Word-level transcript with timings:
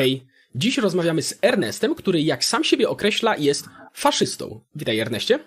Hej, 0.00 0.26
dziś 0.54 0.78
rozmawiamy 0.78 1.22
z 1.22 1.38
Ernestem, 1.42 1.94
który 1.94 2.22
jak 2.22 2.44
sam 2.44 2.64
siebie 2.64 2.88
określa 2.88 3.36
jest 3.36 3.68
faszystą. 3.94 4.60
Witaj 4.74 4.98
Erneście. 4.98 5.38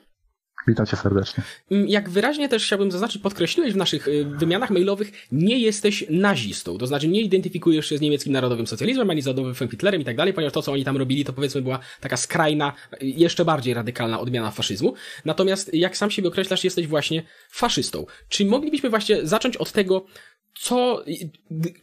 Witam 0.67 0.85
cię 0.85 0.97
serdecznie. 0.97 1.43
Mm, 1.71 1.87
jak 1.87 2.09
wyraźnie 2.09 2.49
też 2.49 2.65
chciałbym 2.65 2.91
zaznaczyć, 2.91 3.21
podkreśliłeś 3.21 3.73
w 3.73 3.75
naszych 3.75 4.07
y, 4.07 4.25
wymianach 4.25 4.69
mailowych, 4.69 5.11
nie 5.31 5.59
jesteś 5.59 6.05
nazistą. 6.09 6.77
To 6.77 6.87
znaczy 6.87 7.07
nie 7.07 7.21
identyfikujesz 7.21 7.85
się 7.85 7.97
z 7.97 8.01
niemieckim 8.01 8.33
narodowym 8.33 8.67
socjalizmem, 8.67 9.09
ani 9.09 9.21
z 9.21 9.25
narodowym 9.25 9.69
Hitlerem 9.69 10.01
i 10.01 10.05
tak 10.05 10.15
dalej, 10.15 10.33
ponieważ 10.33 10.53
to, 10.53 10.61
co 10.61 10.71
oni 10.71 10.85
tam 10.85 10.97
robili, 10.97 11.25
to 11.25 11.33
powiedzmy 11.33 11.61
była 11.61 11.79
taka 12.01 12.17
skrajna, 12.17 12.73
y, 12.93 12.97
jeszcze 13.05 13.45
bardziej 13.45 13.73
radykalna 13.73 14.19
odmiana 14.19 14.51
faszyzmu. 14.51 14.93
Natomiast 15.25 15.73
jak 15.73 15.97
sam 15.97 16.11
siebie 16.11 16.27
określasz, 16.27 16.63
jesteś 16.63 16.87
właśnie 16.87 17.23
faszystą. 17.49 18.05
Czy 18.29 18.45
moglibyśmy 18.45 18.89
właśnie 18.89 19.27
zacząć 19.27 19.57
od 19.57 19.71
tego, 19.71 20.05
co, 20.53 21.03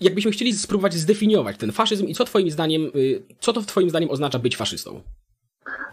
jakbyśmy 0.00 0.30
chcieli 0.30 0.52
spróbować 0.52 0.94
zdefiniować 0.94 1.56
ten 1.56 1.72
faszyzm 1.72 2.06
i 2.06 2.14
co 2.14 2.24
twoim 2.24 2.50
zdaniem, 2.50 2.82
y, 2.82 3.22
co 3.40 3.52
to 3.52 3.62
twoim 3.62 3.90
zdaniem 3.90 4.10
oznacza 4.10 4.38
być 4.38 4.56
faszystą? 4.56 5.00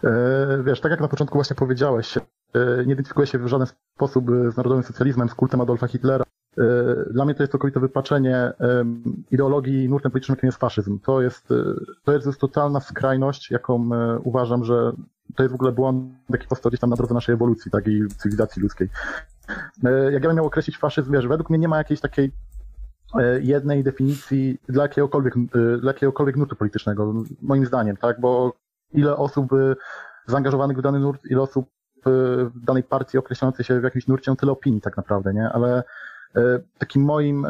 E, 0.04 0.62
wiesz, 0.66 0.80
tak 0.80 0.90
jak 0.90 1.00
na 1.00 1.08
początku 1.08 1.38
właśnie 1.38 1.56
powiedziałeś, 1.56 2.16
e, 2.16 2.22
nie 2.86 2.92
identyfikuję 2.92 3.26
się 3.26 3.38
w 3.38 3.46
żaden 3.46 3.66
sposób 3.96 4.30
z 4.52 4.56
narodowym 4.56 4.84
socjalizmem, 4.84 5.28
z 5.28 5.34
kultem 5.34 5.60
Adolfa 5.60 5.86
Hitlera. 5.86 6.24
E, 6.58 6.64
dla 7.10 7.24
mnie 7.24 7.34
to 7.34 7.42
jest 7.42 7.52
całkowite 7.52 7.80
wypaczenie 7.80 8.52
ideologii 9.30 9.88
nurtem 9.88 10.12
politycznym, 10.12 10.36
jakim 10.36 10.46
jest 10.46 10.58
faszyzm. 10.58 10.98
To 10.98 11.22
jest, 11.22 11.48
to 12.04 12.12
jest 12.12 12.40
totalna 12.40 12.80
skrajność, 12.80 13.50
jaką 13.50 13.90
uważam, 14.24 14.64
że 14.64 14.92
to 15.34 15.42
jest 15.42 15.52
w 15.52 15.54
ogóle 15.54 15.72
błąd, 15.72 16.12
jaki 16.30 16.46
powstał 16.46 16.70
gdzieś 16.70 16.80
tam 16.80 16.90
na 16.90 16.96
drodze 16.96 17.14
naszej 17.14 17.32
ewolucji, 17.32 17.70
tak 17.70 17.86
i 17.86 18.08
cywilizacji 18.16 18.62
ludzkiej. 18.62 18.88
Jak 20.12 20.22
ja 20.22 20.28
bym 20.28 20.36
miał 20.36 20.46
określić 20.46 20.78
faszyzm, 20.78 21.12
wiesz, 21.12 21.26
według 21.26 21.50
mnie 21.50 21.58
nie 21.58 21.68
ma 21.68 21.78
jakiejś 21.78 22.00
takiej 22.00 22.32
jednej 23.40 23.84
definicji 23.84 24.58
dla 24.68 24.82
jakiegokolwiek, 24.82 25.34
dla 25.80 25.92
jakiegokolwiek 25.92 26.36
nurtu 26.36 26.56
politycznego, 26.56 27.14
moim 27.42 27.66
zdaniem, 27.66 27.96
tak, 27.96 28.20
bo 28.20 28.52
ile 28.92 29.16
osób 29.16 29.52
y, 29.52 29.76
zaangażowanych 30.26 30.78
w 30.78 30.82
dany 30.82 30.98
nurt, 30.98 31.24
ile 31.24 31.40
osób 31.40 31.68
w 32.06 32.50
danej 32.64 32.82
partii 32.82 33.18
określającej 33.18 33.64
się 33.64 33.80
w 33.80 33.84
jakimś 33.84 34.06
nurcie, 34.06 34.36
tyle 34.36 34.52
opinii 34.52 34.80
tak 34.80 34.96
naprawdę, 34.96 35.34
nie? 35.34 35.48
Ale 35.48 35.82
takim 36.78 37.02
moim, 37.02 37.46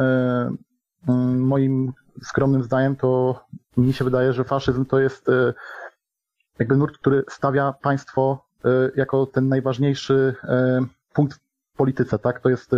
moim 1.37 1.93
skromnym 2.23 2.63
zdaniem 2.63 2.95
to 2.95 3.41
mi 3.77 3.93
się 3.93 4.05
wydaje, 4.05 4.33
że 4.33 4.43
faszyzm 4.43 4.85
to 4.85 4.99
jest 4.99 5.27
jakby 6.59 6.75
nurt, 6.75 6.97
który 6.97 7.23
stawia 7.29 7.73
państwo 7.81 8.45
jako 8.95 9.25
ten 9.25 9.47
najważniejszy 9.47 10.35
punkt 11.13 11.39
w 11.73 11.77
polityce, 11.77 12.19
tak? 12.19 12.39
To 12.39 12.49
jest 12.49 12.75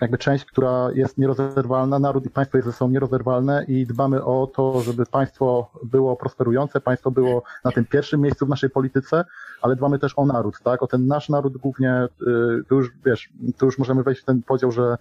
jakby 0.00 0.18
część, 0.18 0.44
która 0.44 0.90
jest 0.94 1.18
nierozerwalna, 1.18 1.98
naród 1.98 2.26
i 2.26 2.30
państwo 2.30 2.58
jest 2.58 2.66
ze 2.66 2.72
sobą 2.72 2.90
nierozerwalne 2.90 3.64
i 3.68 3.86
dbamy 3.86 4.24
o 4.24 4.46
to, 4.54 4.80
żeby 4.80 5.06
państwo 5.06 5.70
było 5.84 6.16
prosperujące, 6.16 6.80
państwo 6.80 7.10
było 7.10 7.42
na 7.64 7.72
tym 7.72 7.84
pierwszym 7.84 8.20
miejscu 8.20 8.46
w 8.46 8.48
naszej 8.48 8.70
polityce, 8.70 9.24
ale 9.62 9.76
dbamy 9.76 9.98
też 9.98 10.12
o 10.16 10.26
naród, 10.26 10.60
tak? 10.64 10.82
O 10.82 10.86
ten 10.86 11.06
nasz 11.06 11.28
naród 11.28 11.56
głównie, 11.56 12.08
y, 12.22 12.64
tu 12.68 12.74
już, 12.74 12.92
wiesz, 13.04 13.32
tu 13.58 13.66
już 13.66 13.78
możemy 13.78 14.02
wejść 14.02 14.22
w 14.22 14.24
ten 14.24 14.42
podział, 14.42 14.72
że 14.72 14.96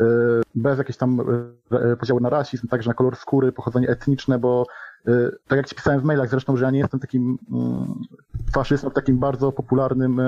y, 0.00 0.04
bez 0.54 0.78
jakiejś 0.78 0.96
tam 0.96 1.20
y, 1.72 1.96
podziału 1.96 2.20
na 2.20 2.30
rasizm, 2.30 2.68
także 2.68 2.90
na 2.90 2.94
kolor 2.94 3.16
skóry, 3.16 3.52
pochodzenie 3.52 3.88
etniczne, 3.88 4.38
bo 4.38 4.66
tak 5.48 5.56
jak 5.56 5.68
ci 5.68 5.74
pisałem 5.74 6.00
w 6.00 6.04
mailach 6.04 6.30
zresztą, 6.30 6.56
że 6.56 6.64
ja 6.64 6.70
nie 6.70 6.78
jestem 6.78 7.00
takim 7.00 7.38
mm, 7.52 7.94
faszystą 8.52 8.90
takim 8.90 9.18
bardzo 9.18 9.52
popularnym 9.52 10.20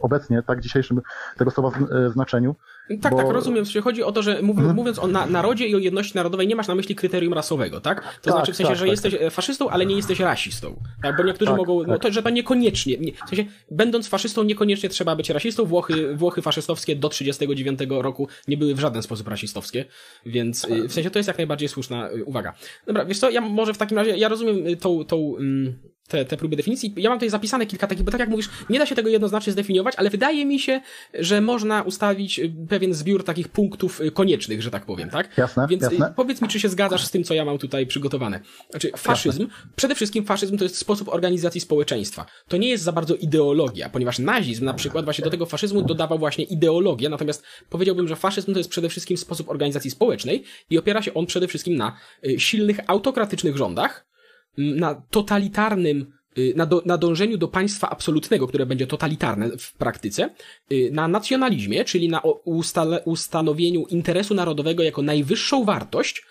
obecnie, 0.00 0.42
tak, 0.42 0.60
dzisiejszym 0.60 1.00
tego 1.36 1.50
słowa 1.50 1.70
znaczeniu. 2.08 2.56
Tak, 3.02 3.12
bo... 3.12 3.18
tak, 3.18 3.30
rozumiem. 3.30 3.64
Chodzi 3.82 4.02
o 4.02 4.12
to, 4.12 4.22
że 4.22 4.42
mów, 4.42 4.58
mhm. 4.58 4.76
mówiąc 4.76 4.98
o 4.98 5.06
na, 5.06 5.26
narodzie 5.26 5.66
i 5.66 5.74
o 5.74 5.78
jedności 5.78 6.14
narodowej, 6.14 6.48
nie 6.48 6.56
masz 6.56 6.68
na 6.68 6.74
myśli 6.74 6.94
kryterium 6.94 7.34
rasowego, 7.34 7.80
tak? 7.80 8.02
To 8.02 8.08
tak, 8.22 8.32
znaczy 8.32 8.52
w 8.52 8.56
sensie, 8.56 8.70
tak, 8.70 8.78
że 8.78 8.84
tak, 8.84 8.90
jesteś 8.90 9.18
tak. 9.18 9.32
faszystą, 9.32 9.68
ale 9.68 9.86
nie 9.86 9.96
jesteś 9.96 10.20
rasistą. 10.20 10.82
Tak? 11.02 11.16
Bo 11.16 11.22
niektórzy 11.22 11.50
tak, 11.50 11.58
mogą, 11.58 11.84
no 11.86 11.98
to, 11.98 12.12
że 12.12 12.22
to 12.22 12.30
niekoniecznie, 12.30 12.96
nie, 12.98 13.12
w 13.12 13.28
sensie, 13.28 13.44
będąc 13.70 14.08
faszystą, 14.08 14.42
niekoniecznie 14.42 14.88
trzeba 14.88 15.16
być 15.16 15.30
rasistą. 15.30 15.64
Włochy, 15.64 16.16
Włochy 16.16 16.42
faszystowskie 16.42 16.96
do 16.96 17.08
39 17.08 17.80
roku 17.88 18.28
nie 18.48 18.56
były 18.56 18.74
w 18.74 18.80
żaden 18.80 19.02
sposób 19.02 19.28
rasistowskie, 19.28 19.84
więc 20.26 20.64
y, 20.64 20.88
w 20.88 20.92
sensie 20.92 21.10
to 21.10 21.18
jest 21.18 21.28
jak 21.28 21.38
najbardziej 21.38 21.68
słuszna 21.68 22.10
y, 22.10 22.24
uwaga. 22.24 22.54
Dobra, 22.86 23.04
wiesz 23.04 23.18
co, 23.18 23.30
ja 23.30 23.40
może 23.40 23.74
w 23.74 23.78
takim 23.78 23.98
razie, 23.98 24.16
ja 24.16 24.28
rozumiem 24.28 24.66
y, 24.66 24.76
tą, 24.76 25.04
tą, 25.04 25.36
mm, 25.36 25.78
te, 26.10 26.24
te 26.24 26.36
próby 26.36 26.56
definicji. 26.56 26.94
Ja 26.96 27.10
mam 27.10 27.18
tutaj 27.18 27.30
zapisane 27.30 27.66
kilka 27.66 27.86
takich, 27.86 28.04
bo 28.04 28.10
tak 28.10 28.20
jak 28.20 28.28
mówisz, 28.28 28.48
nie 28.70 28.78
da 28.78 28.86
się 28.86 28.94
tego 28.94 29.08
jednoznacznie 29.08 29.52
zdefiniować, 29.52 29.94
ale 29.96 30.10
wydaje 30.10 30.46
mi 30.46 30.58
się, 30.58 30.80
że 31.14 31.40
można 31.40 31.82
ustawić 31.82 32.38
y, 32.38 32.52
pewien 32.68 32.94
zbiór 32.94 33.24
takich 33.24 33.48
punktów 33.48 34.00
y, 34.00 34.10
koniecznych, 34.10 34.62
że 34.62 34.70
tak 34.70 34.86
powiem, 34.86 35.10
tak? 35.10 35.38
Jasne, 35.38 35.66
Więc 35.70 35.82
y, 35.82 35.86
jasne. 35.86 36.12
powiedz 36.16 36.42
mi, 36.42 36.48
czy 36.48 36.60
się 36.60 36.68
zgadzasz 36.68 37.04
z 37.04 37.10
tym, 37.10 37.24
co 37.24 37.34
ja 37.34 37.44
mam 37.44 37.58
tutaj 37.58 37.86
przygotowane. 37.86 38.40
Znaczy, 38.70 38.90
faszyzm, 38.96 39.42
jasne. 39.42 39.56
przede 39.76 39.94
wszystkim 39.94 40.24
faszyzm 40.24 40.58
to 40.58 40.64
jest 40.64 40.76
sposób 40.76 41.08
organizacji 41.08 41.60
społeczeństwa. 41.60 42.26
To 42.48 42.56
nie 42.56 42.68
jest 42.68 42.84
za 42.84 42.92
bardzo 42.92 43.14
ideologia, 43.14 43.88
ponieważ 43.88 44.18
nazizm 44.18 44.64
na 44.64 44.74
przykład 44.74 45.04
właśnie 45.04 45.24
do 45.24 45.30
tego 45.30 45.46
faszyzmu 45.46 45.82
dodawał 45.82 46.18
właśnie 46.18 46.44
ideologię, 46.44 47.08
natomiast 47.08 47.42
powiedziałbym, 47.70 48.08
że 48.08 48.16
faszyzm 48.16 48.52
to 48.52 48.58
jest 48.58 48.70
przede 48.70 48.88
wszystkim 48.88 49.16
sposób 49.16 49.48
organizacji 49.48 49.90
społecznej 49.90 50.44
i 50.70 50.78
opiera 50.78 51.02
się 51.02 51.14
on 51.14 51.26
przede 51.26 51.48
wszystkim 51.48 51.76
na 51.76 51.96
silnych 52.38 52.80
autokratycznych 52.86 53.56
rządach, 53.56 54.09
na 54.58 55.02
totalitarnym 55.10 56.12
y, 56.38 56.52
na, 56.56 56.66
do, 56.66 56.82
na 56.86 56.98
dążeniu 56.98 57.38
do 57.38 57.48
państwa 57.48 57.90
absolutnego, 57.90 58.48
które 58.48 58.66
będzie 58.66 58.86
totalitarne 58.86 59.50
w 59.58 59.74
praktyce, 59.74 60.30
y, 60.72 60.90
na 60.92 61.08
nacjonalizmie, 61.08 61.84
czyli 61.84 62.08
na 62.08 62.20
ustale, 62.44 63.02
ustanowieniu 63.04 63.86
interesu 63.86 64.34
narodowego 64.34 64.82
jako 64.82 65.02
najwyższą 65.02 65.64
wartość 65.64 66.22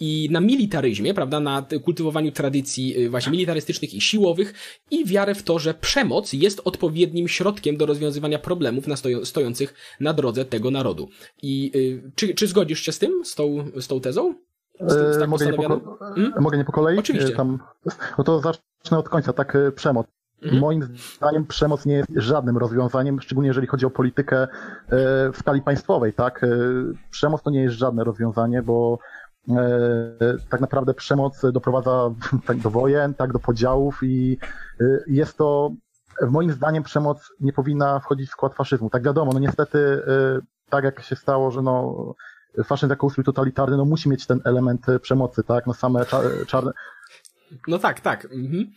i 0.00 0.28
na 0.30 0.40
militaryzmie, 0.40 1.14
prawda, 1.14 1.40
na 1.40 1.66
kultywowaniu 1.84 2.32
tradycji 2.32 2.98
y, 2.98 3.10
właśnie 3.10 3.32
militarystycznych 3.32 3.94
i 3.94 4.00
siłowych 4.00 4.54
i 4.90 5.04
wiarę 5.04 5.34
w 5.34 5.42
to, 5.42 5.58
że 5.58 5.74
przemoc 5.74 6.32
jest 6.32 6.60
odpowiednim 6.64 7.28
środkiem 7.28 7.76
do 7.76 7.86
rozwiązywania 7.86 8.38
problemów 8.38 8.86
na 8.86 8.96
stoją, 8.96 9.24
stojących 9.24 9.74
na 10.00 10.12
drodze 10.12 10.44
tego 10.44 10.70
narodu. 10.70 11.08
I 11.42 11.72
czy, 12.14 12.34
czy 12.34 12.46
zgodzisz 12.46 12.80
się 12.80 12.92
z 12.92 12.98
tym, 12.98 13.24
z 13.24 13.34
tą, 13.34 13.70
z 13.76 13.86
tą 13.86 14.00
tezą? 14.00 14.47
Z, 14.86 15.18
tak 15.20 15.28
mogę, 15.28 15.46
nie 15.46 15.52
po, 15.52 15.96
hmm? 15.98 16.32
mogę 16.40 16.58
nie 16.58 16.64
po 16.64 16.72
kolei? 16.72 16.98
Oczywiście. 16.98 17.36
Tam, 17.36 17.58
no 18.18 18.24
to 18.24 18.40
zacznę 18.40 18.98
od 18.98 19.08
końca, 19.08 19.32
tak, 19.32 19.56
e, 19.56 19.72
przemoc. 19.72 20.06
Mhm. 20.42 20.60
Moim 20.60 20.88
zdaniem 21.16 21.46
przemoc 21.46 21.86
nie 21.86 21.94
jest 21.94 22.08
żadnym 22.16 22.58
rozwiązaniem, 22.58 23.20
szczególnie 23.20 23.48
jeżeli 23.48 23.66
chodzi 23.66 23.86
o 23.86 23.90
politykę 23.90 24.42
e, 24.42 24.48
w 25.32 25.36
skali 25.38 25.62
państwowej, 25.62 26.12
tak. 26.12 26.44
E, 26.44 26.48
przemoc 27.10 27.42
to 27.42 27.50
nie 27.50 27.62
jest 27.62 27.76
żadne 27.76 28.04
rozwiązanie, 28.04 28.62
bo 28.62 28.98
tak 30.48 30.60
naprawdę 30.60 30.94
przemoc 30.94 31.42
doprowadza 31.52 32.10
tak, 32.46 32.58
do 32.58 32.70
wojen, 32.70 33.14
tak, 33.14 33.32
do 33.32 33.38
podziałów 33.38 33.98
i 34.02 34.38
jest 35.06 35.38
to, 35.38 35.70
moim 36.30 36.52
zdaniem 36.52 36.82
przemoc 36.82 37.32
nie 37.40 37.52
powinna 37.52 38.00
wchodzić 38.00 38.28
w 38.28 38.32
skład 38.32 38.54
faszyzmu. 38.54 38.90
Tak 38.90 39.02
wiadomo, 39.02 39.32
no 39.32 39.38
niestety 39.38 40.02
tak 40.70 40.84
jak 40.84 41.02
się 41.02 41.16
stało, 41.16 41.50
że 41.50 41.62
no 41.62 41.94
faszyzm 42.64 42.90
jako 42.90 43.06
ustrój 43.06 43.24
totalitarny, 43.24 43.76
no 43.76 43.84
musi 43.84 44.08
mieć 44.08 44.26
ten 44.26 44.40
element 44.44 44.88
e, 44.88 45.00
przemocy, 45.00 45.42
tak? 45.42 45.66
No 45.66 45.74
same 45.74 46.06
czarne... 46.46 46.72
No 47.68 47.78
tak, 47.78 48.00
tak. 48.00 48.24
Mhm. 48.24 48.72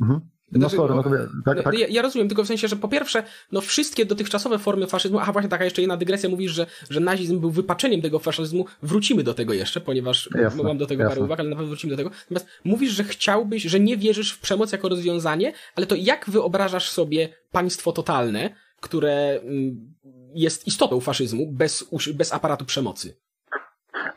Mhm. 0.00 0.20
No 0.52 0.58
znaczy, 0.58 0.76
sorry, 0.76 0.94
no 0.94 1.02
to 1.02 1.10
tak, 1.44 1.62
tak. 1.62 1.78
Ja, 1.78 1.86
ja, 1.90 2.02
rozumiem, 2.02 2.28
tylko 2.28 2.44
w 2.44 2.46
sensie, 2.46 2.68
że 2.68 2.76
po 2.76 2.88
pierwsze, 2.88 3.22
no 3.52 3.60
wszystkie 3.60 4.04
dotychczatowe 4.04 4.58
formy 4.58 4.86
faszyzmu, 4.86 5.18
aha 5.18 5.32
właśnie 5.32 5.50
taka 5.50 5.64
jeszcze 5.64 5.82
jedna 5.82 5.96
dygresja, 5.96 6.28
mówisz, 6.28 6.52
że, 6.52 6.66
że 6.90 7.00
nazizm 7.00 7.40
był 7.40 7.50
wypaczeniem 7.50 8.02
tego 8.02 8.18
faszyzmu, 8.18 8.66
wrócimy 8.82 9.22
do 9.22 9.34
tego 9.34 9.52
jeszcze, 9.52 9.80
ponieważ 9.80 10.30
jasne, 10.34 10.62
mam 10.62 10.78
do 10.78 10.86
tego 10.86 11.02
jasne. 11.02 11.14
parę 11.14 11.24
uwag, 11.24 11.40
ale 11.40 11.48
na 11.48 11.56
pewno 11.56 11.68
wrócimy 11.68 11.90
do 11.90 11.96
tego. 11.96 12.10
Natomiast 12.30 12.46
mówisz, 12.64 12.92
że 12.92 13.04
chciałbyś, 13.04 13.62
że 13.62 13.80
nie 13.80 13.96
wierzysz 13.96 14.32
w 14.32 14.40
przemoc 14.40 14.72
jako 14.72 14.88
rozwiązanie, 14.88 15.52
ale 15.74 15.86
to 15.86 15.94
jak 15.94 16.30
wyobrażasz 16.30 16.90
sobie 16.90 17.28
państwo 17.52 17.92
totalne, 17.92 18.54
które 18.80 19.40
mm, 19.44 19.94
jest 20.40 20.66
istotą 20.66 21.00
faszyzmu 21.00 21.52
bez, 21.52 21.90
bez 22.14 22.32
aparatu 22.32 22.64
przemocy. 22.64 23.16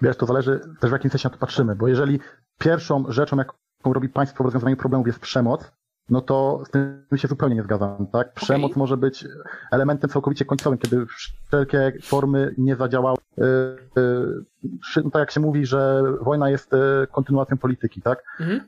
Wiesz, 0.02 0.18
to 0.18 0.26
zależy 0.26 0.60
też 0.80 0.90
w 0.90 0.94
jakim 0.94 1.12
sensie 1.12 1.30
na 1.30 1.34
to 1.34 1.40
patrzymy, 1.40 1.76
bo 1.76 1.88
jeżeli 1.88 2.20
pierwszą 2.58 3.12
rzeczą, 3.12 3.38
jaką 3.38 3.94
robi 3.94 4.10
państwo 4.10 4.44
w 4.44 4.46
rozwiązaniu 4.46 4.78
problemów 4.78 5.08
jest 5.08 5.20
przemoc, 5.20 5.72
no 6.10 6.22
to 6.22 6.64
z 6.68 6.70
tym 6.70 7.06
się 7.16 7.28
zupełnie 7.28 7.56
nie 7.56 7.64
zgadzam, 7.64 8.08
tak? 8.08 8.34
Przemoc 8.34 8.72
okay. 8.72 8.80
może 8.80 8.98
być 8.98 9.26
elementem 9.72 10.10
całkowicie 10.10 10.46
końcowym, 10.46 10.80
kiedy 10.80 11.06
wszelkie 11.06 11.94
formy 12.02 12.56
nie 12.58 12.76
zadziałały. 12.76 13.18
Yy, 13.38 15.12
tak 15.12 15.20
jak 15.20 15.32
się 15.32 15.40
mówi, 15.40 15.66
że 15.66 16.04
wojna 16.22 16.50
jest 16.50 16.72
yy, 16.72 17.08
kontynuacją 17.12 17.58
polityki, 17.58 18.02
tak? 18.02 18.24
Mhm. 18.40 18.62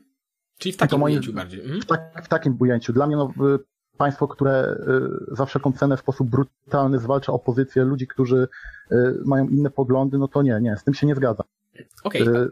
Czyli 0.58 0.72
w 0.72 0.76
takim 0.76 1.02
ujęciu 1.02 1.32
bardziej. 1.32 1.60
Mhm. 1.60 1.80
W, 1.80 1.86
tak, 1.86 2.24
w, 2.24 2.28
takim 2.28 2.56
ujęciu. 2.60 2.92
Dla 2.92 3.06
mnie 3.06 3.16
no, 3.16 3.32
państwo, 3.98 4.28
które 4.28 4.76
y, 5.32 5.36
za 5.36 5.46
wszelką 5.46 5.72
cenę 5.72 5.96
w 5.96 6.00
sposób 6.00 6.28
brutalny 6.28 6.98
zwalcza 6.98 7.32
opozycję, 7.32 7.84
ludzi, 7.84 8.06
którzy 8.06 8.48
y, 8.92 8.96
mają 9.24 9.48
inne 9.48 9.70
poglądy, 9.70 10.18
no 10.18 10.28
to 10.28 10.42
nie, 10.42 10.58
nie, 10.62 10.76
z 10.76 10.84
tym 10.84 10.94
się 10.94 11.06
nie 11.06 11.14
zgadzam. 11.14 11.46
Okej. 12.04 12.22
Okay. 12.22 12.50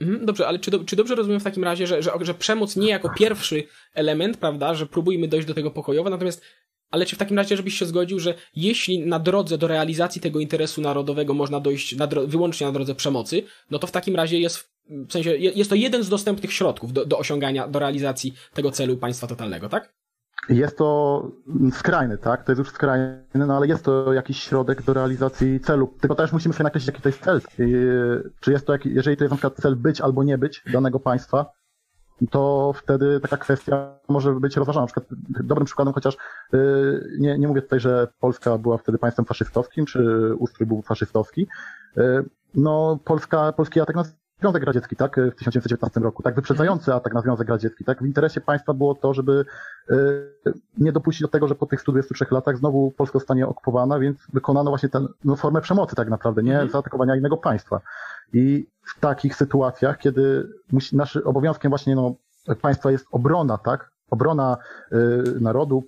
Mhm, 0.00 0.26
dobrze, 0.26 0.46
ale 0.46 0.58
czy, 0.58 0.70
do, 0.70 0.84
czy 0.84 0.96
dobrze 0.96 1.14
rozumiem 1.14 1.40
w 1.40 1.44
takim 1.44 1.64
razie, 1.64 1.86
że, 1.86 2.02
że, 2.02 2.12
że 2.20 2.34
przemoc 2.34 2.76
nie 2.76 2.88
jako 2.88 3.10
pierwszy 3.18 3.64
element, 3.94 4.36
prawda, 4.36 4.74
że 4.74 4.86
próbujmy 4.86 5.28
dojść 5.28 5.48
do 5.48 5.54
tego 5.54 5.70
pokojowo, 5.70 6.10
natomiast 6.10 6.42
ale 6.90 7.06
czy 7.06 7.16
w 7.16 7.18
takim 7.18 7.36
razie, 7.36 7.56
żebyś 7.56 7.78
się 7.78 7.86
zgodził, 7.86 8.18
że 8.18 8.34
jeśli 8.56 9.06
na 9.06 9.18
drodze 9.18 9.58
do 9.58 9.66
realizacji 9.66 10.20
tego 10.20 10.40
interesu 10.40 10.80
narodowego 10.80 11.34
można 11.34 11.60
dojść 11.60 11.96
na 11.96 12.06
wyłącznie 12.06 12.66
na 12.66 12.72
drodze 12.72 12.94
przemocy, 12.94 13.42
no 13.70 13.78
to 13.78 13.86
w 13.86 13.90
takim 13.90 14.16
razie 14.16 14.38
jest 14.38 14.70
w 15.08 15.12
sensie 15.12 15.36
jest 15.36 15.70
to 15.70 15.76
jeden 15.76 16.02
z 16.02 16.08
dostępnych 16.08 16.52
środków 16.52 16.92
do, 16.92 17.06
do 17.06 17.18
osiągania, 17.18 17.68
do 17.68 17.78
realizacji 17.78 18.34
tego 18.54 18.70
celu 18.70 18.96
państwa 18.96 19.26
totalnego, 19.26 19.68
tak? 19.68 19.92
Jest 20.48 20.78
to 20.78 21.30
skrajny, 21.72 22.18
tak? 22.18 22.44
To 22.44 22.52
jest 22.52 22.58
już 22.58 22.70
skrajny, 22.70 23.24
no 23.34 23.56
ale 23.56 23.66
jest 23.66 23.84
to 23.84 24.12
jakiś 24.12 24.42
środek 24.42 24.82
do 24.82 24.94
realizacji 24.94 25.60
celu. 25.60 25.94
Tylko 26.00 26.14
też 26.14 26.32
musimy 26.32 26.54
sobie 26.54 26.64
nakreślić, 26.64 26.86
jaki 26.86 27.02
to 27.02 27.08
jest 27.08 27.22
cel. 27.22 27.40
Czy 28.40 28.52
jest 28.52 28.66
to, 28.66 28.72
jeżeli 28.84 29.16
to 29.16 29.24
jest 29.24 29.30
na 29.30 29.36
przykład 29.36 29.54
cel 29.54 29.76
być 29.76 30.00
albo 30.00 30.22
nie 30.22 30.38
być 30.38 30.64
danego 30.72 31.00
państwa, 31.00 31.46
to 32.30 32.72
wtedy 32.76 33.20
taka 33.20 33.36
kwestia 33.36 33.98
może 34.08 34.32
być 34.32 34.56
rozważana. 34.56 34.82
Na 34.82 34.86
przykład 34.86 35.06
dobrym 35.44 35.66
przykładem, 35.66 35.94
chociaż 35.94 36.16
yy, 36.52 37.16
nie, 37.18 37.38
nie 37.38 37.48
mówię 37.48 37.62
tutaj, 37.62 37.80
że 37.80 38.08
Polska 38.20 38.58
była 38.58 38.78
wtedy 38.78 38.98
państwem 38.98 39.24
faszystowskim, 39.24 39.86
czy 39.86 40.30
ustrój 40.38 40.66
był 40.66 40.82
faszystowski. 40.82 41.46
Yy, 41.96 42.24
no, 42.54 42.98
Polska, 43.04 43.52
polski 43.52 43.80
atak 43.80 43.96
Związek 44.40 44.62
Radziecki, 44.62 44.96
tak, 44.96 45.12
w 45.12 45.34
1919 45.34 46.00
roku, 46.00 46.22
tak, 46.22 46.34
wyprzedzający 46.34 46.94
atak 46.94 47.14
na 47.14 47.20
Związek 47.20 47.48
Radziecki, 47.48 47.84
tak, 47.84 48.02
w 48.02 48.06
interesie 48.06 48.40
państwa 48.40 48.74
było 48.74 48.94
to, 48.94 49.14
żeby 49.14 49.44
yy, 49.88 50.52
nie 50.78 50.92
dopuścić 50.92 51.22
do 51.22 51.28
tego, 51.28 51.48
że 51.48 51.54
po 51.54 51.66
tych 51.66 51.80
123 51.80 52.26
latach 52.30 52.58
znowu 52.58 52.90
Polska 52.90 53.18
zostanie 53.18 53.46
okupowana, 53.46 53.98
więc 53.98 54.18
wykonano 54.32 54.70
właśnie 54.70 54.88
tę 54.88 55.06
no, 55.24 55.36
formę 55.36 55.60
przemocy 55.60 55.96
tak 55.96 56.08
naprawdę, 56.08 56.42
nie, 56.42 56.52
mhm. 56.52 56.70
zaatakowania 56.70 57.16
innego 57.16 57.36
państwa. 57.36 57.80
I 58.32 58.66
w 58.96 59.00
takich 59.00 59.36
sytuacjach, 59.36 59.98
kiedy 59.98 60.48
musi, 60.72 60.96
naszym 60.96 61.26
obowiązkiem 61.26 61.70
właśnie 61.70 61.96
no, 61.96 62.14
państwa 62.62 62.90
jest 62.90 63.06
obrona, 63.12 63.58
tak? 63.58 63.90
Obrona 64.10 64.56
y, 64.92 64.96
narodu, 65.40 65.84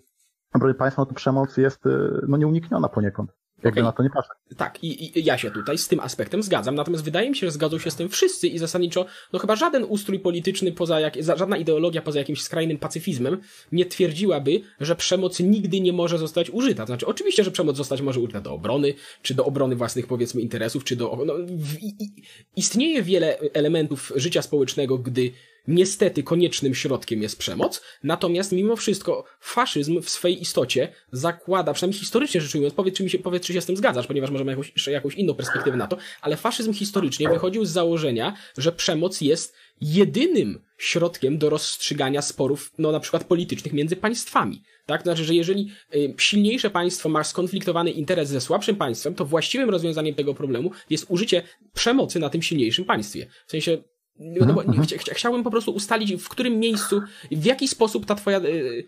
obrony 0.54 0.74
państwa, 0.74 1.02
no 1.02 1.06
to 1.06 1.14
przemoc 1.14 1.56
jest 1.56 1.86
y, 1.86 1.90
no, 2.28 2.36
nieunikniona 2.36 2.88
poniekąd. 2.88 3.41
Jakby 3.64 3.80
okay. 3.80 3.82
na 3.82 3.92
to 3.92 4.02
nie 4.02 4.10
patrzę. 4.10 4.30
Tak, 4.56 4.84
i, 4.84 5.18
i, 5.18 5.24
ja 5.24 5.38
się 5.38 5.50
tutaj 5.50 5.78
z 5.78 5.88
tym 5.88 6.00
aspektem 6.00 6.42
zgadzam, 6.42 6.74
natomiast 6.74 7.04
wydaje 7.04 7.30
mi 7.30 7.36
się, 7.36 7.46
że 7.46 7.50
zgadzą 7.50 7.78
się 7.78 7.90
z 7.90 7.96
tym 7.96 8.08
wszyscy 8.08 8.48
i 8.48 8.58
zasadniczo, 8.58 9.06
no 9.32 9.38
chyba 9.38 9.56
żaden 9.56 9.84
ustrój 9.88 10.18
polityczny 10.18 10.72
poza 10.72 11.00
jak, 11.00 11.14
żadna 11.36 11.56
ideologia 11.56 12.02
poza 12.02 12.18
jakimś 12.18 12.42
skrajnym 12.42 12.78
pacyfizmem 12.78 13.40
nie 13.72 13.86
twierdziłaby, 13.86 14.60
że 14.80 14.96
przemoc 14.96 15.40
nigdy 15.40 15.80
nie 15.80 15.92
może 15.92 16.18
zostać 16.18 16.50
użyta. 16.50 16.86
Znaczy, 16.86 17.06
oczywiście, 17.06 17.44
że 17.44 17.50
przemoc 17.50 17.76
zostać 17.76 18.00
może 18.00 18.20
użyta 18.20 18.40
do 18.40 18.52
obrony, 18.52 18.94
czy 19.22 19.34
do 19.34 19.44
obrony 19.44 19.76
własnych, 19.76 20.06
powiedzmy, 20.06 20.40
interesów, 20.40 20.84
czy 20.84 20.96
do, 20.96 21.18
no, 21.26 21.34
w, 21.48 21.82
i, 21.82 22.12
istnieje 22.56 23.02
wiele 23.02 23.38
elementów 23.38 24.12
życia 24.16 24.42
społecznego, 24.42 24.98
gdy 24.98 25.32
Niestety 25.68 26.22
koniecznym 26.22 26.74
środkiem 26.74 27.22
jest 27.22 27.38
przemoc, 27.38 27.82
natomiast 28.02 28.52
mimo 28.52 28.76
wszystko 28.76 29.24
faszyzm 29.40 30.02
w 30.02 30.10
swej 30.10 30.42
istocie 30.42 30.92
zakłada, 31.12 31.72
przynajmniej 31.72 32.00
historycznie 32.00 32.40
rzecz 32.40 32.54
ujmując, 32.54 32.74
powiedz 32.74 32.96
czy, 32.96 33.04
mi 33.04 33.10
się, 33.10 33.18
powiedz, 33.18 33.46
czy 33.46 33.52
się 33.52 33.60
z 33.60 33.66
tym 33.66 33.76
zgadzasz, 33.76 34.06
ponieważ 34.06 34.30
możemy 34.30 34.50
jakąś, 34.50 34.86
jakąś 34.86 35.14
inną 35.14 35.34
perspektywę 35.34 35.76
na 35.76 35.86
to, 35.86 35.96
ale 36.20 36.36
faszyzm 36.36 36.72
historycznie 36.72 37.28
wychodził 37.28 37.64
z 37.64 37.70
założenia, 37.70 38.36
że 38.58 38.72
przemoc 38.72 39.20
jest 39.20 39.54
jedynym 39.80 40.62
środkiem 40.78 41.38
do 41.38 41.50
rozstrzygania 41.50 42.22
sporów, 42.22 42.72
no 42.78 42.92
na 42.92 43.00
przykład 43.00 43.24
politycznych 43.24 43.72
między 43.72 43.96
państwami. 43.96 44.62
Tak? 44.86 45.02
To 45.02 45.04
znaczy, 45.04 45.24
że 45.24 45.34
jeżeli 45.34 45.70
y, 45.94 46.14
silniejsze 46.18 46.70
państwo 46.70 47.08
ma 47.08 47.24
skonfliktowany 47.24 47.90
interes 47.90 48.28
ze 48.28 48.40
słabszym 48.40 48.76
państwem, 48.76 49.14
to 49.14 49.24
właściwym 49.24 49.70
rozwiązaniem 49.70 50.14
tego 50.14 50.34
problemu 50.34 50.70
jest 50.90 51.06
użycie 51.08 51.42
przemocy 51.74 52.18
na 52.18 52.30
tym 52.30 52.42
silniejszym 52.42 52.84
państwie. 52.84 53.26
W 53.46 53.50
sensie 53.50 53.78
no, 54.18 54.62
mhm, 54.62 54.86
ch 54.86 54.90
ch 54.90 55.10
chciałbym 55.12 55.42
po 55.42 55.50
prostu 55.50 55.70
ustalić, 55.70 56.22
w 56.22 56.28
którym 56.28 56.58
miejscu, 56.58 57.02
w 57.30 57.44
jaki 57.44 57.68
sposób 57.68 58.06
ta 58.06 58.14
twoja, 58.14 58.38
yy, 58.38 58.86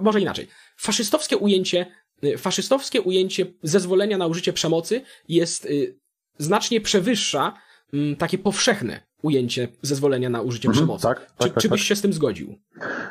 może 0.00 0.20
inaczej, 0.20 0.48
faszystowskie 0.76 1.36
ujęcie, 1.36 1.86
yy, 2.22 2.38
faszystowskie 2.38 3.02
ujęcie 3.02 3.46
zezwolenia 3.62 4.18
na 4.18 4.26
użycie 4.26 4.52
przemocy 4.52 5.00
jest 5.28 5.64
yy, 5.70 5.98
znacznie 6.38 6.80
przewyższa 6.80 7.52
mm, 7.92 8.16
takie 8.16 8.38
powszechne 8.38 9.08
ujęcie 9.22 9.68
zezwolenia 9.82 10.30
na 10.30 10.40
użycie 10.40 10.68
mhm, 10.68 10.78
przemocy. 10.78 11.02
Tak, 11.02 11.20
tak, 11.20 11.36
czy, 11.38 11.50
tak, 11.50 11.62
czy 11.62 11.68
byś 11.68 11.80
tak. 11.80 11.88
się 11.88 11.96
z 11.96 12.02
tym 12.02 12.12
zgodził? 12.12 12.58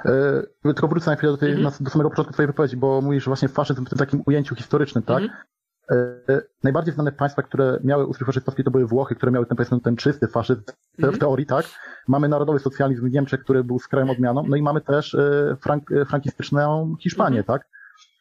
Yy, 0.06 0.47
tylko 0.63 0.88
wrócę 0.88 1.12
na 1.12 1.15
chwilę 1.15 1.31
do, 1.31 1.38
tej, 1.38 1.51
mhm. 1.51 1.74
do 1.79 1.89
samego 1.89 2.09
początku 2.09 2.33
twojej 2.33 2.47
wypowiedzi, 2.47 2.77
bo 2.77 3.01
mówisz 3.01 3.25
właśnie 3.25 3.47
faszyzm 3.47 3.85
w 3.85 3.89
tym 3.89 3.97
takim 3.97 4.24
ujęciu 4.25 4.56
historycznym, 4.56 5.03
tak? 5.03 5.24
Mhm. 5.24 5.41
E, 5.92 6.42
najbardziej 6.63 6.94
znane 6.94 7.12
państwa, 7.12 7.42
które 7.42 7.80
miały 7.84 8.06
ustrój 8.06 8.25
faszystowski, 8.25 8.63
to 8.63 8.72
były 8.72 8.88
Włochy, 8.88 9.16
które 9.16 9.31
miały 9.31 9.45
ten, 9.45 9.57
powiedzmy, 9.57 9.80
ten 9.80 9.95
czysty 9.95 10.28
faszyzm 10.28 10.62
mm 11.00 11.12
-hmm. 11.12 11.16
w 11.16 11.19
teorii, 11.19 11.45
tak. 11.45 11.66
Mamy 12.07 12.28
narodowy 12.30 12.60
socjalizm 12.60 13.10
w 13.10 13.12
Niemczech, 13.12 13.39
który 13.39 13.63
był 13.63 13.80
z 13.80 13.88
krajem 13.88 14.10
odmianą, 14.10 14.44
no 14.48 14.56
i 14.56 14.62
mamy 14.62 14.81
też 14.81 15.16
e, 15.16 15.56
frank, 15.62 15.92
e, 15.92 16.06
frankistyczną 16.06 16.95
Hiszpanię, 17.00 17.36
mm 17.36 17.44
-hmm. 17.44 17.48
tak. 17.48 17.68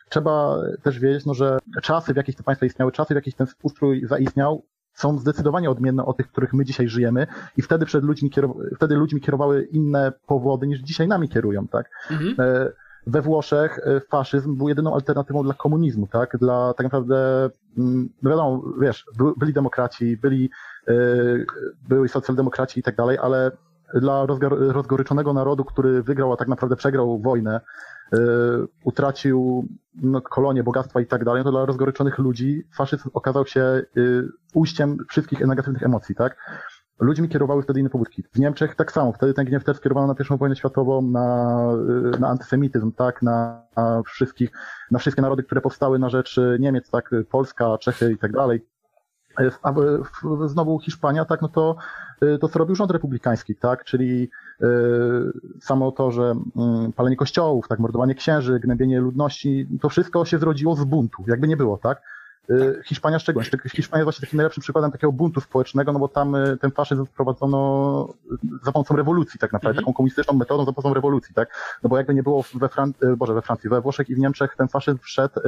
Trzeba 0.09 0.57
też 0.83 0.99
wiedzieć, 0.99 1.27
no, 1.27 1.35
że 1.35 1.59
czasy, 1.83 2.13
w 2.13 2.17
jakich 2.17 2.37
te 2.37 2.43
państwa 2.43 2.67
istniały, 2.67 2.93
czasy, 2.93 3.15
w 3.15 3.17
jakich 3.17 3.35
ten 3.35 3.47
ustrój 3.63 4.07
zaistniał, 4.07 4.65
są 4.95 5.19
zdecydowanie 5.19 5.71
odmienne 5.71 6.05
od 6.05 6.17
tych, 6.17 6.27
w 6.27 6.31
których 6.31 6.53
my 6.53 6.65
dzisiaj 6.65 6.89
żyjemy 6.89 7.27
i 7.57 7.63
wtedy 7.63 7.87
przed 7.87 8.05
ludźmi, 8.05 8.31
wtedy 8.77 8.95
ludźmi 8.95 9.21
kierowały 9.21 9.65
inne 9.65 10.13
powody 10.27 10.67
niż 10.67 10.81
dzisiaj 10.81 11.09
nami 11.09 11.29
kierują, 11.29 11.69
tak. 11.69 11.91
Mm 12.11 12.23
-hmm 12.23 12.67
we 13.06 13.23
Włoszech 13.23 13.79
e, 13.79 14.00
faszyzm 14.00 14.56
był 14.56 14.69
jedyną 14.69 14.94
alternatywą 14.94 15.43
dla 15.43 15.55
komunizmu, 15.55 16.06
tak? 16.06 16.37
Dla 16.37 16.75
tak 16.75 16.85
naprawdę, 16.85 17.50
mm, 17.79 18.08
no 18.23 18.31
wiadomo, 18.31 18.62
wiesz, 18.81 19.05
byli 19.37 19.53
demokraci, 19.53 20.17
byli, 20.17 20.50
e, 20.88 20.94
byli 21.88 22.08
socjaldemokraci 22.08 22.81
i 22.81 22.82
tak 22.82 22.97
dalej, 22.97 23.19
ale 23.19 23.50
dla 23.94 24.26
rozgoryczonego 24.50 25.32
narodu, 25.32 25.64
który 25.64 26.03
wygrał, 26.03 26.32
a 26.32 26.37
tak 26.37 26.49
naprawdę 26.49 26.76
przegrał 26.76 27.19
wojnę, 27.19 27.61
e, 28.12 28.19
utracił 28.85 29.69
no, 30.03 30.20
kolonie, 30.20 30.62
bogactwa 30.62 31.00
i 31.00 31.06
tak 31.06 31.25
dalej, 31.25 31.44
to 31.44 31.50
dla 31.50 31.64
rozgoryczonych 31.64 32.19
ludzi 32.19 32.62
faszyzm 32.76 33.11
okazał 33.14 33.47
się 33.47 33.82
ujściem 34.55 34.97
wszystkich 35.08 35.41
negatywnych 35.41 35.82
emocji, 35.82 36.14
tak? 36.14 36.37
Ludźmi 36.98 37.28
kierowały 37.28 37.62
wtedy 37.62 37.81
inne 37.81 37.90
pobudki. 37.90 38.22
W 38.32 38.38
Niemczech 38.38 38.75
tak 38.75 38.93
samo, 38.93 39.12
wtedy 39.12 39.34
ten 39.34 39.44
gniew 39.44 39.64
też 39.64 39.76
skierowano 39.76 40.06
na 40.06 40.14
pierwszą 40.14 40.37
wojnę 40.37 40.56
światową, 40.56 41.02
na, 41.02 41.58
y, 42.14 42.20
na 42.20 42.28
antysemityzm, 42.28 42.93
tak, 42.93 43.22
na, 43.22 43.62
na 43.76 44.02
wszystkich, 44.02 44.50
na 44.90 44.98
wszystkie 44.98 45.22
narody, 45.22 45.43
które 45.43 45.60
powstały 45.60 45.98
na 45.98 46.08
rzecz 46.08 46.40
Niemiec, 46.58 46.90
tak, 46.90 47.10
Polska, 47.31 47.78
Czechy 47.78 48.12
i 48.12 48.19
tak 48.19 48.32
dalej. 48.32 48.60
A 49.62 49.75
znowu 50.46 50.78
Hiszpania, 50.78 51.25
tak, 51.25 51.43
no 51.43 51.48
to 51.48 51.76
y, 52.22 52.38
to, 52.38 52.48
co 52.48 52.58
robił 52.58 52.75
rząd 52.75 52.90
republikański, 52.90 53.56
tak, 53.56 53.84
czyli 53.84 54.28
y, 54.62 54.66
samo 55.60 55.93
to, 55.93 56.10
że 56.10 56.34
y, 56.88 56.93
palenie 56.93 57.16
kościołów, 57.16 57.69
tak, 57.69 57.78
mordowanie 57.78 58.14
księży, 58.14 58.60
gnębienie 58.60 59.00
ludności, 59.00 59.69
to 59.81 59.88
wszystko 59.88 60.25
się 60.25 60.38
zrodziło 60.38 60.76
z 60.76 60.84
buntu, 60.84 61.25
jakby 61.26 61.48
nie 61.48 61.56
było, 61.56 61.78
tak. 61.78 62.02
Y, 62.50 62.82
Hiszpania 62.84 63.19
szczególnie. 63.19 63.50
Hiszpania 63.75 64.00
jest 64.00 64.04
właśnie 64.04 64.26
takim 64.26 64.37
najlepszym 64.37 64.60
przykładem 64.60 64.93
takiego 64.93 65.12
buntu 65.12 65.40
społecznego, 65.40 65.93
no 65.93 65.98
bo 65.98 66.08
tam 66.08 66.34
y, 66.34 66.56
ten 66.56 66.70
faszyzm 66.70 67.06
wprowadzono 67.06 68.08
za 68.62 68.72
pomocą 68.72 68.96
rewolucji 68.96 69.40
tak 69.40 69.52
naprawdę, 69.52 69.76
mm 69.76 69.82
-hmm. 69.82 69.87
taką 69.87 69.93
komunistyczną 69.93 70.34
metodą 70.34 70.64
za 70.64 70.72
pomocą 70.72 70.94
rewolucji, 70.94 71.34
tak? 71.34 71.79
No 71.82 71.88
bo 71.88 71.96
jakby 71.96 72.15
nie 72.15 72.22
było 72.22 72.44
we 72.55 72.69
Francji, 72.69 73.06
Boże, 73.17 73.34
we 73.34 73.43
Francji, 73.43 73.70
we 73.70 73.81
Włoszech 73.81 74.08
i 74.08 74.15
w 74.15 74.19
Niemczech 74.19 74.55
ten 74.56 74.69
faszyzm 74.69 74.98
wszedł 74.98 75.41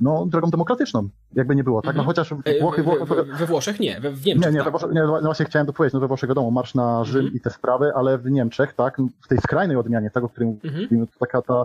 no, 0.00 0.26
drogą 0.26 0.50
demokratyczną, 0.50 1.08
jakby 1.32 1.56
nie 1.56 1.64
było, 1.64 1.82
tak? 1.82 1.96
No 1.96 2.02
mhm. 2.02 2.06
chociaż 2.06 2.34
Włochy... 2.60 2.82
Włochy 2.82 3.04
we, 3.04 3.24
we 3.24 3.46
Włoszech 3.46 3.80
nie, 3.80 4.00
we, 4.00 4.10
w 4.10 4.26
Niemczech 4.26 4.52
Nie, 4.52 4.58
nie, 4.58 4.64
tak. 4.64 4.64
we 4.64 4.70
Włoszech, 4.70 4.92
nie, 4.92 5.02
no 5.02 5.20
właśnie 5.20 5.46
chciałem 5.46 5.66
to 5.66 5.72
powiedzieć, 5.72 5.94
no 5.94 6.00
we 6.00 6.08
Włoszech 6.08 6.28
wiadomo, 6.28 6.50
marsz 6.50 6.74
na 6.74 7.04
Rzym 7.04 7.20
mm 7.20 7.32
-hmm. 7.32 7.36
i 7.36 7.40
te 7.40 7.50
sprawy, 7.50 7.92
ale 7.94 8.18
w 8.18 8.30
Niemczech, 8.30 8.74
tak, 8.74 8.96
w 9.24 9.28
tej 9.28 9.38
skrajnej 9.38 9.76
odmianie 9.76 10.10
tego, 10.10 10.26
o 10.26 10.28
którym 10.28 10.48
mm 10.48 10.76
-hmm. 10.76 10.82
mówimy, 10.82 11.06
to 11.06 11.12
taka 11.18 11.42
ta 11.42 11.64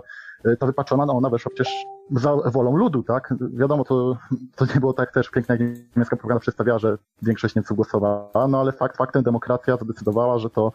ta 0.58 0.66
wypaczona, 0.66 1.06
no 1.06 1.12
ona 1.12 1.30
weszła 1.30 1.52
przecież 1.54 1.74
za 2.10 2.36
wolą 2.36 2.76
ludu, 2.76 3.02
tak? 3.02 3.34
Wiadomo, 3.40 3.84
to, 3.84 4.16
to 4.56 4.66
nie 4.74 4.80
było 4.80 4.92
tak 4.92 5.12
też 5.12 5.30
piękna 5.30 5.56
niemiecka 5.56 6.16
propaganda 6.16 6.40
przedstawiała, 6.40 6.78
że 6.78 6.98
większość 7.22 7.54
Niemców 7.54 7.76
głosowała, 7.76 8.48
no 8.48 8.60
ale 8.60 8.72
fakt 8.72 8.96
faktem 8.96 9.22
demokracja 9.22 9.76
zadecydowała, 9.76 10.38
że 10.38 10.50
to 10.50 10.72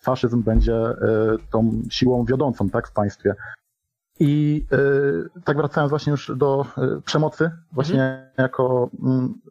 faszyzm 0.00 0.42
będzie 0.42 0.76
e, 0.76 0.96
tą 1.50 1.82
siłą 1.90 2.24
wiodącą, 2.24 2.70
tak, 2.70 2.88
w 2.88 2.92
państwie. 2.92 3.34
I 4.20 4.64
yy, 4.70 5.28
tak 5.44 5.56
wracając 5.56 5.90
właśnie 5.90 6.10
już 6.10 6.32
do 6.36 6.66
y, 6.78 7.02
przemocy, 7.02 7.50
właśnie 7.72 8.02
mhm. 8.02 8.30
jako, 8.38 8.90
y, 8.94 8.98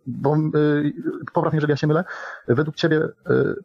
bo 0.07 0.35
y, 0.35 0.93
popraw 1.33 1.53
mnie, 1.53 1.57
jeżeli 1.57 1.71
ja 1.71 1.77
się 1.77 1.87
mylę, 1.87 2.03
według 2.47 2.75
ciebie 2.75 3.07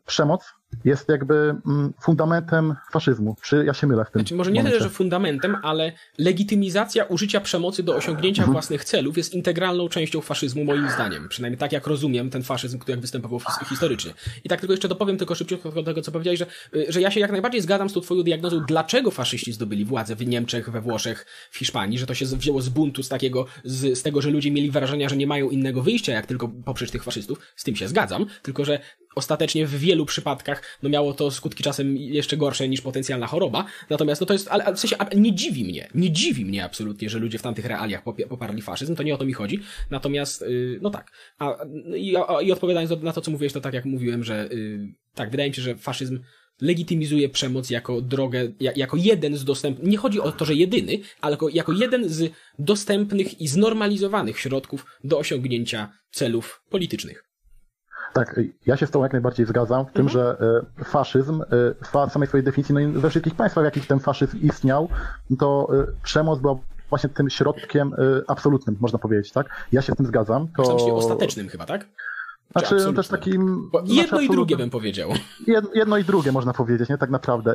przemoc 0.07 0.55
jest 0.85 1.09
jakby 1.09 1.35
mm, 1.67 1.93
fundamentem 2.01 2.75
faszyzmu. 2.93 3.37
Czy 3.43 3.65
ja 3.67 3.75
się 3.75 3.87
mylę 3.87 4.05
w 4.05 4.11
tym? 4.11 4.21
Znaczy, 4.21 4.35
może 4.35 4.51
nie 4.51 4.65
tyle, 4.65 4.81
że 4.81 4.91
fundamentem, 4.91 5.57
ale 5.63 5.93
legitymizacja 6.19 7.05
użycia 7.05 7.41
przemocy 7.41 7.83
do 7.83 7.97
osiągnięcia 7.97 8.43
mhm. 8.43 8.53
własnych 8.53 8.85
celów 8.85 9.17
jest 9.17 9.35
integralną 9.35 9.89
częścią 9.89 10.21
faszyzmu, 10.21 10.65
moim 10.65 10.91
zdaniem. 10.91 11.29
Przynajmniej 11.29 11.59
tak, 11.59 11.73
jak 11.73 11.87
rozumiem 11.87 12.31
ten 12.31 12.43
faszyzm, 12.43 12.79
który 12.79 12.93
jak 12.93 13.01
występował 13.01 13.41
historycznie. 13.69 14.15
I 14.45 14.49
tak 14.49 14.61
tylko 14.61 14.73
jeszcze 14.73 14.89
dopowiem 14.89 15.19
tylko 15.19 15.35
szybciutko 15.35 15.73
do 15.73 15.83
tego, 15.83 16.03
co 16.03 16.13
powiedziałeś, 16.13 16.39
że, 16.39 16.47
że 16.89 17.01
ja 17.01 17.11
się 17.11 17.21
jak 17.21 17.33
najbardziej 17.33 17.61
zgadzam 17.61 17.91
z 17.91 17.93
tą 17.93 18.01
twoją 18.01 18.23
diagnozą, 18.23 18.61
dlaczego 18.69 19.11
faszyści 19.11 19.53
zdobyli 19.53 19.85
władzę 19.85 20.17
w 20.17 20.27
Niemczech, 20.27 20.71
we 20.71 20.81
Włoszech, 20.81 21.27
w 21.51 21.59
Hiszpanii, 21.59 21.99
że 21.99 22.07
to 22.07 22.15
się 22.15 22.27
wzięło 22.27 22.63
z 22.63 22.69
buntu, 22.69 23.03
z 23.03 23.09
takiego, 23.09 23.47
z, 23.65 23.99
z 23.99 24.03
tego, 24.03 24.23
że 24.23 24.31
ludzie 24.31 24.51
mieli 24.51 24.71
wrażenia, 24.71 25.09
że 25.09 25.17
nie 25.17 25.27
mają 25.27 25.51
innego 25.51 25.83
wyjścia, 25.83 26.13
jak 26.13 26.27
tylko 26.27 26.49
poprzeć 26.49 26.91
tych 26.91 27.05
faszystów. 27.05 27.39
Z 27.57 27.65
tym 27.65 27.77
się 27.77 27.89
zgadzam, 27.89 28.27
tylko 28.43 28.65
że 28.65 28.81
ostatecznie 29.17 29.67
w 29.67 29.79
wielu 29.79 30.07
przypadkach 30.07 30.79
no 30.83 30.89
miało 30.89 31.15
to 31.15 31.31
skutki 31.31 31.63
czasem 31.63 31.97
jeszcze 31.97 32.37
gorsze 32.37 32.69
niż 32.69 32.81
potencjalna 32.81 33.27
choroba. 33.27 33.65
Natomiast 33.91 34.21
no 34.21 34.27
to 34.27 34.33
jest, 34.33 34.49
ale, 34.49 34.75
w 34.75 34.81
sensie 34.81 34.97
nie 35.17 35.35
dziwi 35.35 35.65
mnie, 35.65 35.89
nie 35.95 36.11
dziwi 36.11 36.45
mnie 36.45 36.65
absolutnie, 36.65 37.11
że 37.11 37.19
ludzie 37.19 37.39
w 37.39 37.43
tamtych 37.43 37.65
realiach 37.65 38.03
poparli 38.29 38.63
faszyzm, 38.63 38.97
to 38.97 39.03
nie 39.03 39.15
o 39.15 39.19
to 39.19 39.25
mi 39.25 39.33
chodzi. 39.33 39.61
Natomiast, 39.91 40.41
yy, 40.41 40.79
no 40.83 40.91
tak. 40.91 41.13
A, 41.39 41.57
i, 41.97 42.17
a, 42.17 42.41
I 42.43 42.53
odpowiadając 42.53 43.03
na 43.03 43.13
to, 43.13 43.21
co 43.21 43.31
mówiłeś, 43.31 43.53
to 43.53 43.61
tak 43.61 43.75
jak 43.75 43.85
mówiłem, 43.85 44.25
że 44.25 44.49
yy, 44.53 44.89
tak, 45.15 45.31
wydaje 45.31 45.51
mi 45.51 45.55
się, 45.55 45.63
że 45.63 45.77
faszyzm 45.77 46.21
legitymizuje 46.61 47.29
przemoc 47.29 47.71
jako 47.71 48.01
drogę, 48.01 48.53
jako 48.61 48.97
jeden 48.97 49.37
z 49.37 49.45
dostępnych, 49.45 49.89
nie 49.89 49.97
chodzi 49.97 50.21
o 50.21 50.33
to, 50.33 50.45
że 50.45 50.55
jedyny, 50.55 50.99
ale 51.21 51.37
jako 51.53 51.73
jeden 51.73 52.09
z 52.09 52.33
dostępnych 52.59 53.41
i 53.41 53.49
znormalizowanych 53.49 54.39
środków 54.39 54.87
do 55.05 55.19
osiągnięcia 55.19 55.93
celów 56.11 56.63
politycznych. 56.71 57.25
Tak, 58.17 58.41
ja 58.67 58.77
się 58.77 58.87
z 58.87 58.91
tą 58.91 59.03
jak 59.03 59.13
najbardziej 59.13 59.47
zgadzam 59.47 59.87
w 59.87 59.93
tym, 59.93 60.07
mhm. 60.07 60.09
że 60.09 60.37
e, 60.81 60.85
faszyzm 60.85 61.43
w 61.85 62.13
samej 62.13 62.29
swojej 62.29 62.45
definicji, 62.45 62.75
no 62.75 62.81
i 62.81 62.87
we 62.87 63.11
wszystkich 63.11 63.35
państwach, 63.35 63.65
w 63.65 63.65
jakich 63.65 63.87
ten 63.87 64.01
faszyzm 64.01 64.39
istniał, 64.43 64.89
to 65.39 65.69
e, 65.75 65.87
przemoc 66.03 66.41
była 66.41 66.57
właśnie 66.89 67.11
tym 67.11 67.31
środkiem 67.31 67.93
e, 67.95 67.97
absolutnym, 68.27 68.77
można 68.81 68.99
powiedzieć, 68.99 69.33
tak? 69.33 69.47
Ja 69.73 69.83
się 69.83 69.93
z 69.93 69.97
tym 69.97 70.07
zgadzam. 70.07 70.49
To... 70.57 70.95
Ostatecznym 70.97 71.49
chyba, 71.49 71.67
tak? 71.67 71.89
Znaczy, 72.53 72.77
no 72.85 72.93
też 72.93 73.09
takim... 73.09 73.71
Bo 73.73 73.83
jedno 73.85 74.21
i 74.21 74.29
drugie 74.29 74.57
bym 74.57 74.71
powiedział. 74.71 75.11
Jedno 75.75 75.97
i 75.97 76.05
drugie 76.05 76.33
można 76.33 76.53
powiedzieć, 76.53 76.89
nie? 76.89 76.99
Tak 76.99 77.11
naprawdę. 77.11 77.55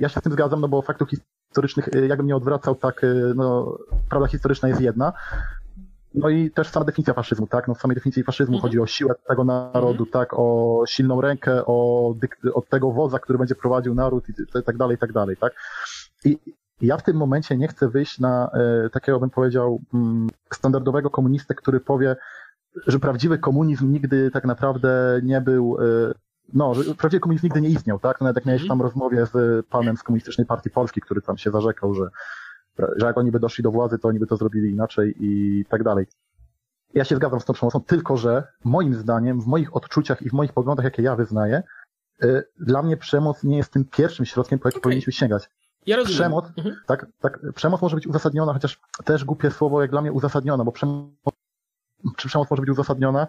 Ja 0.00 0.08
się 0.08 0.20
z 0.20 0.22
tym 0.22 0.32
zgadzam, 0.32 0.60
no 0.60 0.68
bo 0.68 0.82
faktów 0.82 1.08
historycznych, 1.48 1.88
jakbym 2.08 2.26
nie 2.26 2.36
odwracał, 2.36 2.74
tak, 2.74 3.06
no, 3.34 3.78
prawda 4.10 4.28
historyczna 4.28 4.68
jest 4.68 4.80
jedna. 4.80 5.12
No 6.14 6.28
i 6.28 6.50
też 6.50 6.68
sama 6.68 6.86
definicja 6.86 7.14
faszyzmu, 7.14 7.46
tak? 7.46 7.68
No 7.68 7.74
w 7.74 7.80
samej 7.80 7.94
definicji 7.94 8.24
faszyzmu 8.24 8.54
mhm. 8.54 8.62
chodzi 8.62 8.80
o 8.80 8.86
siłę 8.86 9.14
tego 9.28 9.44
narodu, 9.44 10.04
mhm. 10.04 10.10
tak? 10.10 10.34
O 10.34 10.84
silną 10.86 11.20
rękę, 11.20 11.66
o, 11.66 12.14
od 12.54 12.68
tego 12.68 12.90
wodza, 12.90 13.18
który 13.18 13.38
będzie 13.38 13.54
prowadził 13.54 13.94
naród 13.94 14.24
i 14.28 14.62
tak 14.64 14.76
dalej, 14.76 14.96
i 14.96 14.98
tak 14.98 15.12
dalej, 15.12 15.36
tak? 15.36 15.52
I 16.24 16.38
ja 16.80 16.96
w 16.96 17.02
tym 17.02 17.16
momencie 17.16 17.56
nie 17.56 17.68
chcę 17.68 17.88
wyjść 17.88 18.18
na 18.18 18.50
e, 18.54 18.90
takiego, 18.90 19.20
bym 19.20 19.30
powiedział, 19.30 19.80
mm, 19.94 20.28
standardowego 20.54 21.10
komunistę, 21.10 21.54
który 21.54 21.80
powie, 21.80 22.16
że 22.86 22.98
prawdziwy 22.98 23.38
komunizm 23.38 23.92
nigdy 23.92 24.30
tak 24.30 24.44
naprawdę 24.44 25.20
nie 25.22 25.40
był, 25.40 25.76
e, 25.80 26.14
no, 26.52 26.74
że 26.74 26.94
prawdziwy 26.94 27.20
komunizm 27.20 27.46
nigdy 27.46 27.60
nie 27.60 27.68
istniał, 27.68 27.98
tak? 27.98 28.20
No, 28.20 28.24
nawet 28.24 28.36
jak 28.36 28.46
miałeś 28.46 28.62
mhm. 28.62 28.78
tam 28.78 28.86
rozmowie 28.86 29.26
z 29.26 29.66
panem 29.66 29.96
z 29.96 30.02
Komunistycznej 30.02 30.46
Partii 30.46 30.70
Polski, 30.70 31.00
który 31.00 31.22
tam 31.22 31.38
się 31.38 31.50
zarzekał, 31.50 31.94
że 31.94 32.08
że 32.78 33.06
jak 33.06 33.18
oni 33.18 33.30
by 33.30 33.40
doszli 33.40 33.64
do 33.64 33.70
władzy, 33.70 33.98
to 33.98 34.08
oni 34.08 34.18
by 34.18 34.26
to 34.26 34.36
zrobili 34.36 34.70
inaczej 34.70 35.14
i 35.20 35.64
tak 35.68 35.82
dalej. 35.82 36.06
Ja 36.94 37.04
się 37.04 37.16
zgadzam 37.16 37.40
z 37.40 37.44
tą 37.44 37.52
przemocą, 37.52 37.80
tylko 37.80 38.16
że 38.16 38.46
moim 38.64 38.94
zdaniem, 38.94 39.40
w 39.40 39.46
moich 39.46 39.76
odczuciach 39.76 40.22
i 40.22 40.30
w 40.30 40.32
moich 40.32 40.52
poglądach, 40.52 40.84
jakie 40.84 41.02
ja 41.02 41.16
wyznaję, 41.16 41.62
y, 42.24 42.44
dla 42.60 42.82
mnie 42.82 42.96
przemoc 42.96 43.44
nie 43.44 43.56
jest 43.56 43.72
tym 43.72 43.84
pierwszym 43.84 44.26
środkiem, 44.26 44.58
po 44.58 44.68
jaki 44.68 44.76
okay. 44.76 44.82
powinniśmy 44.82 45.12
sięgać. 45.12 45.50
Ja 45.86 45.96
rozumiem. 45.96 46.16
Przemoc, 46.16 46.44
mhm. 46.56 46.76
tak, 46.86 47.06
tak, 47.20 47.40
przemoc 47.54 47.82
może 47.82 47.96
być 47.96 48.06
uzasadniona, 48.06 48.52
chociaż 48.52 48.80
też 49.04 49.24
głupie 49.24 49.50
słowo 49.50 49.82
jak 49.82 49.90
dla 49.90 50.00
mnie 50.00 50.12
uzasadniona, 50.12 50.64
bo 50.64 50.72
przemoc, 50.72 51.10
czy 52.16 52.28
przemoc 52.28 52.50
może 52.50 52.62
być 52.62 52.70
uzasadniona 52.70 53.26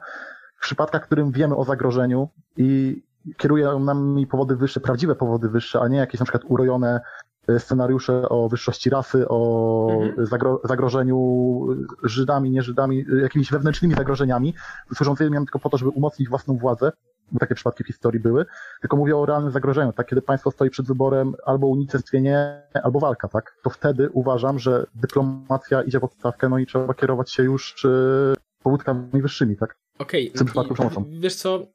w 0.58 0.62
przypadkach, 0.62 1.04
w 1.04 1.06
którym 1.06 1.32
wiemy 1.32 1.56
o 1.56 1.64
zagrożeniu 1.64 2.30
i 2.58 3.02
kierują 3.38 3.80
nami 3.80 4.28
powody 4.28 4.56
wyższe, 4.56 4.80
prawdziwe 4.80 5.16
powody 5.16 5.50
wyższe, 5.50 5.80
a 5.82 5.88
nie 5.88 5.98
jakieś 5.98 6.20
na 6.20 6.26
przykład 6.26 6.44
urojone 6.48 7.02
scenariusze 7.58 8.30
o 8.30 8.50
wyższości 8.50 8.90
rasy, 8.90 9.26
o 9.30 9.88
mhm. 9.92 10.26
zagro 10.26 10.62
zagrożeniu 10.64 11.18
Żydami, 12.04 12.52
nie 12.52 12.62
Żydami, 12.62 13.06
jakimiś 13.22 13.52
wewnętrznymi 13.52 13.96
zagrożeniami, 13.96 14.54
służącymi 14.96 15.38
tylko 15.38 15.60
po 15.60 15.70
to, 15.70 15.78
żeby 15.78 15.90
umocnić 15.90 16.30
własną 16.30 16.58
władzę, 16.58 16.92
bo 17.32 17.40
takie 17.40 17.56
przypadki 17.56 17.84
w 17.84 17.88
historii 17.88 18.20
były, 18.20 18.46
tylko 18.82 18.98
mówię 18.98 19.18
o 19.18 19.26
realnym 19.26 19.52
zagrożeniu, 19.52 19.94
tak, 19.94 20.08
kiedy 20.08 20.22
państwo 20.22 20.52
stoi 20.52 20.70
przed 20.70 20.88
wyborem 20.88 21.34
albo 21.46 21.68
unicestwienie, 21.68 22.62
albo 22.84 23.00
walka, 23.00 23.28
tak, 23.28 23.56
to 23.64 23.70
wtedy 23.70 24.10
uważam, 24.10 24.60
że 24.60 24.86
dyplomacja 24.96 25.82
idzie 25.82 26.00
w 26.00 26.04
odstawkę, 26.04 26.50
no 26.50 26.58
i 26.58 26.66
trzeba 26.66 26.94
kierować 26.94 27.32
się 27.32 27.44
już 27.44 27.88
powódkami 28.64 29.22
wyższymi, 29.22 29.58
tak. 29.58 29.76
Okej, 30.00 30.30
okay. 30.30 31.20
wiesz 31.20 31.36
co, 31.36 31.68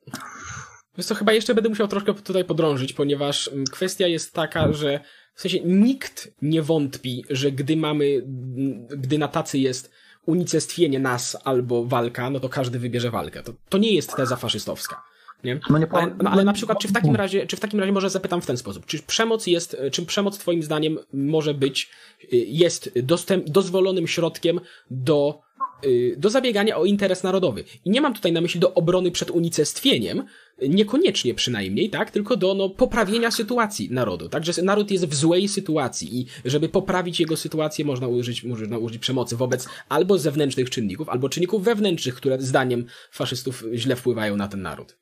Wiesz 0.98 1.06
co, 1.06 1.14
chyba 1.14 1.32
jeszcze 1.32 1.54
będę 1.54 1.68
musiał 1.68 1.88
troszkę 1.88 2.14
tutaj 2.14 2.44
podrążyć, 2.44 2.92
ponieważ 2.92 3.48
mm, 3.48 3.64
kwestia 3.64 4.06
jest 4.06 4.34
taka, 4.34 4.72
że 4.72 5.00
w 5.34 5.40
sensie 5.40 5.60
nikt 5.60 6.34
nie 6.42 6.62
wątpi, 6.62 7.24
że 7.30 7.52
gdy 7.52 7.76
mamy, 7.76 8.04
mm, 8.06 8.86
gdy 8.86 9.18
na 9.18 9.28
tacy 9.28 9.58
jest 9.58 9.90
unicestwienie 10.26 10.98
nas 10.98 11.36
albo 11.44 11.84
walka, 11.84 12.30
no 12.30 12.40
to 12.40 12.48
każdy 12.48 12.78
wybierze 12.78 13.10
walkę. 13.10 13.42
To, 13.42 13.52
to 13.68 13.78
nie 13.78 13.92
jest 13.92 14.16
teza 14.16 14.36
faszystowska. 14.36 15.02
Nie? 15.44 15.60
No 15.70 15.78
nie 15.78 15.86
ale, 15.92 16.14
no, 16.22 16.30
ale 16.30 16.44
na 16.44 16.52
przykład, 16.52 16.78
czy 16.78 16.88
w 16.88 16.92
takim 16.92 17.16
razie, 17.16 17.46
czy 17.46 17.56
w 17.56 17.60
takim 17.60 17.80
razie 17.80 17.92
może 17.92 18.10
zapytam 18.10 18.40
w 18.40 18.46
ten 18.46 18.56
sposób, 18.56 18.86
czy 18.86 19.02
przemoc 19.02 19.46
jest, 19.46 19.76
czy 19.92 20.06
przemoc 20.06 20.38
twoim 20.38 20.62
zdaniem 20.62 20.98
może 21.12 21.54
być, 21.54 21.90
y, 22.24 22.36
jest 22.36 22.90
dostęp, 23.02 23.50
dozwolonym 23.50 24.06
środkiem 24.06 24.60
do 24.90 25.40
do 26.16 26.30
zabiegania 26.30 26.76
o 26.76 26.84
interes 26.84 27.22
narodowy. 27.22 27.64
I 27.84 27.90
nie 27.90 28.00
mam 28.00 28.14
tutaj 28.14 28.32
na 28.32 28.40
myśli 28.40 28.60
do 28.60 28.74
obrony 28.74 29.10
przed 29.10 29.30
unicestwieniem, 29.30 30.24
niekoniecznie 30.68 31.34
przynajmniej, 31.34 31.90
tak, 31.90 32.10
tylko 32.10 32.36
do 32.36 32.54
no, 32.54 32.68
poprawienia 32.68 33.30
sytuacji 33.30 33.90
narodu. 33.90 34.28
Także 34.28 34.62
naród 34.62 34.90
jest 34.90 35.06
w 35.06 35.14
złej 35.14 35.48
sytuacji 35.48 36.20
i 36.20 36.26
żeby 36.44 36.68
poprawić 36.68 37.20
jego 37.20 37.36
sytuację 37.36 37.84
można 37.84 38.08
użyć, 38.08 38.44
można 38.44 38.78
użyć 38.78 38.98
przemocy 38.98 39.36
wobec 39.36 39.68
albo 39.88 40.18
zewnętrznych 40.18 40.70
czynników, 40.70 41.08
albo 41.08 41.28
czynników 41.28 41.64
wewnętrznych, 41.64 42.14
które 42.14 42.40
zdaniem 42.40 42.84
faszystów 43.10 43.64
źle 43.74 43.96
wpływają 43.96 44.36
na 44.36 44.48
ten 44.48 44.62
naród. 44.62 44.98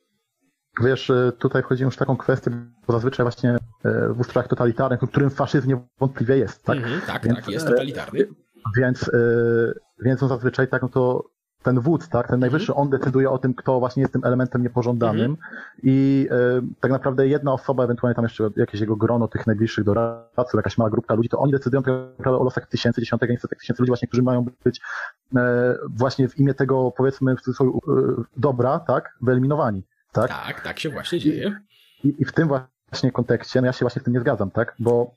Wiesz, 0.85 1.11
y, 1.11 1.33
tutaj 1.39 1.63
wchodzimy 1.63 1.85
już 1.85 1.95
w 1.95 1.99
taką 1.99 2.17
kwestię, 2.17 2.51
bo 2.87 2.93
zazwyczaj 2.93 3.25
właśnie 3.25 3.51
y, 3.51 4.15
w 4.15 4.21
ustrojach 4.21 4.49
totalitarnych, 4.49 5.01
w 5.01 5.09
którym 5.09 5.31
faszyzm 5.31 5.69
niewątpliwie 5.69 6.37
jest, 6.37 6.65
tak? 6.65 6.79
-hmm, 6.79 7.07
tak, 7.07 7.25
Więc, 7.25 7.37
tak, 7.37 7.49
jest 7.49 7.67
totalitarny. 7.67 8.27
Więc 8.77 9.11
więc 10.03 10.23
on 10.23 10.29
zazwyczaj 10.29 10.69
tak, 10.69 10.83
no 10.83 10.89
to 10.89 11.31
ten 11.67 11.81
wódz, 11.81 12.09
tak, 12.09 12.29
ten 12.29 12.41
najwyższy, 12.41 12.75
on 12.75 12.91
decyduje 12.91 13.31
o 13.31 13.39
tym, 13.39 13.55
kto 13.55 13.79
właśnie 13.79 14.01
jest 14.01 14.13
tym 14.13 14.25
elementem 14.25 14.63
niepożądanym. 14.63 15.37
I 15.83 16.29
e, 16.31 16.63
tak 16.81 16.91
naprawdę 16.91 17.29
jedna 17.29 17.53
osoba, 17.53 17.85
ewentualnie 17.85 18.15
tam 18.15 18.25
jeszcze 18.25 18.51
jakieś 18.57 18.81
jego 18.81 18.97
grono 18.97 19.29
tych 19.29 19.47
najbliższych 19.47 19.85
doradców, 19.85 20.55
jakaś 20.55 20.79
mała 20.79 20.91
grupka 20.91 21.15
ludzi, 21.15 21.29
to 21.29 21.39
oni 21.39 21.53
decydują 21.53 21.83
tak 21.83 21.95
naprawdę 22.19 22.41
o 22.41 22.45
losach 22.45 22.67
tysięcy, 22.67 23.01
dziesiątek, 23.01 23.41
setek 23.41 23.59
tysięcy 23.59 23.83
ludzi 23.83 23.91
właśnie, 23.91 24.09
którzy 24.09 24.23
mają 24.23 24.47
być 24.65 24.81
e, 25.37 25.75
właśnie 25.91 26.29
w 26.29 26.39
imię 26.39 26.55
tego, 26.55 26.93
powiedzmy, 26.97 27.37
w 27.37 27.41
cudzysłowie, 27.41 27.73
e, 27.89 28.23
dobra, 28.37 28.79
tak, 28.79 29.17
wyeliminowani, 29.23 29.83
tak? 30.13 30.29
Tak, 30.29 30.61
tak 30.61 30.79
się 30.79 30.91
właśnie 30.91 31.19
dzieje. 31.19 31.61
I, 32.05 32.15
i 32.19 32.25
w 32.25 32.33
tym 32.33 32.49
właśnie 32.91 33.13
kontekście, 33.13 33.61
no 33.61 33.67
ja 33.67 33.73
się 33.73 33.85
właśnie 33.85 34.01
w 34.01 34.05
tym 34.05 34.13
nie 34.13 34.21
zgadzam, 34.21 34.51
tak, 34.51 34.75
bo 34.79 35.15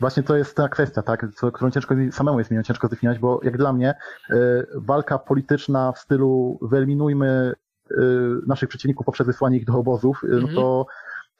Właśnie 0.00 0.22
to 0.22 0.36
jest 0.36 0.56
ta 0.56 0.68
kwestia, 0.68 1.02
tak, 1.02 1.26
co, 1.34 1.52
którą 1.52 1.70
ciężko 1.70 1.94
samemu 2.10 2.38
jest 2.38 2.50
mi 2.50 2.64
ciężko 2.64 2.86
zdefiniować, 2.86 3.18
bo 3.18 3.40
jak 3.42 3.56
dla 3.56 3.72
mnie 3.72 3.94
y, 4.30 4.34
walka 4.74 5.18
polityczna 5.18 5.92
w 5.92 5.98
stylu 5.98 6.58
wyeliminujmy 6.62 7.52
y, 7.90 7.94
naszych 8.46 8.68
przeciwników 8.68 9.06
poprzez 9.06 9.26
wysłanie 9.26 9.56
ich 9.56 9.64
do 9.64 9.78
obozów, 9.78 10.24
y, 10.24 10.28
no 10.28 10.36
mhm. 10.36 10.54
to, 10.54 10.86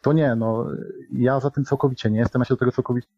to 0.02 0.12
nie, 0.12 0.34
no 0.34 0.66
ja 1.12 1.40
za 1.40 1.50
tym 1.50 1.64
całkowicie 1.64 2.10
nie 2.10 2.18
jestem, 2.18 2.40
ja 2.40 2.44
się 2.44 2.54
do 2.54 2.58
tego 2.58 2.72
całkowicie 2.72 3.08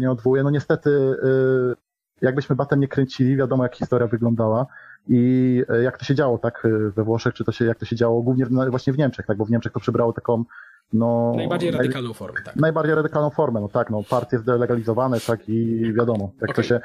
nie 0.00 0.10
odwołuję. 0.10 0.42
No 0.42 0.50
niestety, 0.50 0.90
y, 0.90 1.74
jakbyśmy 2.20 2.56
batem 2.56 2.80
nie 2.80 2.88
kręcili, 2.88 3.36
wiadomo 3.36 3.62
jak 3.62 3.76
historia 3.76 4.06
wyglądała 4.06 4.66
i 5.08 5.64
y, 5.70 5.82
jak 5.82 5.98
to 5.98 6.04
się 6.04 6.14
działo, 6.14 6.38
tak, 6.38 6.66
we 6.96 7.04
Włoszech, 7.04 7.34
czy 7.34 7.44
to 7.44 7.52
się, 7.52 7.64
jak 7.64 7.78
to 7.78 7.86
się 7.86 7.96
działo 7.96 8.22
głównie 8.22 8.46
właśnie 8.46 8.92
w 8.92 8.98
Niemczech, 8.98 9.26
tak, 9.26 9.36
bo 9.36 9.44
w 9.44 9.50
Niemczech 9.50 9.72
to 9.72 9.80
przybrało 9.80 10.12
taką 10.12 10.44
no, 10.92 11.32
najbardziej 11.36 11.70
radykalną 11.70 12.12
formę, 12.12 12.40
tak. 12.44 12.56
Najbardziej 12.56 12.94
radykalną 12.94 13.30
formę, 13.30 13.60
no 13.60 13.68
tak, 13.68 13.90
no 13.90 14.02
partie 14.10 14.38
zdelegalizowane, 14.38 15.20
tak 15.20 15.48
i 15.48 15.92
wiadomo, 15.94 16.32
jak 16.40 16.50
okay. 16.50 16.54
to 16.54 16.62
się... 16.62 16.80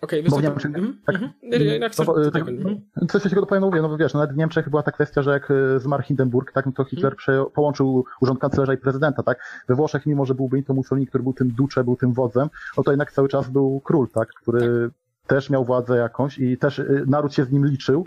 Okej, 0.00 0.20
okay, 0.20 0.22
wysoko... 0.22 0.42
Niemczech, 0.42 0.74
mm 0.74 0.92
-hmm. 0.92 0.96
tak, 1.06 1.16
mm 1.16 1.30
-hmm. 3.02 3.08
Coś 3.08 3.22
się 3.22 3.46
powiem, 3.46 3.62
mówię, 3.62 3.82
no 3.82 3.96
wiesz, 3.96 4.14
no, 4.14 4.20
nawet 4.20 4.34
w 4.34 4.38
Niemczech 4.38 4.70
była 4.70 4.82
ta 4.82 4.92
kwestia, 4.92 5.22
że 5.22 5.30
jak 5.30 5.50
e, 5.50 5.80
zmarł 5.80 6.02
Hindenburg, 6.02 6.52
tak, 6.52 6.66
no 6.66 6.72
to 6.72 6.84
Hitler 6.84 7.12
mhm. 7.12 7.46
połączył 7.54 8.04
urząd 8.20 8.40
kanclerza 8.40 8.74
i 8.74 8.76
prezydenta, 8.76 9.22
tak. 9.22 9.38
We 9.68 9.74
Włoszech, 9.74 10.06
mimo 10.06 10.24
że 10.26 10.34
był 10.34 10.48
Benito 10.48 10.74
Mussolini, 10.74 11.06
który 11.06 11.24
był 11.24 11.32
tym 11.32 11.48
ducze, 11.48 11.84
był 11.84 11.96
tym 11.96 12.12
wodzem, 12.12 12.48
no 12.76 12.82
to 12.82 12.90
jednak 12.90 13.12
cały 13.12 13.28
czas 13.28 13.50
był 13.50 13.80
król, 13.84 14.08
tak, 14.08 14.28
który 14.28 14.60
tak. 14.60 15.28
też 15.28 15.50
miał 15.50 15.64
władzę 15.64 15.96
jakąś 15.96 16.38
i 16.38 16.58
też 16.58 16.78
e, 16.78 16.84
naród 17.06 17.34
się 17.34 17.44
z 17.44 17.52
nim 17.52 17.66
liczył 17.66 18.06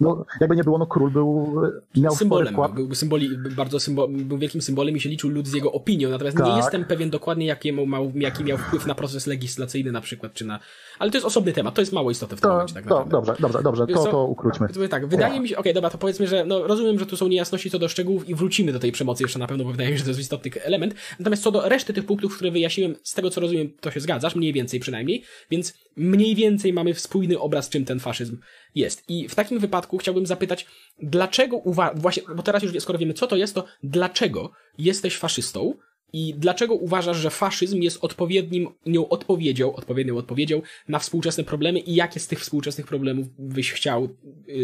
no, 0.00 0.24
jakby 0.40 0.56
nie 0.56 0.64
było, 0.64 0.78
no 0.78 0.86
król 0.86 1.10
był, 1.10 1.62
miał 1.96 2.16
symbolem, 2.16 2.56
był, 2.74 2.94
symboli, 2.94 3.30
bardzo 3.56 3.80
symbol, 3.80 4.08
był 4.08 4.38
wielkim 4.38 4.62
symbolem 4.62 4.96
i 4.96 5.00
się 5.00 5.08
liczył 5.08 5.30
lud 5.30 5.48
z 5.48 5.52
jego 5.52 5.72
opinią, 5.72 6.10
natomiast 6.10 6.36
tak. 6.36 6.46
nie 6.46 6.56
jestem 6.56 6.84
pewien 6.84 7.10
dokładnie, 7.10 7.46
jaki 7.46 7.72
miał, 7.72 8.12
jaki 8.14 8.44
miał 8.44 8.58
wpływ 8.58 8.86
na 8.86 8.94
proces 8.94 9.26
legislacyjny 9.26 9.92
na 9.92 10.00
przykład, 10.00 10.32
czy 10.32 10.44
na, 10.44 10.60
ale 10.98 11.10
to 11.10 11.16
jest 11.16 11.26
osobny 11.26 11.52
temat, 11.52 11.74
to 11.74 11.82
jest 11.82 11.92
mało 11.92 12.10
istotne 12.10 12.36
w 12.36 12.40
tym 12.40 12.50
to, 12.50 12.54
momencie, 12.54 12.74
tak 12.74 12.86
to, 12.86 13.04
Dobrze, 13.10 13.34
dobrze, 13.40 13.62
dobrze, 13.62 13.86
to, 13.86 14.06
to 14.06 14.24
ukróćmy. 14.24 14.68
Tak, 14.88 15.06
wydaje 15.06 15.40
mi 15.40 15.48
się, 15.48 15.54
okej, 15.54 15.60
okay, 15.60 15.74
dobra, 15.74 15.90
to 15.90 15.98
powiedzmy, 15.98 16.26
że 16.26 16.44
no, 16.44 16.66
rozumiem, 16.66 16.98
że 16.98 17.06
tu 17.06 17.16
są 17.16 17.28
niejasności 17.28 17.70
co 17.70 17.78
do 17.78 17.88
szczegółów 17.88 18.28
i 18.28 18.34
wrócimy 18.34 18.72
do 18.72 18.78
tej 18.78 18.92
przemocy 18.92 19.22
jeszcze 19.22 19.38
na 19.38 19.46
pewno, 19.46 19.64
bo 19.64 19.70
wydaje 19.70 19.90
mi 19.90 19.94
się, 19.94 19.98
że 19.98 20.04
to 20.04 20.10
jest 20.10 20.20
istotny 20.20 20.50
element, 20.62 20.94
natomiast 21.18 21.42
co 21.42 21.50
do 21.50 21.68
reszty 21.68 21.92
tych 21.92 22.06
punktów, 22.06 22.36
które 22.36 22.50
wyjaśniłem, 22.50 22.94
z 23.02 23.14
tego 23.14 23.30
co 23.30 23.40
rozumiem, 23.40 23.70
to 23.80 23.90
się 23.90 24.00
zgadzasz, 24.00 24.34
mniej 24.34 24.52
więcej 24.52 24.80
przynajmniej, 24.80 25.24
więc 25.50 25.74
mniej 25.96 26.34
więcej 26.34 26.72
mamy 26.72 26.94
spójny 26.94 27.38
obraz, 27.38 27.68
czym 27.68 27.84
ten 27.84 28.00
faszyzm 28.00 28.36
Jest. 28.74 29.04
I 29.08 29.28
w 29.28 29.34
takim 29.34 29.58
wypadku 29.58 29.98
chciałbym 29.98 30.26
zapytać, 30.26 30.66
dlaczego 31.02 31.56
uważasz, 31.56 32.00
właśnie, 32.00 32.22
bo 32.36 32.42
teraz 32.42 32.62
już 32.62 32.72
skoro 32.82 32.98
wiemy, 32.98 33.14
co 33.14 33.26
to 33.26 33.36
jest, 33.36 33.54
to 33.54 33.64
dlaczego 33.82 34.50
jesteś 34.78 35.16
faszystą 35.16 35.74
i 36.12 36.34
dlaczego 36.34 36.74
uważasz, 36.74 37.16
że 37.16 37.30
faszyzm 37.30 37.76
jest 37.76 38.04
odpowiednim 38.04 38.68
nią 38.86 39.08
odpowiedzią, 39.08 39.74
odpowiednią 39.74 40.16
odpowiedzią 40.16 40.62
na 40.88 40.98
współczesne 40.98 41.44
problemy 41.44 41.78
i 41.78 41.94
jakie 41.94 42.20
z 42.20 42.26
tych 42.26 42.40
współczesnych 42.40 42.86
problemów 42.86 43.26
byś 43.38 43.72
chciał, 43.72 44.08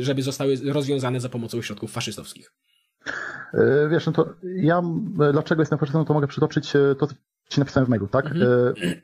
żeby 0.01 0.23
zostały 0.23 0.57
rozwiązane 0.65 1.21
za 1.21 1.29
pomocą 1.29 1.63
środków 1.63 1.93
faszystowskich? 1.93 2.53
E, 3.55 3.89
wiesz, 3.91 4.07
no 4.07 4.13
to 4.13 4.35
ja 4.43 4.83
dlaczego 5.33 5.63
jestem 5.63 5.79
faszystą, 5.79 6.05
to 6.05 6.15
mogę 6.15 6.27
przytoczyć 6.27 6.77
e, 6.77 6.95
to, 6.99 7.09
ci 7.49 7.61
napisałem 7.61 7.87
w 7.87 7.89
mailu, 7.89 8.09
tak? 8.09 8.27
Mhm. 8.27 8.43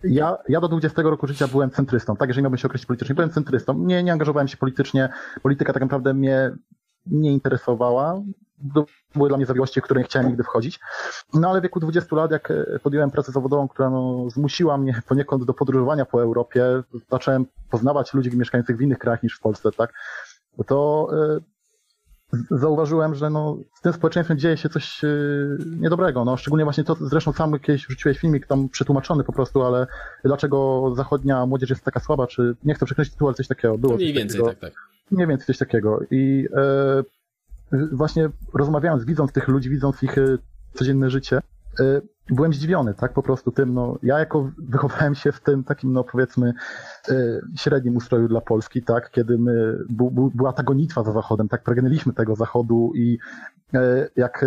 E, 0.04 0.08
ja, 0.08 0.38
ja 0.49 0.61
do 0.61 0.68
20 0.68 1.02
roku 1.02 1.26
życia 1.26 1.49
byłem 1.49 1.70
centrystą, 1.70 2.16
tak? 2.16 2.28
Jeżeli 2.28 2.42
miałbym 2.42 2.58
się 2.58 2.68
określić 2.68 2.87
politycznie, 2.87 3.14
byłem 3.14 3.30
centrystą. 3.30 3.78
Nie, 3.78 4.02
nie 4.02 4.12
angażowałem 4.12 4.49
się 4.49 4.56
politycznie. 4.56 5.08
Polityka 5.42 5.72
tak 5.72 5.82
naprawdę 5.82 6.14
mnie 6.14 6.52
nie 7.06 7.32
interesowała. 7.32 8.22
Były 9.14 9.28
dla 9.28 9.37
mnie 9.37 9.46
zawiłości, 9.46 9.80
w 9.80 9.84
które 9.84 10.00
nie 10.00 10.04
chciałem 10.04 10.28
nigdy 10.28 10.42
wchodzić. 10.42 10.80
No 11.34 11.50
ale 11.50 11.61
w 11.61 11.62
wieku 11.62 11.80
20 11.80 12.16
lat, 12.16 12.30
jak 12.30 12.52
podjąłem 12.82 13.11
pracę 13.11 13.32
zawodową, 13.32 13.68
która 13.68 13.90
no, 13.90 14.30
zmusiła 14.30 14.78
mnie 14.78 15.02
poniekąd 15.08 15.44
do 15.44 15.54
podróżowania 15.54 16.04
po 16.04 16.22
Europie, 16.22 16.64
zacząłem 17.11 17.46
poznawać 17.70 18.14
ludzi 18.14 18.37
mieszkających 18.37 18.76
w 18.76 18.80
innych 18.80 18.99
krajach 18.99 19.22
niż 19.22 19.37
w 19.37 19.40
Polsce, 19.40 19.72
tak? 19.72 19.92
To 20.66 21.08
zauważyłem, 22.50 23.14
że 23.14 23.30
no, 23.30 23.58
z 23.74 23.80
tym 23.80 23.92
społeczeństwem 23.92 24.38
dzieje 24.38 24.56
się 24.56 24.68
coś 24.68 25.02
yy, 25.02 25.58
niedobrego. 25.80 26.24
No, 26.24 26.36
szczególnie 26.36 26.64
właśnie 26.64 26.84
to, 26.84 26.96
zresztą 27.00 27.32
sam 27.32 27.58
kiedyś 27.58 27.86
wrzuciłeś 27.86 28.18
filmik 28.18 28.46
tam 28.46 28.68
przetłumaczony 28.68 29.24
po 29.24 29.32
prostu, 29.32 29.62
ale 29.62 29.86
dlaczego 30.24 30.92
zachodnia 30.96 31.46
młodzież 31.46 31.70
jest 31.70 31.84
taka 31.84 32.00
słaba, 32.00 32.26
czy 32.26 32.56
nie 32.64 32.74
chcę 32.74 32.86
przekreślić 32.86 33.14
tytułu, 33.14 33.28
ale 33.28 33.34
coś 33.34 33.48
takiego 33.48 33.78
było. 33.78 33.94
Mniej 33.94 34.12
więcej, 34.12 34.40
takiego, 34.40 34.60
tak, 34.60 34.72
tak. 34.72 34.72
Mniej 35.10 35.26
więcej 35.26 35.46
coś 35.46 35.58
takiego. 35.58 36.00
I 36.10 36.46
yy, 37.72 37.88
właśnie 37.92 38.28
rozmawiając, 38.54 39.04
widząc 39.04 39.32
tych 39.32 39.48
ludzi, 39.48 39.70
widząc 39.70 40.02
ich 40.02 40.16
yy, 40.16 40.38
codzienne 40.74 41.10
życie, 41.10 41.40
byłem 42.30 42.52
zdziwiony, 42.52 42.94
tak, 42.94 43.12
po 43.12 43.22
prostu 43.22 43.52
tym, 43.52 43.74
no, 43.74 43.98
ja 44.02 44.18
jako 44.18 44.50
wychowałem 44.58 45.14
się 45.14 45.32
w 45.32 45.40
tym 45.40 45.64
takim, 45.64 45.92
no, 45.92 46.04
powiedzmy, 46.04 46.54
y, 47.08 47.40
średnim 47.56 47.96
ustroju 47.96 48.28
dla 48.28 48.40
Polski, 48.40 48.82
tak, 48.82 49.10
kiedy 49.10 49.38
my, 49.38 49.78
bu, 49.90 50.10
bu, 50.10 50.30
była 50.34 50.52
ta 50.52 50.62
gonitwa 50.62 51.02
za 51.02 51.12
Zachodem, 51.12 51.48
tak, 51.48 51.62
pragnęliśmy 51.62 52.12
tego 52.12 52.36
Zachodu 52.36 52.92
i 52.94 53.18
y, 53.74 53.78
jak 54.16 54.44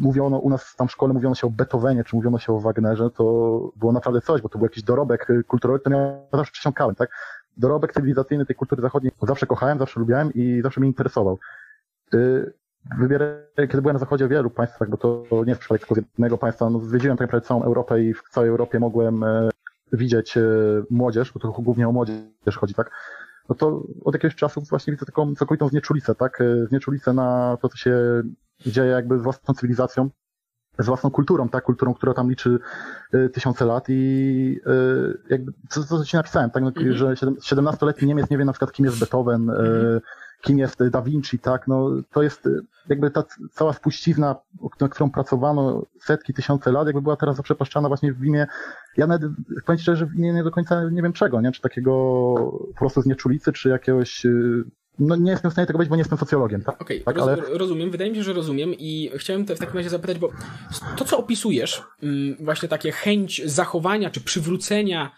mówiono 0.00 0.38
u 0.38 0.50
nas 0.50 0.76
tam 0.76 0.88
w 0.88 0.92
szkole, 0.92 1.14
mówiono 1.14 1.34
się 1.34 1.46
o 1.46 1.50
Beethovenie, 1.50 2.04
czy 2.04 2.16
mówiono 2.16 2.38
się 2.38 2.52
o 2.52 2.60
Wagnerze, 2.60 3.10
to 3.10 3.24
było 3.76 3.92
naprawdę 3.92 4.20
coś, 4.20 4.42
bo 4.42 4.48
to 4.48 4.58
był 4.58 4.66
jakiś 4.66 4.82
dorobek 4.82 5.28
kulturowy, 5.46 5.80
to 5.80 5.90
ja 5.90 6.18
zawsze 6.32 6.52
przesiąkałem, 6.52 6.94
tak, 6.94 7.10
dorobek 7.56 7.92
cywilizacyjny 7.92 8.46
tej 8.46 8.56
kultury 8.56 8.82
zachodniej 8.82 9.12
zawsze 9.22 9.46
kochałem, 9.46 9.78
zawsze 9.78 10.00
lubiałem 10.00 10.32
i 10.34 10.60
zawsze 10.62 10.80
mnie 10.80 10.88
interesował 10.88 11.38
wybierałem, 12.98 13.36
kiedy 13.56 13.82
byłem 13.82 13.94
na 13.94 14.00
zachodzie 14.00 14.26
w 14.26 14.30
wielu 14.30 14.50
państwach, 14.50 14.90
bo 14.90 14.96
to 14.96 15.24
nie 15.30 15.48
jest 15.48 15.60
przypadek 15.60 15.80
tylko 15.80 15.94
z 15.94 15.98
jednego 15.98 16.38
państwa, 16.38 16.70
no 16.70 16.80
zwiedziłem 16.80 17.16
tak 17.16 17.26
naprawdę 17.26 17.48
całą 17.48 17.62
Europę 17.62 18.02
i 18.02 18.14
w 18.14 18.22
całej 18.30 18.50
Europie 18.50 18.78
mogłem 18.78 19.24
e, 19.24 19.50
widzieć 19.92 20.36
e, 20.36 20.42
młodzież, 20.90 21.32
bo 21.32 21.40
to 21.40 21.48
głównie 21.48 21.88
o 21.88 21.92
młodzież 21.92 22.56
chodzi, 22.56 22.74
tak? 22.74 22.90
No 23.48 23.54
to 23.54 23.82
od 24.04 24.14
jakiegoś 24.14 24.34
czasu 24.34 24.60
właśnie 24.60 24.92
widzę 24.92 25.06
taką 25.06 25.34
całkowitą 25.34 25.68
znieczulicę, 25.68 26.14
tak? 26.14 26.40
E, 26.40 26.66
znieczulicę 26.66 27.12
na 27.12 27.58
to, 27.62 27.68
co 27.68 27.76
się 27.76 28.22
dzieje 28.66 28.90
jakby 28.90 29.18
z 29.18 29.22
własną 29.22 29.54
cywilizacją, 29.54 30.10
z 30.78 30.86
własną 30.86 31.10
kulturą, 31.10 31.48
tak? 31.48 31.64
Kulturą, 31.64 31.94
która 31.94 32.14
tam 32.14 32.30
liczy 32.30 32.58
tysiące 33.32 33.64
lat 33.64 33.84
i 33.88 34.60
jakby, 35.30 35.52
co, 35.68 35.84
co 35.84 36.04
ci 36.04 36.16
napisałem, 36.16 36.50
tak? 36.50 36.62
No, 36.62 36.68
mhm. 36.68 36.92
że 36.92 37.06
17-letni 37.14 38.08
Niemiec 38.08 38.30
nie 38.30 38.38
wie 38.38 38.44
na 38.44 38.52
przykład, 38.52 38.72
kim 38.72 38.86
jest 38.86 38.98
Beethoven, 38.98 39.50
mhm 39.50 40.00
kim 40.42 40.58
jest 40.58 40.88
Da 40.90 41.02
Vinci, 41.02 41.38
tak, 41.38 41.68
no 41.68 41.90
to 42.12 42.22
jest 42.22 42.46
y, 42.46 42.60
jakby 42.88 43.10
ta 43.10 43.24
cała 43.52 43.72
spuścizna, 43.72 44.36
nad 44.80 44.90
którą 44.90 45.10
pracowano 45.10 45.82
setki, 46.00 46.34
tysiące 46.34 46.72
lat, 46.72 46.86
jakby 46.86 47.02
była 47.02 47.16
teraz 47.16 47.36
zaprzepaszczana 47.36 47.88
właśnie 47.88 48.12
w 48.12 48.24
imię, 48.24 48.46
ja 48.96 49.06
nawet, 49.06 49.32
powiem 49.66 49.78
szczerze, 49.78 50.06
w 50.06 50.14
imię 50.14 50.32
nie 50.32 50.44
do 50.44 50.50
końca 50.50 50.90
nie 50.90 51.02
wiem 51.02 51.12
czego, 51.12 51.40
nie, 51.40 51.52
czy 51.52 51.60
takiego 51.60 51.92
po 52.68 52.78
prostu 52.78 53.02
znieczulicy, 53.02 53.52
czy 53.52 53.68
jakiegoś 53.68 54.26
y, 54.26 54.64
no 54.98 55.16
nie 55.16 55.30
jestem 55.30 55.50
w 55.50 55.54
stanie 55.54 55.66
tego 55.66 55.76
powiedzieć, 55.76 55.90
bo 55.90 55.96
nie 55.96 56.00
jestem 56.00 56.18
socjologiem, 56.18 56.62
tak? 56.62 56.82
Okej, 56.82 57.02
okay, 57.02 57.14
tak, 57.14 57.16
roz, 57.16 57.28
ale... 57.28 57.58
rozumiem, 57.58 57.90
wydaje 57.90 58.10
mi 58.10 58.16
się, 58.16 58.22
że 58.22 58.32
rozumiem 58.32 58.74
i 58.78 59.10
chciałem 59.14 59.44
te 59.44 59.56
w 59.56 59.58
takim 59.58 59.76
razie 59.76 59.88
zapytać, 59.88 60.18
bo 60.18 60.30
to, 60.96 61.04
co 61.04 61.18
opisujesz, 61.18 61.82
mm, 62.02 62.36
właśnie 62.40 62.68
takie 62.68 62.92
chęć 62.92 63.42
zachowania 63.44 64.10
czy 64.10 64.20
przywrócenia 64.20 65.10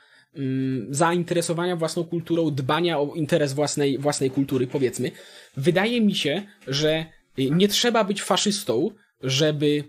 zainteresowania 0.91 1.77
własną 1.77 2.05
kulturą, 2.05 2.51
dbania 2.51 2.99
o 2.99 3.15
interes 3.15 3.53
własnej, 3.53 3.99
własnej 3.99 4.31
kultury, 4.31 4.67
powiedzmy, 4.67 5.11
wydaje 5.57 6.01
mi 6.01 6.15
się, 6.15 6.43
że 6.67 7.07
y, 7.39 7.51
nie 7.51 7.69
trzeba 7.69 8.05
być 8.05 8.23
faszystą, 8.23 8.91
żeby, 9.23 9.85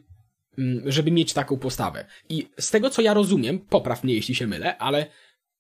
mm, 0.58 0.92
żeby 0.92 1.12
mieć 1.12 1.34
taką 1.34 1.58
postawę. 1.58 2.06
I 2.30 2.48
z 2.60 2.72
tego, 2.72 2.90
co 2.90 3.02
ja 3.02 3.14
rozumiem, 3.14 3.60
popraw 3.60 4.04
mnie, 4.04 4.14
jeśli 4.14 4.36
się 4.36 4.48
mylę, 4.48 4.78
ale 4.78 5.06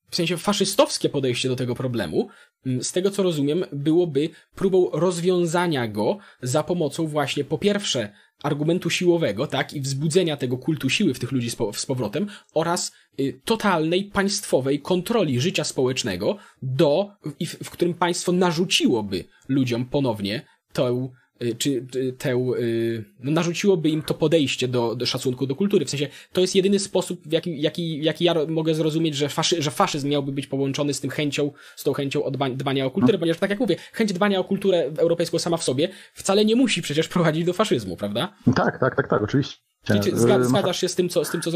w 0.09 0.15
sensie 0.15 0.37
faszystowskie 0.37 1.09
podejście 1.09 1.49
do 1.49 1.55
tego 1.55 1.75
problemu, 1.75 2.29
mm, 2.65 2.83
z 2.83 2.91
tego 2.91 3.11
co 3.11 3.23
rozumiem, 3.23 3.65
byłoby 3.71 4.29
próbą 4.55 4.89
rozwiązania 4.93 5.87
go 5.87 6.17
za 6.41 6.63
pomocą 6.63 7.07
właśnie 7.07 7.43
po 7.43 7.57
pierwsze 7.57 8.13
argumentu 8.43 8.89
siłowego, 8.89 9.47
tak, 9.47 9.73
i 9.73 9.81
wzbudzenia 9.81 10.37
tego 10.37 10.57
kultu 10.57 10.89
siły 10.89 11.13
w 11.13 11.19
tych 11.19 11.31
ludzi 11.31 11.49
z, 11.49 11.57
z 11.73 11.85
powrotem 11.85 12.27
oraz 12.53 12.91
y, 13.19 13.41
totalnej 13.45 14.03
państwowej 14.03 14.79
kontroli 14.79 15.39
życia 15.39 15.63
społecznego 15.63 16.37
do, 16.61 17.11
w, 17.39 17.63
w 17.63 17.69
którym 17.69 17.93
państwo 17.93 18.31
narzuciłoby 18.31 19.23
ludziom 19.47 19.85
ponownie 19.85 20.45
tę 20.73 21.09
czy 21.57 21.85
tę, 22.17 22.33
y, 22.59 23.05
no 23.19 23.31
narzuciłoby 23.31 23.89
im 23.89 24.01
to 24.01 24.13
podejście 24.13 24.67
do, 24.67 24.95
do 24.95 25.05
szacunku 25.05 25.47
do 25.47 25.55
kultury. 25.55 25.85
W 25.85 25.89
sensie, 25.89 26.07
to 26.33 26.41
jest 26.41 26.55
jedyny 26.55 26.79
sposób, 26.79 27.27
w 27.27 27.31
jaki, 27.31 27.61
jaki, 27.61 28.03
jaki 28.03 28.23
ja 28.23 28.35
mogę 28.47 28.75
zrozumieć, 28.75 29.15
że, 29.15 29.29
faszy, 29.29 29.61
że 29.61 29.71
faszyzm 29.71 30.09
miałby 30.09 30.31
być 30.31 30.47
połączony 30.47 30.93
z 30.93 30.99
tym 30.99 31.09
chęcią, 31.09 31.51
z 31.75 31.83
tą 31.83 31.93
chęcią 31.93 32.23
dbania 32.55 32.85
o 32.85 32.91
kulturę, 32.91 33.13
no. 33.13 33.19
ponieważ 33.19 33.39
tak 33.39 33.49
jak 33.49 33.59
mówię, 33.59 33.75
chęć 33.93 34.13
dbania 34.13 34.39
o 34.39 34.43
kulturę 34.43 34.91
europejską 34.97 35.39
sama 35.39 35.57
w 35.57 35.63
sobie 35.63 35.89
wcale 36.13 36.45
nie 36.45 36.55
musi 36.55 36.81
przecież 36.81 37.07
prowadzić 37.07 37.45
do 37.45 37.53
faszyzmu, 37.53 37.97
prawda? 37.97 38.33
Tak, 38.55 38.79
tak, 38.79 38.95
tak, 38.95 39.07
tak, 39.07 39.21
oczywiście. 39.21 39.57
Czy, 39.83 40.17
zgad, 40.17 40.45
zgadzasz 40.45 40.81
się 40.81 40.87
z 40.87 40.95
tym, 40.95 41.09
co, 41.09 41.25
z 41.25 41.31
tym, 41.31 41.41
co 41.41 41.51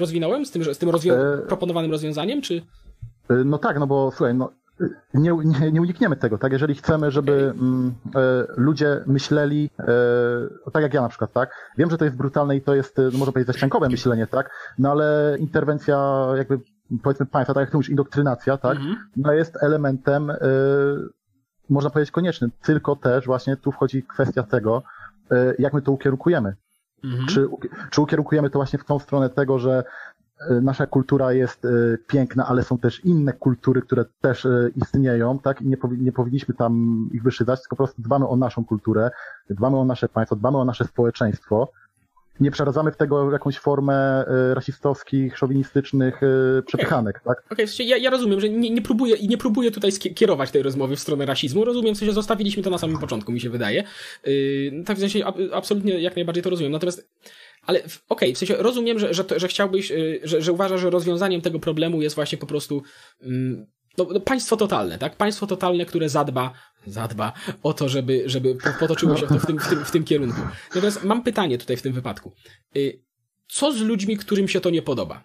rozwinąłem? 0.00 0.46
Z 0.46 0.50
tym, 0.50 0.74
z 0.74 0.78
tym 0.78 0.90
rozwią 0.90 1.14
e, 1.14 1.38
proponowanym 1.48 1.90
rozwiązaniem, 1.90 2.42
czy? 2.42 2.62
No 3.44 3.58
tak, 3.58 3.78
no 3.78 3.86
bo 3.86 4.10
słuchaj, 4.16 4.34
no 4.34 4.52
nie, 5.14 5.32
nie, 5.44 5.72
nie 5.72 5.80
unikniemy 5.80 6.16
tego, 6.16 6.38
tak? 6.38 6.52
Jeżeli 6.52 6.74
chcemy, 6.74 7.10
żeby 7.10 7.32
mm, 7.32 7.94
e, 8.16 8.20
ludzie 8.56 9.04
myśleli 9.06 9.70
e, 9.78 10.70
tak 10.72 10.82
jak 10.82 10.94
ja 10.94 11.02
na 11.02 11.08
przykład, 11.08 11.32
tak? 11.32 11.50
Wiem, 11.78 11.90
że 11.90 11.98
to 11.98 12.04
jest 12.04 12.16
brutalne 12.16 12.56
i 12.56 12.60
to 12.60 12.74
jest, 12.74 12.96
no, 13.12 13.18
może 13.18 13.32
powiedzieć, 13.32 13.46
zaściankowe 13.46 13.88
myślenie, 13.88 14.26
tak? 14.26 14.50
No 14.78 14.90
ale 14.90 15.36
interwencja 15.38 16.26
jakby 16.36 16.60
powiedzmy 17.02 17.26
państwa, 17.26 17.54
tak 17.54 17.60
jak 17.60 17.70
ty 17.70 17.76
mówisz, 17.76 17.90
indoktrynacja, 17.90 18.56
tak? 18.56 18.76
Mhm. 18.76 18.96
No 19.16 19.32
jest 19.32 19.62
elementem, 19.62 20.30
e, 20.30 20.36
można 21.70 21.90
powiedzieć, 21.90 22.10
koniecznym. 22.10 22.50
Tylko 22.62 22.96
też 22.96 23.26
właśnie 23.26 23.56
tu 23.56 23.72
wchodzi 23.72 24.02
kwestia 24.02 24.42
tego, 24.42 24.82
e, 25.30 25.54
jak 25.58 25.72
my 25.72 25.82
to 25.82 25.92
ukierunkujemy. 25.92 26.56
Mhm. 27.04 27.26
Czy, 27.26 27.48
czy 27.90 28.00
ukierunkujemy 28.00 28.50
to 28.50 28.58
właśnie 28.58 28.78
w 28.78 28.84
tą 28.84 28.98
stronę 28.98 29.30
tego, 29.30 29.58
że 29.58 29.84
E, 29.84 29.84
nasza 30.62 30.86
kultura 30.86 31.32
jest 31.32 31.64
e, 31.64 31.68
piękna, 32.06 32.46
ale 32.46 32.62
są 32.62 32.78
też 32.78 33.04
inne 33.04 33.32
kultury, 33.32 33.82
które 33.82 34.04
też 34.20 34.46
e, 34.46 34.70
istnieją, 34.76 35.38
tak? 35.38 35.60
I 35.60 35.66
nie, 35.66 35.76
powi 35.76 35.98
nie 35.98 36.12
powinniśmy 36.12 36.54
tam 36.54 37.08
ich 37.12 37.22
wyszydzać, 37.22 37.60
tylko 37.60 37.76
po 37.76 37.84
prostu 37.84 38.02
dbamy 38.02 38.28
o 38.28 38.36
naszą 38.36 38.64
kulturę, 38.64 39.10
dbamy 39.50 39.76
o 39.78 39.84
nasze 39.84 40.08
państwo, 40.08 40.36
dbamy 40.36 40.58
o 40.58 40.64
nasze 40.64 40.84
społeczeństwo. 40.84 41.72
Nie 42.40 42.50
przeradzamy 42.50 42.92
w 42.92 42.96
tego 42.96 43.32
jakąś 43.32 43.58
formę 43.58 44.24
rasistowskich, 44.54 45.38
szowinistycznych 45.38 46.20
przepychanek, 46.66 47.20
tak? 47.24 47.42
Okej, 47.50 47.66
okay, 47.74 47.86
ja, 47.86 47.96
ja 47.96 48.10
rozumiem, 48.10 48.40
że 48.40 48.48
nie, 48.48 48.70
nie 48.70 48.82
próbuję 48.82 49.16
nie 49.28 49.38
próbuję 49.38 49.70
tutaj 49.70 49.92
kierować 49.92 50.50
tej 50.50 50.62
rozmowy 50.62 50.96
w 50.96 51.00
stronę 51.00 51.26
rasizmu. 51.26 51.64
Rozumiem, 51.64 51.94
w 51.94 51.98
sensie 51.98 52.14
zostawiliśmy 52.14 52.62
to 52.62 52.70
na 52.70 52.78
samym 52.78 52.98
początku, 52.98 53.32
mi 53.32 53.40
się 53.40 53.50
wydaje. 53.50 53.84
Yy, 54.26 54.84
tak 54.86 54.96
w 54.96 55.00
sensie 55.00 55.20
absolutnie 55.52 56.00
jak 56.00 56.16
najbardziej 56.16 56.42
to 56.42 56.50
rozumiem. 56.50 56.72
Natomiast 56.72 57.08
ale 57.62 57.78
okej, 57.78 57.98
okay, 58.08 58.34
w 58.34 58.38
sensie 58.38 58.56
rozumiem, 58.56 58.98
że, 58.98 59.14
że, 59.14 59.24
że 59.36 59.48
chciałbyś, 59.48 59.90
y, 59.90 60.20
że, 60.24 60.42
że 60.42 60.52
uważasz, 60.52 60.80
że 60.80 60.90
rozwiązaniem 60.90 61.40
tego 61.40 61.58
problemu 61.58 62.02
jest 62.02 62.14
właśnie 62.14 62.38
po 62.38 62.46
prostu 62.46 62.82
mm, 63.22 63.66
no, 63.98 64.06
no, 64.12 64.20
państwo 64.20 64.56
totalne, 64.56 64.98
tak? 64.98 65.16
Państwo 65.16 65.46
totalne, 65.46 65.86
które 65.86 66.08
zadba, 66.08 66.52
zadba 66.86 67.32
o 67.62 67.74
to, 67.74 67.88
żeby, 67.88 68.22
żeby 68.26 68.56
potoczyło 68.80 69.16
się 69.16 69.26
to 69.26 69.38
w 69.38 69.46
tym, 69.46 69.58
w, 69.58 69.68
tym, 69.68 69.84
w 69.84 69.90
tym 69.90 70.04
kierunku. 70.04 70.40
Natomiast 70.74 71.04
mam 71.04 71.22
pytanie 71.22 71.58
tutaj 71.58 71.76
w 71.76 71.82
tym 71.82 71.92
wypadku. 71.92 72.32
Y, 72.76 73.02
co 73.48 73.72
z 73.72 73.80
ludźmi, 73.80 74.16
którym 74.16 74.48
się 74.48 74.60
to 74.60 74.70
nie 74.70 74.82
podoba? 74.82 75.24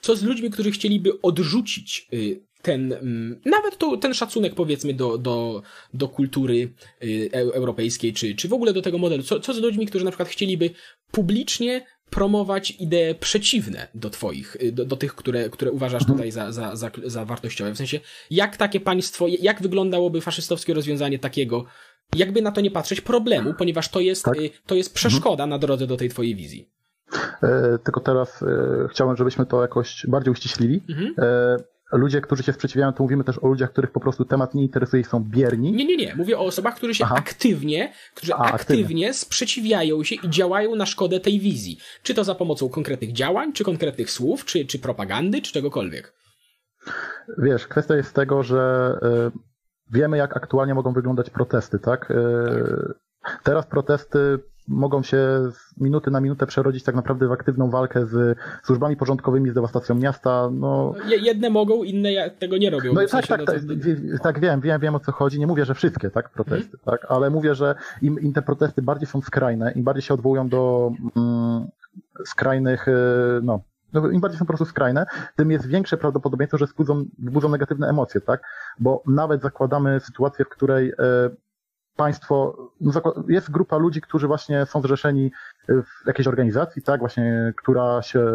Co 0.00 0.16
z 0.16 0.22
ludźmi, 0.22 0.50
którzy 0.50 0.70
chcieliby 0.70 1.20
odrzucić 1.20 2.08
y, 2.12 2.46
ten, 2.64 2.92
mm, 2.92 3.40
nawet 3.44 3.78
to, 3.78 3.96
ten 3.96 4.14
szacunek 4.14 4.54
powiedzmy 4.54 4.94
do, 4.94 5.18
do, 5.18 5.62
do 5.94 6.08
kultury 6.08 6.72
y, 7.04 7.30
europejskiej, 7.32 8.12
czy, 8.12 8.34
czy 8.34 8.48
w 8.48 8.52
ogóle 8.52 8.72
do 8.72 8.82
tego 8.82 8.98
modelu. 8.98 9.22
Co, 9.22 9.40
co 9.40 9.54
z 9.54 9.58
ludźmi, 9.58 9.86
którzy 9.86 10.04
na 10.04 10.10
przykład 10.10 10.28
chcieliby 10.28 10.70
publicznie 11.10 11.86
promować 12.10 12.70
idee 12.70 13.14
przeciwne 13.20 13.88
do 13.94 14.10
twoich, 14.10 14.56
y, 14.62 14.72
do, 14.72 14.84
do 14.84 14.96
tych, 14.96 15.14
które, 15.14 15.50
które 15.50 15.70
uważasz 15.70 16.02
Mhm. 16.02 16.16
tutaj 16.18 16.30
za, 16.30 16.52
za, 16.52 16.76
za, 16.76 16.90
za 17.04 17.24
wartościowe. 17.24 17.72
W 17.72 17.76
sensie, 17.76 18.00
jak 18.30 18.56
takie 18.56 18.80
państwo, 18.80 19.26
jak 19.40 19.62
wyglądało 19.62 20.12
faszystowskie 20.20 20.74
rozwiązanie 20.74 21.18
takiego, 21.18 21.64
jakby 22.16 22.42
na 22.42 22.52
to 22.52 22.60
nie 22.60 22.70
patrzeć, 22.70 23.00
problemu, 23.00 23.54
ponieważ 23.58 23.88
to 23.88 24.00
jest, 24.00 24.24
Tak. 24.24 24.36
y, 24.40 24.50
to 24.66 24.74
jest 24.74 24.94
przeszkoda 24.94 25.46
na 25.46 25.58
drodze 25.58 25.86
do 25.86 25.96
tej 25.96 26.08
twojej 26.08 26.34
wizji. 26.34 26.68
E, 27.42 27.78
Tylko 27.84 28.00
teraz 28.00 28.42
e, 28.42 28.46
chciałem, 28.90 29.16
żebyśmy 29.16 29.46
to 29.46 29.62
jakoś 29.62 30.06
bardziej 30.08 30.32
uściślili. 30.32 30.80
Mhm. 30.88 31.14
E, 31.18 31.56
Ludzie, 31.94 32.20
którzy 32.20 32.42
się 32.42 32.52
sprzeciwiają, 32.52 32.92
to 32.92 33.02
mówimy 33.02 33.24
też 33.24 33.38
o 33.38 33.46
ludziach, 33.48 33.72
których 33.72 33.90
po 33.90 34.00
prostu 34.00 34.24
temat 34.24 34.54
nie 34.54 34.62
interesuje 34.62 35.02
i 35.02 35.04
są 35.04 35.24
bierni. 35.24 35.72
Nie, 35.72 35.84
nie, 35.84 35.96
nie. 35.96 36.14
Mówię 36.16 36.38
o 36.38 36.44
osobach, 36.44 36.76
które 36.76 36.94
się 36.94 37.04
Aha. 37.04 37.14
aktywnie, 37.18 37.92
którzy 38.14 38.34
A, 38.34 38.36
aktywnie, 38.36 38.82
aktywnie. 38.84 39.14
sprzeciwiają 39.14 40.04
się 40.04 40.14
i 40.14 40.30
działają 40.30 40.74
na 40.76 40.86
szkodę 40.86 41.20
tej 41.20 41.40
wizji. 41.40 41.78
Czy 42.02 42.14
to 42.14 42.24
za 42.24 42.34
pomocą 42.34 42.68
konkretnych 42.68 43.12
działań, 43.12 43.52
czy 43.52 43.64
konkretnych 43.64 44.10
słów, 44.10 44.44
czy, 44.44 44.64
czy 44.64 44.78
propagandy, 44.78 45.42
czy 45.42 45.52
czegokolwiek. 45.52 46.12
Wiesz, 47.38 47.66
kwestia 47.66 47.96
jest 47.96 48.14
tego, 48.14 48.42
że 48.42 48.94
e, 49.02 49.30
wiemy, 49.92 50.16
jak 50.16 50.36
aktualnie 50.36 50.74
mogą 50.74 50.92
wyglądać 50.92 51.30
protesty, 51.30 51.78
tak? 51.78 52.10
E, 52.10 52.14
Teraz 53.42 53.66
protesty 53.66 54.38
mogą 54.68 55.02
się 55.02 55.16
z 55.52 55.80
minuty 55.80 56.10
na 56.10 56.20
minutę 56.20 56.46
przerodzić 56.46 56.84
tak 56.84 56.94
naprawdę 56.94 57.28
w 57.28 57.32
aktywną 57.32 57.70
walkę 57.70 58.06
z 58.06 58.38
służbami 58.62 58.96
porządkowymi, 58.96 59.50
z 59.50 59.54
dewastacją 59.54 59.94
miasta. 59.94 60.48
No, 60.52 60.94
Je- 61.08 61.16
Jedne 61.18 61.50
mogą, 61.50 61.82
inne 61.82 62.30
tego 62.30 62.56
nie 62.56 62.70
robią. 62.70 62.92
No 62.92 63.02
i 63.02 63.08
tak, 63.08 63.26
tak, 63.26 63.40
no 63.40 63.46
tak, 63.46 63.56
tak, 64.22 64.40
wiem, 64.40 64.60
wiem, 64.60 64.80
wiem 64.80 64.94
o 64.94 65.00
co 65.00 65.12
chodzi. 65.12 65.38
Nie 65.40 65.46
mówię, 65.46 65.64
że 65.64 65.74
wszystkie, 65.74 66.10
tak, 66.10 66.30
protesty, 66.30 66.76
Mhm. 66.76 66.98
tak, 66.98 67.06
ale 67.10 67.30
mówię, 67.30 67.54
że 67.54 67.74
im, 68.02 68.20
im 68.20 68.32
te 68.32 68.42
protesty 68.42 68.82
bardziej 68.82 69.06
są 69.06 69.20
skrajne, 69.20 69.72
im 69.72 69.84
bardziej 69.84 70.02
się 70.02 70.14
odwołują 70.14 70.48
do 70.48 70.90
mm, 71.16 71.66
skrajnych, 72.26 72.88
y, 72.88 72.92
no, 73.42 73.60
no, 73.92 74.10
im 74.10 74.20
bardziej 74.20 74.38
są 74.38 74.44
po 74.44 74.48
prostu 74.48 74.64
skrajne, 74.64 75.06
tym 75.36 75.50
jest 75.50 75.66
większe 75.66 75.96
prawdopodobieństwo, 75.96 76.58
że 76.58 76.66
wzbudzą, 76.66 77.04
wzbudzą 77.18 77.48
negatywne 77.48 77.88
emocje, 77.88 78.20
tak, 78.20 78.40
bo 78.80 79.02
nawet 79.06 79.42
zakładamy 79.42 80.00
sytuację, 80.00 80.44
w 80.44 80.48
której 80.48 80.90
y, 80.90 80.94
państwo, 81.96 82.56
no, 82.80 82.92
jest 83.28 83.50
grupa 83.50 83.76
ludzi, 83.76 84.00
którzy 84.00 84.26
właśnie 84.26 84.66
są 84.66 84.82
zrzeszeni 84.82 85.30
w 85.68 86.06
jakiejś 86.06 86.26
organizacji, 86.28 86.82
tak, 86.82 87.00
właśnie, 87.00 87.52
która 87.56 88.02
się 88.02 88.26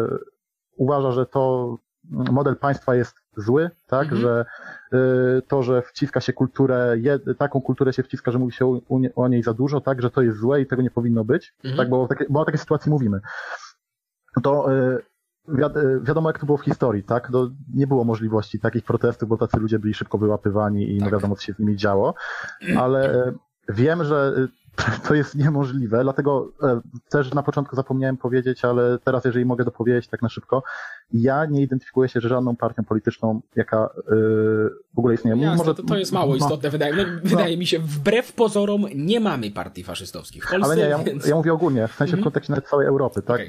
uważa, 0.76 1.12
że 1.12 1.26
to 1.26 1.76
model 2.10 2.56
państwa 2.56 2.94
jest 2.94 3.16
zły, 3.36 3.70
tak, 3.86 4.02
Mhm. 4.12 4.20
że 4.22 4.44
y, 5.38 5.42
to, 5.48 5.62
że 5.62 5.82
wciska 5.82 6.20
się 6.20 6.32
kulturę, 6.32 6.94
jed, 6.98 7.22
taką 7.38 7.60
kulturę 7.60 7.92
się 7.92 8.02
wciska, 8.02 8.30
że 8.30 8.38
mówi 8.38 8.52
się 8.52 8.66
o, 8.66 8.80
o 8.88 8.98
nie- 8.98 9.14
o 9.14 9.28
niej 9.28 9.42
za 9.42 9.54
dużo, 9.54 9.80
tak, 9.80 10.02
że 10.02 10.10
to 10.10 10.22
jest 10.22 10.38
złe 10.38 10.60
i 10.60 10.66
tego 10.66 10.82
nie 10.82 10.90
powinno 10.90 11.24
być, 11.24 11.54
Mhm. 11.64 11.76
tak, 11.76 11.88
bo 11.88 12.02
o, 12.02 12.08
takie, 12.08 12.24
bo 12.30 12.40
o 12.40 12.44
takiej 12.44 12.58
sytuacji 12.58 12.90
mówimy. 12.90 13.20
To 14.42 14.72
y, 14.72 14.98
wiad, 15.48 15.76
y, 15.76 16.00
wiadomo, 16.02 16.28
jak 16.28 16.38
to 16.38 16.46
było 16.46 16.58
w 16.58 16.64
historii, 16.64 17.02
tak, 17.04 17.30
no, 17.30 17.50
nie 17.74 17.86
było 17.86 18.04
możliwości 18.04 18.60
takich 18.60 18.84
protestów, 18.84 19.28
bo 19.28 19.36
tacy 19.36 19.58
ludzie 19.60 19.78
byli 19.78 19.94
szybko 19.94 20.18
wyłapywani 20.18 20.90
i 20.90 20.98
no 20.98 21.04
Tak. 21.04 21.12
wiadomo, 21.14 21.36
co 21.36 21.42
się 21.42 21.52
z 21.52 21.58
nimi 21.58 21.76
działo, 21.76 22.14
ale 22.78 23.14
y, 23.28 23.34
wiem, 23.72 24.04
że 24.04 24.34
y, 24.38 24.48
to 25.08 25.14
jest 25.14 25.34
niemożliwe, 25.34 26.02
dlatego 26.02 26.52
e, 26.62 26.80
też 27.08 27.34
na 27.34 27.42
początku 27.42 27.76
zapomniałem 27.76 28.16
powiedzieć, 28.16 28.64
ale 28.64 28.98
teraz, 29.04 29.24
jeżeli 29.24 29.44
mogę 29.44 29.64
dopowiedzieć 29.64 30.08
tak 30.08 30.22
na 30.22 30.28
szybko, 30.28 30.62
ja 31.12 31.46
nie 31.46 31.62
identyfikuję 31.62 32.08
się 32.08 32.20
z 32.20 32.22
żadną 32.22 32.56
partią 32.56 32.84
polityczną, 32.84 33.40
jaka 33.56 33.84
y, 33.86 33.90
w 34.94 34.98
ogóle 34.98 35.14
istnieje. 35.14 35.42
Jasne, 35.42 35.74
to, 35.74 35.82
to 35.82 35.96
jest 35.96 36.12
mało 36.12 36.30
ma- 36.30 36.36
istotne, 36.36 36.70
wydaje, 36.70 36.96
no, 36.96 37.02
wydaje 37.24 37.56
mi 37.56 37.66
się. 37.66 37.78
Wbrew 37.78 38.32
pozorom 38.32 38.86
nie 38.94 39.20
mamy 39.20 39.50
partii 39.50 39.84
faszystowskich 39.84 40.44
w 40.44 40.50
Polsce, 40.50 40.66
Ale 40.66 40.76
nie, 40.76 40.82
ja, 40.82 40.98
więc... 40.98 41.26
ja 41.26 41.34
mówię 41.36 41.52
ogólnie, 41.52 41.88
w 41.88 41.92
sensie 41.92 42.12
Mhm. 42.12 42.22
w 42.22 42.24
kontekście 42.24 42.52
nawet 42.52 42.68
całej 42.68 42.86
Europy, 42.86 43.22
tak? 43.22 43.38
Tak. 43.38 43.46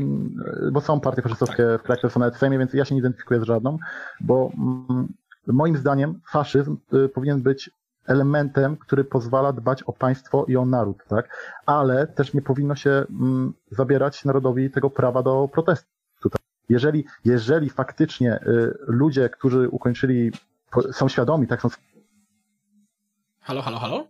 Bo 0.71 0.81
są 0.81 0.99
partie 0.99 1.21
faszystowskie 1.21 1.63
w 1.79 1.83
krajach, 1.83 1.97
które 1.97 2.13
są 2.13 2.19
nawet 2.19 2.35
w 2.35 2.37
Sejmie, 2.37 2.57
więc 2.59 2.73
ja 2.73 2.85
się 2.85 2.95
nie 2.95 2.99
identyfikuję 2.99 3.39
z 3.39 3.43
żadną, 3.43 3.77
bo 4.21 4.51
mm, 4.57 5.07
moim 5.47 5.77
zdaniem 5.77 6.19
faszyzm 6.31 6.77
y, 6.93 7.09
powinien 7.09 7.41
być 7.41 7.71
elementem, 8.07 8.77
który 8.77 9.03
pozwala 9.03 9.53
dbać 9.53 9.83
o 9.83 9.93
państwo 9.93 10.45
i 10.47 10.57
o 10.57 10.65
naród, 10.65 10.97
tak? 11.07 11.37
Ale 11.65 12.07
też 12.07 12.33
nie 12.33 12.41
powinno 12.41 12.75
się 12.75 12.89
mm, 12.89 13.53
zabierać 13.71 14.25
narodowi 14.25 14.69
tego 14.69 14.89
prawa 14.89 15.23
do 15.23 15.49
protestu. 15.53 15.87
Tutaj. 16.21 16.41
Jeżeli, 16.69 17.05
jeżeli 17.25 17.69
faktycznie 17.69 18.35
y, 18.35 18.73
ludzie, 18.87 19.29
którzy 19.29 19.69
ukończyli, 19.69 20.31
po- 20.71 20.93
są 20.93 21.09
świadomi, 21.09 21.47
tak, 21.47 21.61
są... 21.61 21.69
Halo, 23.39 23.61
halo, 23.61 23.79
halo? 23.79 24.07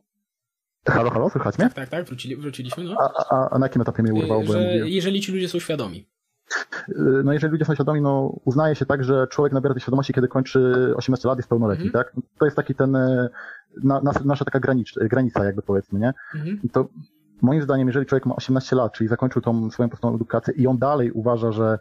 Halo, 0.88 1.10
halo, 1.10 1.30
słychać 1.30 1.58
mnie? 1.58 1.69
Tak, 1.69 1.89
tak, 1.89 2.06
wrócili, 2.06 2.36
wróciliśmy, 2.36 2.84
no. 2.84 2.95
A, 2.99 3.36
a, 3.36 3.49
a 3.49 3.60
na 3.60 3.65
jakim 3.65 3.82
etapie 3.82 4.04
mnie? 4.04 4.23
Y, 4.23 4.27
ja 4.27 4.43
że 4.45 4.63
jeżeli 4.89 5.21
ci 5.21 5.32
ludzie 5.32 5.49
są 5.49 5.60
świadomi. 5.60 6.08
No 7.23 7.33
jeżeli 7.33 7.51
ludzie 7.51 7.65
są 7.65 7.75
świadomi, 7.75 8.01
no 8.01 8.39
uznaje 8.45 8.75
się 8.75 8.85
tak, 8.85 9.03
że 9.03 9.27
człowiek 9.27 9.53
nabiera 9.53 9.73
tej 9.75 9.81
świadomości, 9.81 10.13
kiedy 10.13 10.27
kończy 10.27 10.93
18 10.95 11.27
lat, 11.27 11.39
jest 11.39 11.49
pełnoletni, 11.49 11.85
Mhm. 11.85 12.03
tak? 12.05 12.13
To 12.39 12.45
jest 12.45 12.57
taki 12.57 12.75
ten, 12.75 12.95
e, 12.95 13.29
na, 13.83 14.01
nas, 14.01 14.25
nasza 14.25 14.45
taka 14.45 14.59
granicz, 14.59 14.99
granica 15.01 15.45
jakby 15.45 15.61
powiedzmy, 15.61 15.99
nie? 15.99 16.13
Mhm. 16.35 16.59
To 16.71 16.87
moim 17.41 17.61
zdaniem, 17.61 17.87
jeżeli 17.87 18.05
człowiek 18.05 18.25
ma 18.25 18.35
18 18.35 18.75
lat, 18.75 18.93
czyli 18.93 19.07
zakończył 19.07 19.41
tą 19.41 19.71
swoją 19.71 19.89
podstawową 19.89 20.15
edukację 20.15 20.53
i 20.53 20.67
on 20.67 20.77
dalej 20.77 21.11
uważa, 21.11 21.51
że 21.51 21.79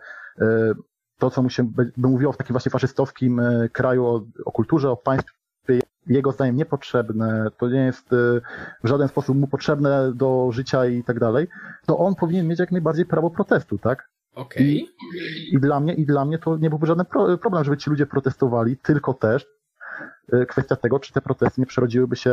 to, 1.18 1.30
co 1.30 1.42
mu 1.42 1.50
się 1.50 1.64
by, 1.64 1.92
mówiło 1.96 2.32
w 2.32 2.36
takim 2.36 2.54
właśnie 2.54 2.70
faszystowskim 2.70 3.40
kraju 3.72 4.06
o, 4.06 4.24
o 4.44 4.52
kulturze, 4.52 4.90
o 4.90 4.96
państwie, 4.96 5.30
jego 6.06 6.32
zdaniem 6.32 6.56
niepotrzebne, 6.56 7.46
to 7.58 7.68
nie 7.68 7.84
jest 7.84 8.08
w 8.84 8.88
żaden 8.88 9.08
sposób 9.08 9.36
mu 9.36 9.46
potrzebne 9.46 10.12
do 10.14 10.48
życia 10.52 10.86
i 10.86 11.04
tak 11.04 11.18
dalej, 11.18 11.48
to 11.86 11.98
on 11.98 12.14
powinien 12.14 12.46
mieć 12.48 12.58
jak 12.58 12.72
najbardziej 12.72 13.06
prawo 13.06 13.30
protestu, 13.30 13.78
tak? 13.78 14.08
Okej. 14.34 14.88
I 15.52 15.58
dla 15.60 15.80
mnie, 15.80 15.94
i 15.94 16.06
dla 16.06 16.24
mnie 16.24 16.38
to 16.38 16.56
nie 16.56 16.70
byłby 16.70 16.86
żaden 16.86 17.06
pro, 17.06 17.38
problem, 17.38 17.64
żeby 17.64 17.76
ci 17.76 17.90
ludzie 17.90 18.06
protestowali, 18.06 18.76
tylko 18.76 19.14
też 19.14 19.46
y, 20.34 20.46
kwestia 20.46 20.76
tego, 20.76 20.98
czy 20.98 21.12
te 21.12 21.20
protesty 21.20 21.60
nie 21.60 21.66
przerodziłyby 21.66 22.16
się 22.16 22.30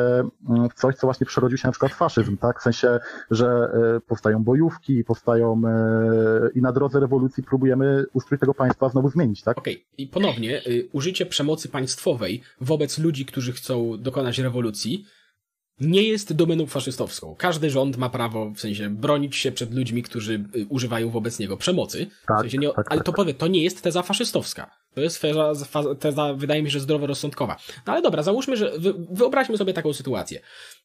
mm, 0.50 0.70
w 0.70 0.74
coś, 0.74 0.96
co 0.96 1.08
właśnie 1.08 1.26
przerodził 1.26 1.58
się 1.58 1.68
na 1.68 1.72
przykład 1.72 1.92
faszyzm, 1.92 2.38
tak? 2.38 2.60
W 2.60 2.64
sensie, 2.64 3.00
że 3.32 3.72
y, 3.98 4.02
powstają 4.02 4.44
bojówki, 4.44 5.04
powstają 5.04 5.62
y, 5.62 6.52
i 6.56 6.62
na 6.62 6.72
drodze 6.72 7.00
rewolucji 7.00 7.44
próbujemy 7.44 8.06
ustrój 8.14 8.40
tego 8.40 8.54
państwa 8.54 8.90
znowu 8.90 9.10
zmienić, 9.10 9.44
tak? 9.44 9.58
Okej, 9.58 9.86
i 9.98 10.08
ponownie, 10.08 10.68
y, 10.68 10.90
użycie 10.92 11.26
przemocy 11.26 11.70
państwowej 11.70 12.42
wobec 12.62 12.98
ludzi, 12.98 13.26
którzy 13.26 13.54
chcą 13.54 13.98
dokonać 13.98 14.40
rewolucji, 14.40 15.06
nie 15.80 16.04
jest 16.04 16.34
domeną 16.34 16.66
faszystowską. 16.66 17.36
Każdy 17.38 17.70
rząd 17.70 17.98
ma 17.98 18.10
prawo, 18.10 18.52
w 18.52 18.60
sensie, 18.60 18.90
bronić 18.90 19.36
się 19.36 19.52
przed 19.52 19.74
ludźmi, 19.74 20.04
którzy 20.04 20.34
y, 20.56 20.66
używają 20.70 21.10
wobec 21.10 21.40
niego 21.40 21.58
przemocy. 21.58 22.08
Tak, 22.28 22.38
w 22.38 22.42
sensie 22.42 22.58
nie, 22.58 22.68
tak, 22.68 22.92
ale 22.92 23.00
tak, 23.00 23.06
to 23.06 23.14
powie, 23.14 23.34
to 23.34 23.48
nie 23.48 23.64
jest 23.64 23.82
teza 23.82 24.02
faszystowska. 24.02 24.72
To 24.98 25.02
jest 25.02 25.24
teza, 26.00 26.34
wydaje 26.34 26.64
mi 26.64 26.72
się, 26.72 26.80
zdroworozsądkowa. 26.80 27.58
No 27.88 27.94
ale 27.94 28.02
dobra, 28.02 28.24
załóżmy, 28.24 28.58
że 28.58 28.80
wy, 28.80 28.94
wyobraźmy 29.12 29.58
sobie 29.58 29.74
taką 29.74 29.94
sytuację. 29.94 30.40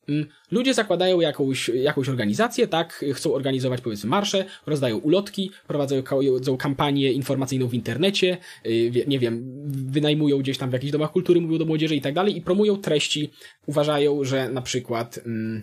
Mm, 0.09 0.27
Ludzie 0.51 0.75
zakładają 0.75 1.21
jakąś, 1.21 1.69
jakąś 1.69 2.09
organizację, 2.09 2.67
tak, 2.67 3.05
chcą 3.15 3.35
organizować 3.35 3.81
powiedzmy 3.81 4.11
marsze, 4.11 4.45
rozdają 4.67 4.99
ulotki, 4.99 5.51
prowadzą, 5.67 6.03
kampanię 6.59 7.13
informacyjną 7.13 7.69
w 7.69 7.75
internecie, 7.75 8.39
y, 8.67 9.05
nie 9.07 9.19
wiem, 9.19 9.45
wynajmują 9.67 10.39
gdzieś 10.39 10.59
tam 10.59 10.71
w 10.71 10.73
jakichś 10.73 10.93
domach 10.93 11.13
kultury, 11.13 11.41
mówią 11.41 11.59
do 11.59 11.65
młodzieży 11.65 11.97
i 11.97 12.01
tak 12.01 12.15
dalej 12.15 12.37
i 12.37 12.41
promują 12.41 12.77
treści, 12.77 13.31
uważają, 13.67 14.25
że 14.25 14.49
na 14.49 14.63
przykład, 14.63 15.19
mm, 15.27 15.63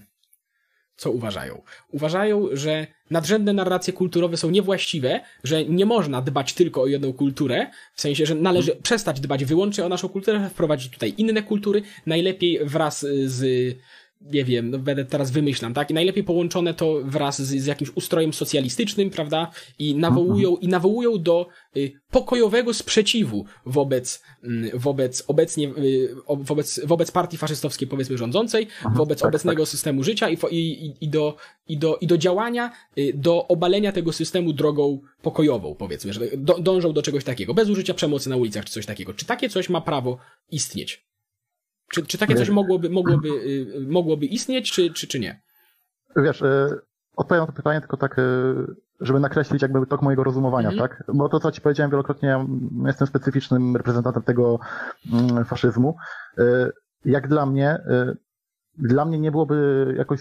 co 0.99 1.11
uważają? 1.11 1.61
Uważają, 1.91 2.47
że 2.53 2.87
nadrzędne 3.11 3.53
narracje 3.53 3.93
kulturowe 3.93 4.37
są 4.37 4.49
niewłaściwe, 4.49 5.19
że 5.43 5.65
nie 5.65 5.85
można 5.85 6.21
dbać 6.21 6.53
tylko 6.53 6.81
o 6.81 6.87
jedną 6.87 7.13
kulturę, 7.13 7.67
w 7.93 8.01
sensie, 8.01 8.25
że 8.25 8.35
należy 8.35 8.75
przestać 8.75 9.19
dbać 9.19 9.45
wyłącznie 9.45 9.85
o 9.85 9.89
naszą 9.89 10.09
kulturę, 10.09 10.49
wprowadzić 10.49 10.93
tutaj 10.93 11.13
inne 11.17 11.43
kultury, 11.43 11.81
najlepiej 12.05 12.59
wraz 12.65 13.05
z 13.25 13.75
nie 14.21 14.45
wiem, 14.45 14.69
no 14.69 14.79
będę 14.79 15.05
teraz 15.05 15.31
wymyślam, 15.31 15.73
tak? 15.73 15.91
I 15.91 15.93
najlepiej 15.93 16.23
połączone 16.23 16.73
to 16.73 17.01
wraz 17.03 17.41
z, 17.41 17.61
z 17.61 17.65
jakimś 17.65 17.91
ustrojem 17.95 18.33
socjalistycznym, 18.33 19.09
prawda? 19.09 19.51
I 19.79 19.95
nawołują, 19.95 20.57
i 20.57 20.67
nawołują 20.67 21.21
do 21.21 21.47
y, 21.77 21.91
pokojowego 22.11 22.73
sprzeciwu 22.73 23.45
wobec, 23.65 24.23
mm, 24.43 24.69
wobec 24.73 25.23
obecnie, 25.27 25.67
y, 25.67 26.15
wobec, 26.27 26.81
wobec 26.85 27.11
partii 27.11 27.37
faszystowskiej, 27.37 27.87
powiedzmy, 27.87 28.17
rządzącej, 28.17 28.67
wobec 28.95 29.19
tak, 29.19 29.29
obecnego 29.29 29.65
systemu 29.65 30.03
życia 30.03 30.29
i, 30.29 30.37
i, 30.51 30.93
i, 31.01 31.09
do, 31.09 31.35
i, 31.67 31.77
do, 31.77 31.97
i 31.97 32.07
do 32.07 32.17
działania, 32.17 32.71
y, 32.97 33.11
do 33.15 33.47
obalenia 33.47 33.91
tego 33.91 34.13
systemu 34.13 34.53
drogą 34.53 34.99
pokojową, 35.21 35.75
powiedzmy, 35.75 36.13
że 36.13 36.21
do, 36.37 36.53
dążą 36.59 36.93
do 36.93 37.01
czegoś 37.01 37.23
takiego, 37.23 37.53
bez 37.53 37.69
użycia 37.69 37.93
przemocy 37.93 38.29
na 38.29 38.35
ulicach 38.35 38.65
czy 38.65 38.71
coś 38.71 38.85
takiego. 38.85 39.13
Czy 39.13 39.25
takie 39.25 39.49
coś 39.49 39.69
ma 39.69 39.81
prawo 39.81 40.17
istnieć? 40.51 41.09
Czy, 41.93 42.05
czy 42.05 42.17
takie 42.17 42.35
coś 42.35 42.49
mogłoby, 42.49 42.89
mogłoby, 42.89 43.29
y, 43.29 43.87
mogłoby 43.87 44.25
istnieć, 44.25 44.71
czy, 44.71 44.93
czy, 44.93 45.07
czy 45.07 45.19
nie? 45.19 45.41
Wiesz, 46.15 46.41
y, 46.41 46.79
odpowiem 47.15 47.41
na 47.41 47.47
to 47.47 47.53
pytanie 47.53 47.79
tylko 47.79 47.97
tak, 47.97 48.19
y, 48.19 48.55
żeby 49.01 49.19
nakreślić 49.19 49.61
jakby 49.61 49.87
tok 49.87 50.01
mojego 50.01 50.23
rozumowania, 50.23 50.69
Mhm. 50.69 50.89
tak? 50.89 51.03
Bo 51.13 51.29
to, 51.29 51.39
co 51.39 51.51
ci 51.51 51.61
powiedziałem 51.61 51.91
wielokrotnie, 51.91 52.29
ja 52.29 52.45
jestem 52.85 53.07
specyficznym 53.07 53.75
reprezentantem 53.75 54.23
tego 54.23 54.59
mm, 55.13 55.45
faszyzmu. 55.45 55.95
Jak 57.05 57.27
dla 57.27 57.45
mnie, 57.45 57.79
dla 58.77 59.05
mnie 59.05 59.19
nie 59.19 59.31
byłoby 59.31 59.93
jakoś 59.97 60.19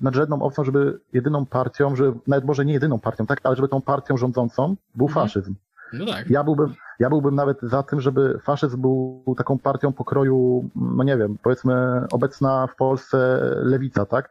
nadrzędną 0.00 0.42
opcją, 0.42 0.64
żeby 0.64 1.00
jedyną 1.12 1.46
partią, 1.46 1.96
że 1.96 2.12
nawet 2.26 2.44
może 2.44 2.64
nie 2.64 2.72
jedyną 2.72 3.00
partią, 3.00 3.26
tak, 3.26 3.40
ale 3.42 3.56
żeby 3.56 3.68
tą 3.68 3.82
partią 3.82 4.16
rządzącą 4.16 4.76
był 4.94 5.06
mhm. 5.06 5.26
faszyzm. 5.26 5.54
No 5.92 6.06
tak. 6.06 6.30
Ja 6.30 6.44
byłbym, 6.44 6.74
ja 6.98 7.10
byłbym 7.10 7.34
nawet 7.34 7.60
za 7.62 7.82
tym, 7.82 8.00
żeby 8.00 8.38
faszyzm 8.42 8.80
był 8.80 9.34
taką 9.36 9.58
partią 9.58 9.92
pokroju, 9.92 10.70
no 10.76 11.04
nie 11.04 11.16
wiem, 11.16 11.38
powiedzmy 11.42 12.02
obecna 12.12 12.66
w 12.66 12.76
Polsce 12.76 13.40
lewica, 13.62 14.06
tak? 14.06 14.30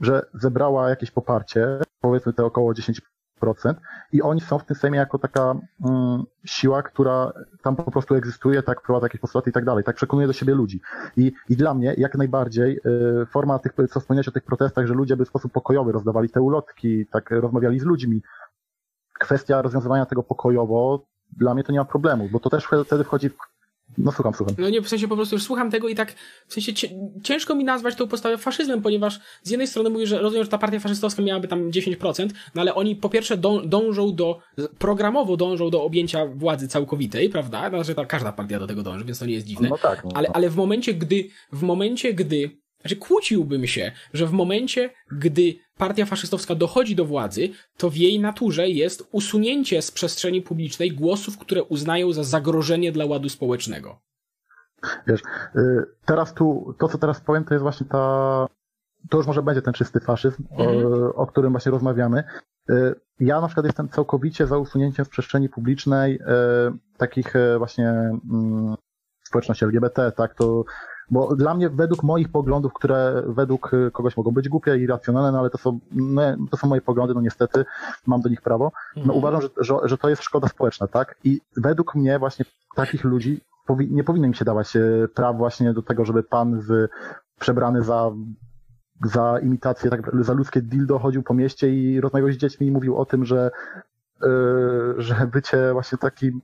Że 0.00 0.26
zebrała 0.34 0.90
jakieś 0.90 1.10
poparcie, 1.10 1.78
powiedzmy 2.00 2.32
te 2.32 2.44
około 2.44 2.72
10%, 2.72 3.00
i 4.12 4.22
oni 4.22 4.40
są 4.40 4.58
w 4.58 4.64
tym 4.64 4.76
Sejmie 4.76 4.98
jako 4.98 5.18
taka 5.18 5.54
mm, 5.84 6.22
siła, 6.44 6.82
która 6.82 7.32
tam 7.62 7.76
po 7.76 7.90
prostu 7.90 8.14
egzystuje, 8.14 8.62
tak 8.62 8.80
wprowadza 8.80 9.04
jakieś 9.04 9.20
postulaty 9.20 9.50
i 9.50 9.52
tak 9.52 9.64
dalej, 9.64 9.84
tak 9.84 9.96
przekonuje 9.96 10.26
do 10.26 10.32
siebie 10.32 10.54
ludzi. 10.54 10.80
I, 11.16 11.32
i 11.48 11.56
dla 11.56 11.74
mnie 11.74 11.94
jak 11.98 12.14
najbardziej 12.14 12.80
y, 13.22 13.26
forma 13.26 13.58
tych, 13.58 13.72
co 13.90 14.00
wspomniałeś 14.00 14.28
o 14.28 14.32
tych 14.32 14.44
protestach, 14.44 14.86
że 14.86 14.94
ludzie 14.94 15.16
by 15.16 15.24
w 15.24 15.28
sposób 15.28 15.52
pokojowy 15.52 15.92
rozdawali 15.92 16.30
te 16.30 16.40
ulotki, 16.40 17.06
tak 17.06 17.30
rozmawiali 17.30 17.80
z 17.80 17.84
ludźmi, 17.84 18.22
kwestia 19.18 19.62
rozwiązywania 19.62 20.06
tego 20.06 20.22
pokojowo, 20.22 21.04
dla 21.36 21.54
mnie 21.54 21.64
to 21.64 21.72
nie 21.72 21.78
ma 21.78 21.84
problemu, 21.84 22.28
bo 22.32 22.40
to 22.40 22.50
też 22.50 22.68
wtedy 22.86 23.04
wchodzi 23.04 23.30
w 23.30 23.36
no 23.98 24.12
słucham, 24.12 24.34
słucham. 24.34 24.54
No 24.58 24.68
nie, 24.68 24.82
w 24.82 24.88
sensie 24.88 25.08
po 25.08 25.16
prostu 25.16 25.34
już 25.34 25.42
słucham 25.42 25.70
tego 25.70 25.88
i 25.88 25.94
tak, 25.94 26.14
w 26.46 26.54
sensie 26.54 26.88
ciężko 27.22 27.54
mi 27.54 27.64
nazwać 27.64 27.94
tą 27.94 28.08
postawę 28.08 28.38
faszyzmem, 28.38 28.82
ponieważ 28.82 29.20
z 29.42 29.50
jednej 29.50 29.66
strony 29.66 29.90
mówię, 29.90 30.06
że 30.06 30.18
rozumiem, 30.18 30.44
że 30.44 30.50
ta 30.50 30.58
partia 30.58 30.80
faszystowska 30.80 31.22
miałaby 31.22 31.48
tam 31.48 31.70
10%, 31.70 32.28
no 32.54 32.60
ale 32.60 32.74
oni 32.74 32.96
po 32.96 33.08
pierwsze 33.08 33.36
dążą 33.64 34.14
do, 34.14 34.38
programowo 34.78 35.36
dążą 35.36 35.70
do 35.70 35.82
objęcia 35.82 36.26
władzy 36.26 36.68
całkowitej, 36.68 37.28
prawda? 37.28 37.68
Znaczy 37.68 37.94
ta, 37.94 38.06
każda 38.06 38.32
partia 38.32 38.58
do 38.58 38.66
tego 38.66 38.82
dąży, 38.82 39.04
więc 39.04 39.18
to 39.18 39.26
nie 39.26 39.34
jest 39.34 39.46
dziwne. 39.46 39.68
No 39.68 39.78
tak. 39.78 40.04
No, 40.04 40.10
ale, 40.14 40.28
ale 40.34 40.50
w 40.50 40.56
momencie, 40.56 40.94
gdy, 40.94 41.28
w 41.52 41.62
momencie, 41.62 42.14
gdy 42.14 42.50
znaczy, 42.80 42.96
kłóciłbym 42.96 43.66
się, 43.66 43.92
że 44.12 44.26
w 44.26 44.32
momencie, 44.32 44.90
gdy 45.12 45.54
partia 45.78 46.06
faszystowska 46.06 46.54
dochodzi 46.54 46.96
do 46.96 47.04
władzy, 47.04 47.48
to 47.76 47.90
w 47.90 47.96
jej 47.96 48.20
naturze 48.20 48.68
jest 48.68 49.08
usunięcie 49.12 49.82
z 49.82 49.90
przestrzeni 49.90 50.42
publicznej 50.42 50.92
głosów, 50.92 51.38
które 51.38 51.62
uznają 51.62 52.12
za 52.12 52.24
zagrożenie 52.24 52.92
dla 52.92 53.06
ładu 53.06 53.28
społecznego. 53.28 54.00
Wiesz, 55.06 55.20
y, 55.56 55.84
teraz 56.04 56.34
tu, 56.34 56.74
to 56.78 56.88
co 56.88 56.98
teraz 56.98 57.20
powiem, 57.20 57.44
to 57.44 57.54
jest 57.54 57.62
właśnie 57.62 57.86
ta, 57.86 58.46
to 59.10 59.16
już 59.16 59.26
może 59.26 59.42
będzie 59.42 59.62
ten 59.62 59.74
czysty 59.74 60.00
faszyzm, 60.00 60.42
mhm. 60.50 60.86
o, 60.86 61.14
o, 61.14 61.26
którym 61.26 61.52
właśnie 61.52 61.72
rozmawiamy. 61.72 62.24
Y, 62.70 62.94
ja 63.20 63.40
na 63.40 63.46
przykład 63.46 63.66
jestem 63.66 63.88
całkowicie 63.88 64.46
za 64.46 64.58
usunięciem 64.58 65.04
z 65.04 65.08
przestrzeni 65.08 65.48
publicznej 65.48 66.14
y, 66.14 66.18
takich 66.96 67.34
właśnie 67.58 67.88
mm, 67.88 68.76
społeczności 69.24 69.64
LGBT, 69.64 70.12
tak, 70.12 70.34
to 70.34 70.64
bo 71.10 71.36
dla 71.36 71.54
mnie, 71.54 71.70
według 71.70 72.02
moich 72.02 72.28
poglądów, 72.28 72.72
które 72.72 73.22
według 73.26 73.70
kogoś 73.92 74.16
mogą 74.16 74.30
być 74.30 74.48
głupie 74.48 74.76
i 74.76 74.86
racjonalne, 74.86 75.32
no 75.32 75.38
ale 75.38 75.50
to 75.50 75.58
są, 75.58 75.78
no, 75.92 76.22
to 76.50 76.56
są 76.56 76.68
moje 76.68 76.80
poglądy, 76.80 77.14
no 77.14 77.20
niestety 77.20 77.64
mam 78.06 78.20
do 78.20 78.28
nich 78.28 78.42
prawo, 78.42 78.72
no 78.96 79.02
mhm. 79.02 79.18
uważam, 79.18 79.40
że, 79.40 79.48
że, 79.56 79.74
że 79.84 79.98
to 79.98 80.08
jest 80.08 80.22
szkoda 80.22 80.48
społeczna, 80.48 80.86
tak? 80.86 81.14
I 81.24 81.40
według 81.56 81.94
mnie 81.94 82.18
właśnie 82.18 82.44
takich 82.74 83.04
ludzi 83.04 83.40
powi 83.66 83.92
nie 83.92 84.04
powinno 84.04 84.26
im 84.26 84.34
się 84.34 84.44
dawać 84.44 84.76
e, 84.76 85.08
praw 85.14 85.36
właśnie 85.36 85.72
do 85.72 85.82
tego, 85.82 86.04
żeby 86.04 86.22
pan 86.22 86.60
z, 86.60 86.90
przebrany 87.38 87.82
za 87.82 88.10
za 89.04 89.38
imitację, 89.38 89.90
tak, 89.90 90.10
za 90.20 90.32
ludzkie 90.32 90.62
dildo 90.62 90.98
chodził 90.98 91.22
po 91.22 91.34
mieście 91.34 91.70
i 91.70 92.00
rozmawiał 92.00 92.32
z 92.32 92.36
dziećmi 92.36 92.66
i 92.66 92.70
mówił 92.70 92.96
o 92.96 93.04
tym, 93.04 93.24
że, 93.24 93.50
yy, 94.22 94.94
że 94.98 95.26
bycie 95.32 95.72
właśnie 95.72 95.98
takim 95.98 96.40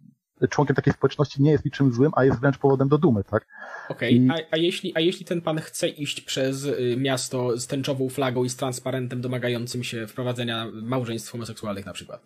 członkiem 0.49 0.77
takiej 0.77 0.93
społeczności 0.93 1.43
nie 1.43 1.51
jest 1.51 1.65
niczym 1.65 1.93
złym, 1.93 2.13
a 2.17 2.25
jest 2.25 2.41
wręcz 2.41 2.59
powodem 2.59 2.89
do 2.89 2.99
dumy, 2.99 3.25
tak? 3.25 3.47
Okej, 3.89 4.25
okay. 4.25 4.47
a, 4.51 4.55
a, 4.55 4.57
jeśli, 4.57 4.93
a 4.95 5.01
jeśli 5.01 5.25
ten 5.25 5.41
pan 5.41 5.59
chce 5.59 5.89
iść 5.89 6.21
przez 6.21 6.65
y, 6.65 6.97
miasto 6.99 7.59
z 7.59 7.67
tęczową 7.67 8.09
flagą 8.09 8.45
i 8.45 8.51
z 8.51 8.57
transparentem 8.57 9.21
domagającym 9.21 9.85
się 9.85 10.07
wprowadzenia 10.07 10.67
małżeństw 10.73 11.33
homoseksualnych 11.33 11.87
na 11.87 11.93
przykład? 11.93 12.25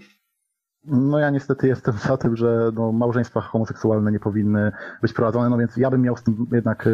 No 0.85 1.19
ja 1.19 1.31
niestety 1.31 1.69
jestem 1.69 1.95
za 2.09 2.17
tym, 2.17 2.37
że 2.37 2.71
no, 2.75 2.93
małżeństwa 2.93 3.41
homoseksualne 3.41 4.13
nie 4.13 4.21
powinny 4.21 4.73
być 5.03 5.13
prowadzone, 5.13 5.51
no 5.51 5.59
więc 5.59 5.77
ja 5.77 5.91
bym 5.91 6.03
miał 6.03 6.17
z 6.17 6.23
tym 6.23 6.47
jednak, 6.53 6.87
y, 6.87 6.91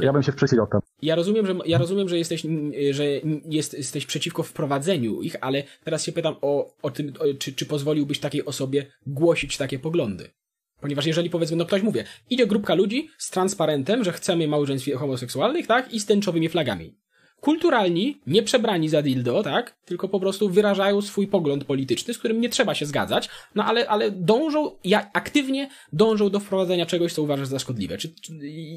ja 0.00 0.12
bym 0.12 0.22
się 0.22 0.32
sprzeciwiał 0.32 0.66
temu. 0.66 0.82
Ja 1.02 1.14
rozumiem, 1.14 1.46
że, 1.46 1.54
ja 1.66 1.78
rozumiem, 1.78 2.08
że 2.08 2.18
jesteś, 2.18 2.46
że 2.90 3.04
jest, 3.44 3.74
jesteś 3.74 4.06
przeciwko 4.06 4.42
wprowadzeniu 4.42 5.22
ich, 5.22 5.36
ale 5.40 5.62
teraz 5.84 6.04
się 6.04 6.12
pytam 6.12 6.34
o, 6.42 6.72
o 6.82 6.90
tym, 6.90 7.12
o, 7.18 7.24
czy, 7.38 7.52
czy 7.52 7.66
pozwoliłbyś 7.66 8.20
takiej 8.20 8.44
osobie 8.44 8.86
głosić 9.06 9.56
takie 9.56 9.78
poglądy? 9.78 10.30
Ponieważ 10.82 11.06
jeżeli 11.06 11.30
powiedzmy, 11.30 11.56
no 11.56 11.64
ktoś 11.64 11.82
mówię, 11.82 12.04
idzie 12.30 12.46
grupka 12.46 12.74
ludzi 12.74 13.08
z 13.18 13.30
transparentem, 13.30 14.04
że 14.04 14.12
chcemy 14.12 14.48
małżeństw 14.48 14.88
homoseksualnych, 14.98 15.66
tak, 15.66 15.94
i 15.94 16.00
z 16.00 16.06
tęczowymi 16.06 16.48
flagami. 16.48 16.94
Kulturalni, 17.40 18.20
nie 18.26 18.42
przebrani 18.42 18.88
za 18.88 19.02
dildo, 19.02 19.42
tak, 19.42 19.76
tylko 19.84 20.08
po 20.08 20.20
prostu 20.20 20.50
wyrażają 20.50 21.02
swój 21.02 21.26
pogląd 21.26 21.64
polityczny, 21.64 22.14
z 22.14 22.18
którym 22.18 22.40
nie 22.40 22.48
trzeba 22.48 22.74
się 22.74 22.86
zgadzać, 22.86 23.28
no 23.54 23.64
ale, 23.64 23.88
ale 23.88 24.10
dążą, 24.10 24.70
ja, 24.84 25.10
aktywnie 25.12 25.68
dążą 25.92 26.30
do 26.30 26.40
wprowadzenia 26.40 26.86
czegoś, 26.86 27.12
co 27.12 27.22
uważasz 27.22 27.48
za 27.48 27.58
szkodliwe. 27.58 27.98
Czy, 27.98 28.14
czy 28.14 28.32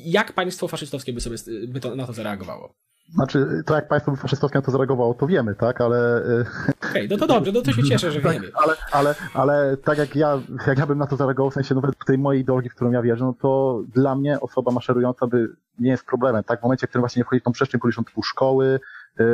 jak 0.05 0.33
państwo 0.33 0.67
faszystowskie 0.67 1.13
by 1.13 1.21
sobie 1.21 1.37
by 1.67 1.79
to, 1.79 1.95
na 1.95 2.07
to 2.07 2.13
zareagowało? 2.13 2.75
Znaczy, 3.09 3.63
to 3.65 3.75
jak 3.75 3.87
państwo 3.87 4.15
faszystowskie 4.15 4.59
na 4.59 4.65
to 4.65 4.71
zareagowało, 4.71 5.13
to 5.13 5.27
wiemy, 5.27 5.55
tak, 5.55 5.81
ale... 5.81 6.25
Y, 6.25 6.45
Okej, 6.67 6.89
okay, 6.89 7.07
no 7.09 7.17
to 7.17 7.27
dobrze, 7.27 7.51
no 7.51 7.61
to 7.61 7.71
się 7.71 7.83
cieszę, 7.83 8.11
że 8.11 8.21
tak, 8.21 8.33
wiemy. 8.33 8.51
Ale, 8.53 8.75
ale, 8.91 9.15
ale 9.33 9.77
tak 9.77 9.97
jak 9.97 10.15
ja, 10.15 10.41
jak 10.67 10.77
ja 10.77 10.85
bym 10.85 10.97
na 10.97 11.07
to 11.07 11.15
zareagował, 11.15 11.51
w 11.51 11.53
sensie, 11.53 11.75
no 11.75 11.81
w 11.81 12.05
tej 12.05 12.17
mojej 12.17 12.41
ideologii, 12.41 12.69
w 12.69 12.75
którą 12.75 12.91
ja 12.91 13.01
wierzę, 13.01 13.25
no 13.25 13.33
to 13.41 13.81
dla 13.93 14.15
mnie 14.15 14.39
osoba 14.39 14.71
maszerująca 14.71 15.27
by 15.27 15.49
nie 15.79 15.91
jest 15.91 16.05
problemem, 16.05 16.43
tak, 16.43 16.59
w 16.59 16.63
momencie, 16.63 16.87
w 16.87 16.89
którym 16.89 17.01
właśnie 17.01 17.19
nie 17.19 17.23
wchodzi 17.23 17.39
w 17.39 17.43
tą 17.43 17.51
przestrzeń 17.51 17.81
publiczną 17.81 18.03
typu 18.03 18.23
szkoły, 18.23 18.79
yy, 19.19 19.25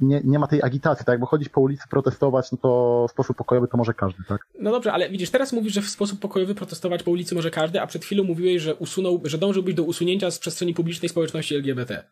nie, 0.00 0.20
nie 0.24 0.38
ma 0.38 0.46
tej 0.46 0.62
agitacji, 0.62 1.06
tak? 1.06 1.20
Bo 1.20 1.26
chodzić 1.26 1.48
po 1.48 1.60
ulicy, 1.60 1.88
protestować, 1.90 2.52
no 2.52 2.58
to 2.58 3.06
w 3.08 3.10
sposób 3.10 3.36
pokojowy 3.36 3.68
to 3.68 3.76
może 3.76 3.94
każdy, 3.94 4.24
tak? 4.28 4.46
No 4.58 4.70
dobrze, 4.70 4.92
ale 4.92 5.10
widzisz, 5.10 5.30
teraz 5.30 5.52
mówisz, 5.52 5.72
że 5.72 5.82
w 5.82 5.88
sposób 5.88 6.20
pokojowy 6.20 6.54
protestować 6.54 7.02
po 7.02 7.10
ulicy 7.10 7.34
może 7.34 7.50
każdy, 7.50 7.80
a 7.80 7.86
przed 7.86 8.04
chwilą 8.04 8.24
mówiłeś, 8.24 8.62
że 8.62 8.74
usunął, 8.74 9.20
że 9.24 9.38
dążyłbyś 9.38 9.74
do 9.74 9.82
usunięcia 9.82 10.30
z 10.30 10.38
przestrzeni 10.38 10.74
publicznej 10.74 11.08
społeczności 11.08 11.54
LGBT. 11.54 12.04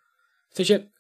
Sensie, 0.67 0.91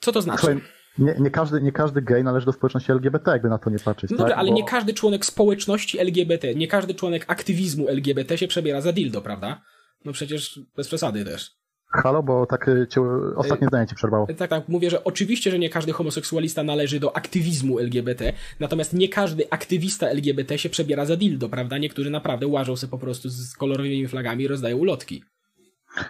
co 0.00 0.12
to 0.12 0.22
znaczy? 0.22 0.40
Słuchaj, 0.40 0.60
nie, 0.98 1.14
nie, 1.18 1.30
każdy, 1.30 1.60
nie 1.60 1.72
każdy 1.72 2.02
gej 2.02 2.24
należy 2.24 2.46
do 2.46 2.52
społeczności 2.52 2.92
LGBT, 2.92 3.30
jakby 3.30 3.48
na 3.48 3.58
to 3.58 3.70
nie 3.70 3.78
patrzeć. 3.78 4.10
No 4.10 4.16
tak? 4.16 4.32
ale 4.32 4.48
Bo... 4.48 4.56
nie 4.56 4.64
każdy 4.64 4.94
członek 4.94 5.24
społeczności 5.24 5.98
LGBT, 5.98 6.54
nie 6.54 6.68
każdy 6.68 6.94
członek 6.94 7.24
aktywizmu 7.26 7.88
LGBT 7.88 8.38
się 8.38 8.48
przebiera 8.48 8.80
za 8.80 8.92
dildo, 8.92 9.22
prawda? 9.22 9.62
No 10.04 10.12
przecież 10.12 10.60
bez 10.76 10.88
przesady 10.88 11.24
też. 11.24 11.60
Halo, 11.92 12.22
bo 12.22 12.46
tak 12.46 12.68
y, 12.68 12.86
cię, 12.90 13.00
ostatnie 13.36 13.68
zdanie 13.68 13.86
ci 13.86 13.94
przerwało. 13.94 14.26
Tak, 14.38 14.50
tak, 14.50 14.68
mówię, 14.68 14.90
że 14.90 15.04
oczywiście, 15.04 15.50
że 15.50 15.58
nie 15.58 15.70
każdy 15.70 15.92
homoseksualista 15.92 16.62
należy 16.62 17.00
do 17.00 17.16
aktywizmu 17.16 17.78
LGBT, 17.78 18.32
natomiast 18.60 18.92
nie 18.92 19.08
każdy 19.08 19.50
aktywista 19.50 20.08
LGBT 20.08 20.58
się 20.58 20.68
przebiera 20.68 21.04
za 21.04 21.16
dildo, 21.16 21.48
prawda? 21.48 21.78
Niektórzy 21.78 22.10
naprawdę 22.10 22.46
łażą 22.46 22.76
sobie 22.76 22.90
po 22.90 22.98
prostu 22.98 23.28
z 23.28 23.56
kolorowymi 23.56 24.08
flagami 24.08 24.44
i 24.44 24.48
rozdają 24.48 24.76
ulotki. 24.76 25.22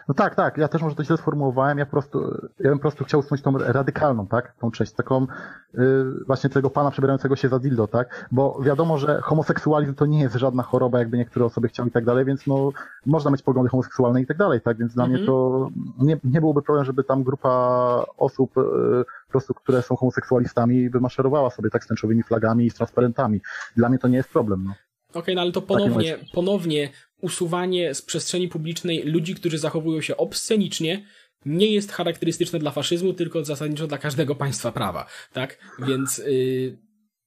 No 0.09 0.15
tak, 0.15 0.35
tak, 0.35 0.59
ja 0.59 0.69
też 0.69 0.83
może 0.83 0.97
to 0.97 1.05
źle 1.05 1.17
sformułowałem, 1.17 1.79
ja 1.79 1.87
po 1.87 1.91
prostu, 1.91 2.51
ja 2.61 2.71
bym 2.71 2.79
po 2.79 2.83
prostu 2.83 3.05
chciał 3.05 3.21
usunąć 3.21 3.43
tą 3.43 3.59
radykalną, 3.59 4.27
tak, 4.27 4.55
tą 4.61 4.71
część, 4.71 4.93
taką 4.93 5.27
yy, 5.75 6.05
właśnie 6.27 6.51
tego 6.51 6.71
pana 6.71 6.91
przebierającego 6.91 7.37
się 7.37 7.49
za 7.49 7.59
dildo, 7.59 7.87
tak, 7.87 8.29
bo 8.33 8.61
wiadomo, 8.63 8.99
że 8.99 9.21
homoseksualizm 9.23 9.95
to 9.95 10.07
nie 10.07 10.21
jest 10.21 10.35
żadna 10.35 10.63
choroba, 10.63 10.99
jakby 10.99 11.19
niektóre 11.19 11.47
osoby 11.47 11.69
chciały 11.69 11.89
i 11.89 11.93
tak 11.93 12.05
dalej, 12.05 12.25
więc 12.25 12.47
no, 12.47 12.71
można 13.07 13.31
mieć 13.31 13.43
poglądy 13.43 13.71
homoseksualne 13.71 14.23
i 14.23 14.27
tak 14.27 14.37
dalej, 14.37 14.61
tak, 14.61 14.79
więc 14.79 14.95
dla 14.95 15.07
mnie 15.07 15.19
mhm. 15.19 15.27
to 15.27 15.69
nie, 15.99 16.19
nie 16.25 16.41
byłoby 16.41 16.63
problem, 16.63 16.85
żeby 16.85 17.05
tam 17.05 17.23
grupa 17.23 18.05
osób 18.17 18.57
yy, 18.57 19.05
po 19.27 19.31
prostu, 19.31 19.55
które 19.55 19.83
są 19.83 19.97
homoseksualistami, 19.97 20.91
wymaszerowała 20.91 21.51
sobie 21.51 21.71
tak 21.71 21.85
z 21.85 21.87
tęczowymi 21.87 22.23
flagami 22.23 22.67
i 22.67 22.71
z 22.71 22.75
transparentami. 22.75 23.41
Dla 23.77 23.89
mnie 23.89 23.99
to 23.99 24.09
nie 24.09 24.17
jest 24.17 24.31
problem, 24.31 24.65
no. 24.65 24.75
Okej, 25.11 25.23
okay, 25.23 25.35
no 25.35 25.41
ale 25.41 25.53
to 25.53 25.63
ponownie, 25.63 26.19
ponownie 26.33 26.89
usuwanie 27.21 27.95
z 27.95 28.03
przestrzeni 28.03 28.49
publicznej 28.49 29.03
ludzi, 29.03 29.35
którzy 29.35 29.59
zachowują 29.59 30.01
się 30.01 30.17
obscenicznie, 30.17 31.05
nie 31.47 31.73
jest 31.73 31.93
charakterystyczne 31.93 32.59
dla 32.59 32.71
faszyzmu, 32.71 33.13
tylko 33.13 33.45
zasadniczo 33.45 33.87
dla 33.87 33.99
każdego 33.99 34.35
państwa 34.35 34.73
prawa, 34.73 35.07
tak? 35.33 35.59
Więc... 35.89 36.19
Yy, 36.19 36.79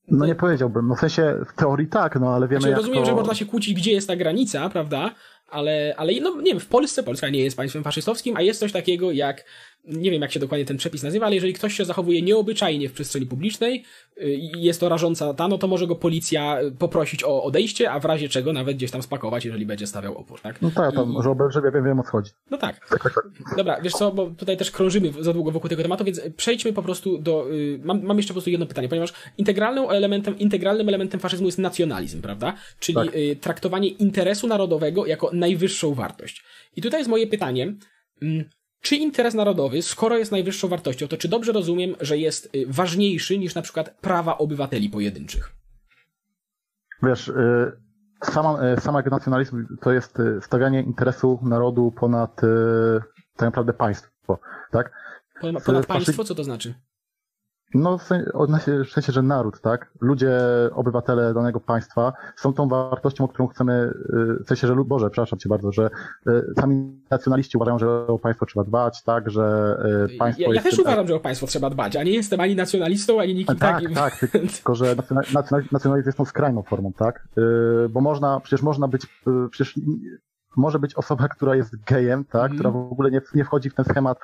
no 0.08 0.26
nie 0.26 0.36
powiedziałbym, 0.36 0.88
no 0.88 0.96
w 0.96 1.00
sensie 1.00 1.36
w 1.48 1.54
teorii 1.54 1.88
tak, 1.88 2.20
no 2.20 2.36
ale 2.36 2.48
wiemy 2.48 2.62
znaczy, 2.62 2.70
jak 2.70 2.78
Rozumiem, 2.78 3.04
to... 3.04 3.06
że 3.06 3.16
można 3.16 3.36
się 3.36 3.46
kłócić, 3.46 3.74
gdzie 3.74 3.92
jest 3.92 4.08
ta 4.08 4.16
granica, 4.16 4.70
prawda? 4.70 5.16
Ale, 5.54 5.94
ale 5.98 6.14
no 6.22 6.42
nie 6.42 6.52
wiem, 6.52 6.60
w 6.60 6.68
Polsce, 6.68 7.04
Polska 7.04 7.30
nie 7.30 7.44
jest 7.44 7.58
państwem 7.58 7.84
faszystowskim, 7.84 8.38
a 8.38 8.42
jest 8.42 8.60
coś 8.60 8.72
takiego 8.72 9.12
jak 9.12 9.46
nie 9.86 10.12
wiem 10.12 10.22
jak 10.22 10.32
się 10.32 10.40
dokładnie 10.40 10.66
ten 10.66 10.78
przepis 10.78 11.04
nazywa, 11.04 11.26
ale 11.26 11.36
jeżeli 11.36 11.54
ktoś 11.54 11.74
się 11.74 11.86
zachowuje 11.86 12.22
nieobyczajnie 12.22 12.90
w 12.90 12.94
przestrzeni 12.94 13.26
publicznej 13.26 13.84
y, 14.18 14.34
i 14.34 14.64
jest 14.64 14.80
to 14.80 14.90
rażąca 14.90 15.34
ta, 15.34 15.48
no 15.48 15.58
to 15.58 15.68
może 15.68 15.88
go 15.88 15.96
policja 15.96 16.58
poprosić 16.80 17.24
o 17.24 17.44
odejście, 17.44 17.92
a 17.92 18.00
w 18.00 18.06
razie 18.06 18.30
czego 18.30 18.54
nawet 18.54 18.78
gdzieś 18.78 18.92
tam 18.92 19.04
spakować, 19.04 19.46
jeżeli 19.46 19.66
będzie 19.66 19.88
stawiał 19.88 20.18
opór, 20.18 20.42
tak? 20.42 20.62
No 20.62 20.72
tak, 20.72 20.96
tam, 20.96 21.16
I... 21.20 21.24
że 21.24 21.30
obelżywie 21.30 21.72
wiem, 21.72 21.86
wiem 21.86 22.00
o 22.00 22.04
co 22.04 22.10
chodzi. 22.10 22.32
No 22.52 22.58
tak. 22.58 22.90
Tak, 22.90 23.04
tak, 23.04 23.14
tak. 23.14 23.26
Dobra, 23.58 23.82
wiesz 23.82 23.94
co, 23.94 24.12
bo 24.12 24.26
tutaj 24.26 24.58
też 24.58 24.72
krążymy 24.72 25.12
za 25.20 25.34
długo 25.34 25.52
wokół 25.52 25.70
tego 25.70 25.84
tematu, 25.84 26.04
więc 26.04 26.22
przejdźmy 26.38 26.74
po 26.74 26.84
prostu 26.84 27.18
do... 27.18 27.52
Y, 27.52 27.80
mam, 27.84 28.04
mam 28.04 28.18
jeszcze 28.18 28.34
po 28.34 28.36
prostu 28.36 28.50
jedno 28.50 28.66
pytanie, 28.66 28.90
ponieważ 28.90 29.14
integralnym 29.38 29.86
elementem, 29.90 30.40
integralnym 30.40 30.90
elementem 30.90 31.20
faszyzmu 31.20 31.46
jest 31.46 31.58
nacjonalizm, 31.58 32.22
prawda? 32.22 32.54
Czyli 32.80 32.96
tak. 32.96 33.16
Y, 33.16 33.36
traktowanie 33.42 33.88
interesu 33.88 34.48
narodowego 34.48 35.06
jako 35.06 35.30
najwyższą 35.44 35.94
wartość. 35.94 36.44
I 36.76 36.82
tutaj 36.82 37.00
jest 37.00 37.10
moje 37.10 37.28
pytanie, 37.28 37.76
mm, 38.22 38.50
czy 38.82 38.96
interes 38.96 39.34
narodowy, 39.34 39.82
skoro 39.82 40.18
jest 40.18 40.32
najwyższą 40.32 40.68
wartością, 40.68 41.08
to 41.08 41.18
czy 41.18 41.28
dobrze 41.28 41.52
rozumiem, 41.52 41.96
że 42.02 42.18
jest 42.18 42.56
y, 42.56 42.66
ważniejszy 42.68 43.38
niż 43.38 43.56
na 43.56 43.62
przykład 43.62 43.98
prawa 44.02 44.38
obywateli 44.38 44.90
pojedynczych? 44.90 45.52
Wiesz, 47.04 47.28
y, 47.28 47.72
sama, 48.24 48.74
y, 48.74 48.82
sama 48.82 49.02
nacjonalizm 49.02 49.78
to 49.82 49.92
jest 49.92 50.18
stawianie 50.42 50.82
interesu 50.82 51.40
narodu 51.44 51.92
ponad 51.92 52.42
tak 53.36 53.48
naprawdę 53.48 53.74
państwo, 53.74 54.40
tak? 54.72 54.92
Ponad, 55.42 55.64
ponad 55.64 55.86
państwo? 55.86 56.24
Co 56.24 56.36
to 56.36 56.44
znaczy? 56.44 56.74
No, 57.74 57.98
w 57.98 58.92
sensie, 58.92 59.12
że 59.12 59.22
naród, 59.22 59.62
tak? 59.62 59.92
Ludzie, 60.02 60.32
obywatele 60.74 61.34
danego 61.34 61.60
państwa 61.60 62.14
są 62.36 62.54
tą 62.54 62.68
wartością, 62.68 63.24
o 63.24 63.28
którą 63.28 63.48
chcemy, 63.48 63.94
y, 64.40 64.44
w 64.44 64.48
sensie, 64.48 64.68
że, 64.68 64.76
Boże, 64.76 65.10
przepraszam 65.10 65.40
cię 65.40 65.50
bardzo, 65.50 65.72
że 65.72 65.90
y, 66.28 66.32
sami 66.60 67.02
nacjonaliści 67.10 67.58
uważają, 67.58 67.80
że 67.80 68.08
o 68.08 68.20
państwo 68.20 68.46
trzeba 68.46 68.64
dbać, 68.64 69.04
tak, 69.04 69.30
że 69.30 69.78
y, 70.14 70.18
państwo 70.18 70.44
Ja, 70.44 70.56
ja 70.56 70.62
też 70.62 70.80
uważam, 70.80 71.08
że 71.08 71.16
o 71.16 71.20
państwo 71.20 71.48
trzeba 71.48 71.70
dbać, 71.70 71.96
a 71.96 72.04
nie 72.04 72.12
jestem 72.12 72.40
ani 72.40 72.56
nacjonalistą, 72.56 73.20
ani 73.20 73.36
nikim 73.36 73.58
tak, 73.58 73.76
takim. 73.76 73.94
Tak, 73.94 74.20
tak, 74.20 74.32
tylko 74.56 74.76
że 74.76 74.96
nacjonalizm 75.72 76.08
jest 76.08 76.18
tą 76.18 76.26
skrajną 76.26 76.64
formą, 76.64 76.94
tak? 76.94 77.28
Bo 77.90 78.02
można, 78.02 78.40
przecież 78.40 78.62
można 78.62 78.88
być, 78.88 79.08
przecież 79.50 79.80
może 80.56 80.80
być 80.80 80.96
osoba, 80.96 81.28
która 81.28 81.56
jest 81.56 81.84
gejem, 81.84 82.26
tak, 82.26 82.46
mm. 82.46 82.54
która 82.54 82.72
w 82.72 82.76
ogóle 82.76 83.12
nie, 83.12 83.22
nie 83.36 83.46
wchodzi 83.46 83.70
w 83.70 83.74
ten 83.74 83.86
schemat 83.86 84.20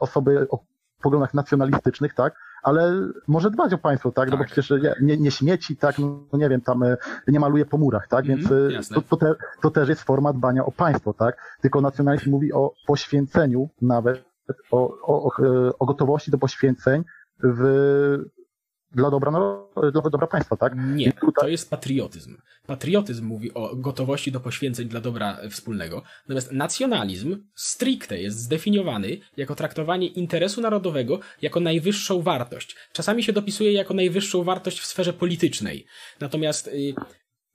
osoby 0.00 0.46
o 0.50 0.58
poglądach 1.02 1.34
nacjonalistycznych, 1.34 2.14
tak, 2.14 2.34
ale 2.62 3.08
może 3.26 3.50
dbać 3.50 3.72
o 3.72 3.78
państwo, 3.78 4.12
tak? 4.12 4.30
No 4.30 4.36
bo 4.36 4.44
tak. 4.44 4.52
przecież 4.52 4.82
nie, 5.02 5.16
nie 5.16 5.30
śmieci, 5.30 5.76
tak? 5.76 5.98
No 5.98 6.38
nie 6.38 6.48
wiem, 6.48 6.60
tam 6.60 6.82
e, 6.82 6.96
nie 7.28 7.40
maluje 7.40 7.66
po 7.66 7.78
murach, 7.78 8.08
tak? 8.08 8.26
Więc 8.26 8.50
mm, 8.50 8.82
to, 8.94 9.02
to, 9.02 9.16
te, 9.16 9.34
to, 9.62 9.70
też 9.70 9.88
jest 9.88 10.02
forma 10.02 10.32
dbania 10.32 10.64
o 10.64 10.72
państwo, 10.72 11.14
tak? 11.14 11.58
Tylko 11.60 11.80
nacjonalizm 11.80 12.30
mówi 12.30 12.52
o 12.52 12.72
poświęceniu 12.86 13.68
nawet, 13.82 14.24
o, 14.70 14.94
o, 15.02 15.30
o 15.78 15.86
gotowości 15.86 16.30
do 16.30 16.38
poświęceń 16.38 17.04
w 17.42 18.18
dla 18.96 19.10
dobra, 19.10 19.30
dla 19.92 20.02
dobra 20.10 20.26
państwa, 20.26 20.56
tak? 20.56 20.72
Nie, 20.76 21.12
tutaj... 21.12 21.32
to 21.40 21.48
jest 21.48 21.70
patriotyzm. 21.70 22.36
Patriotyzm 22.66 23.26
mówi 23.26 23.54
o 23.54 23.76
gotowości 23.76 24.32
do 24.32 24.40
poświęceń 24.40 24.88
dla 24.88 25.00
dobra 25.00 25.38
wspólnego, 25.50 26.02
natomiast 26.24 26.52
nacjonalizm 26.52 27.36
stricte 27.54 28.18
jest 28.18 28.38
zdefiniowany 28.38 29.18
jako 29.36 29.54
traktowanie 29.54 30.06
interesu 30.06 30.60
narodowego 30.60 31.20
jako 31.42 31.60
najwyższą 31.60 32.22
wartość. 32.22 32.76
Czasami 32.92 33.22
się 33.22 33.32
dopisuje 33.32 33.72
jako 33.72 33.94
najwyższą 33.94 34.42
wartość 34.42 34.80
w 34.80 34.86
sferze 34.86 35.12
politycznej. 35.12 35.86
Natomiast 36.20 36.68
y, 36.68 36.94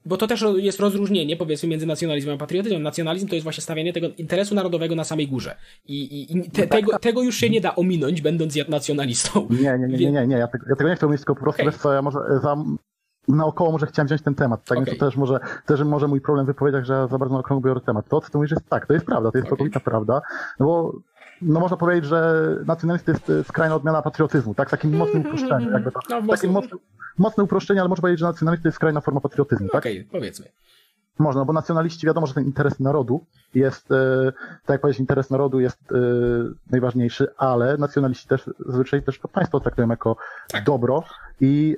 bo 0.05 0.17
to 0.17 0.27
też 0.27 0.45
jest 0.55 0.79
rozróżnienie, 0.79 1.37
powiedzmy, 1.37 1.69
między 1.69 1.85
nacjonalizmem 1.85 2.35
a 2.35 2.37
patriotyzmem. 2.37 2.83
Nacjonalizm 2.83 3.27
to 3.27 3.35
jest 3.35 3.43
właśnie 3.43 3.61
stawianie 3.61 3.93
tego 3.93 4.07
interesu 4.17 4.55
narodowego 4.55 4.95
na 4.95 5.03
samej 5.03 5.27
górze. 5.27 5.55
I, 5.87 6.01
i, 6.01 6.37
i 6.37 6.51
te, 6.51 6.61
no 6.61 6.67
tak, 6.67 6.69
tego, 6.69 6.91
tak. 6.91 7.01
tego 7.01 7.21
już 7.21 7.35
się 7.35 7.49
nie 7.49 7.61
da 7.61 7.75
ominąć, 7.75 8.21
będąc 8.21 8.55
nacjonalistą. 8.69 9.47
Nie, 9.49 9.77
nie, 9.79 9.87
nie, 9.87 9.97
nie, 9.97 10.11
nie, 10.11 10.27
nie. 10.27 10.35
Ja, 10.35 10.47
tego, 10.47 10.65
ja 10.69 10.75
tego 10.75 10.89
nie 10.89 10.95
chcę 10.95 11.05
mówić, 11.05 11.19
tylko 11.19 11.35
po 11.35 11.41
prostu, 11.41 11.61
okay. 11.61 11.71
wiesz 11.71 11.81
co, 11.81 11.93
ja 11.93 12.01
może 12.01 12.19
za, 12.43 12.55
naokoło 13.27 13.71
może 13.71 13.87
chciałem 13.87 14.07
wziąć 14.07 14.21
ten 14.21 14.35
temat, 14.35 14.65
tak? 14.65 14.77
Okay. 14.77 14.95
To 14.95 15.05
też 15.05 15.17
może, 15.17 15.39
też 15.65 15.83
może 15.83 16.07
mój 16.07 16.21
problem 16.21 16.45
w 16.45 16.47
wypowiedziach, 16.47 16.85
że 16.85 16.93
ja 16.93 17.07
za 17.07 17.17
bardzo 17.17 17.33
naokoło 17.33 17.61
biorę 17.61 17.81
temat. 17.81 18.07
To, 18.07 18.21
co 18.21 18.29
ty 18.29 18.37
mówisz, 18.37 18.51
jest 18.51 18.69
tak, 18.69 18.87
to 18.87 18.93
jest 18.93 19.05
prawda, 19.05 19.31
to 19.31 19.37
jest 19.37 19.47
okay. 19.47 19.57
całkowita 19.57 19.79
prawda, 19.79 20.21
no 20.59 20.65
bo 20.65 20.93
no 21.41 21.59
można 21.59 21.77
powiedzieć, 21.77 22.05
że 22.05 22.47
nacjonalizm 22.65 23.05
to 23.05 23.11
jest 23.11 23.29
e, 23.29 23.43
skrajna 23.43 23.75
odmiana 23.75 24.01
patriotyzmu, 24.01 24.55
tak? 24.55 24.69
Takim 24.69 24.97
mocnym 24.97 25.21
uproszczeniem, 25.25 25.73
jakby 25.73 25.91
to. 25.91 25.99
No, 26.09 26.21
takim 26.27 26.51
mocnym, 26.51 26.79
mocne 27.17 27.43
uproszczenie, 27.43 27.79
ale 27.79 27.89
można 27.89 28.01
powiedzieć, 28.01 28.19
że 28.19 28.25
nacjonalizm 28.25 28.63
to 28.63 28.67
jest 28.67 28.75
skrajna 28.75 29.01
forma 29.01 29.21
patriotyzmu, 29.21 29.67
tak? 29.67 29.81
Okej, 29.81 29.99
okay, 29.99 30.11
powiedzmy. 30.11 30.45
Można, 31.19 31.45
bo 31.45 31.53
nacjonaliści 31.53 32.07
wiadomo, 32.07 32.27
że 32.27 32.33
ten 32.33 32.43
interes 32.43 32.79
narodu 32.79 33.25
jest, 33.55 33.91
e, 33.91 34.31
tak 34.65 34.69
jak 34.69 34.81
powiedzieć, 34.81 34.99
interes 34.99 35.29
narodu 35.29 35.59
jest 35.59 35.91
e, 35.91 35.95
najważniejszy, 36.71 37.27
ale 37.37 37.77
nacjonaliści 37.77 38.27
też 38.27 38.49
zazwyczaj 38.59 39.03
też 39.03 39.19
to 39.19 39.27
państwo 39.27 39.59
traktują 39.59 39.89
jako 39.89 40.15
tak. 40.47 40.63
dobro 40.63 41.03
i, 41.41 41.75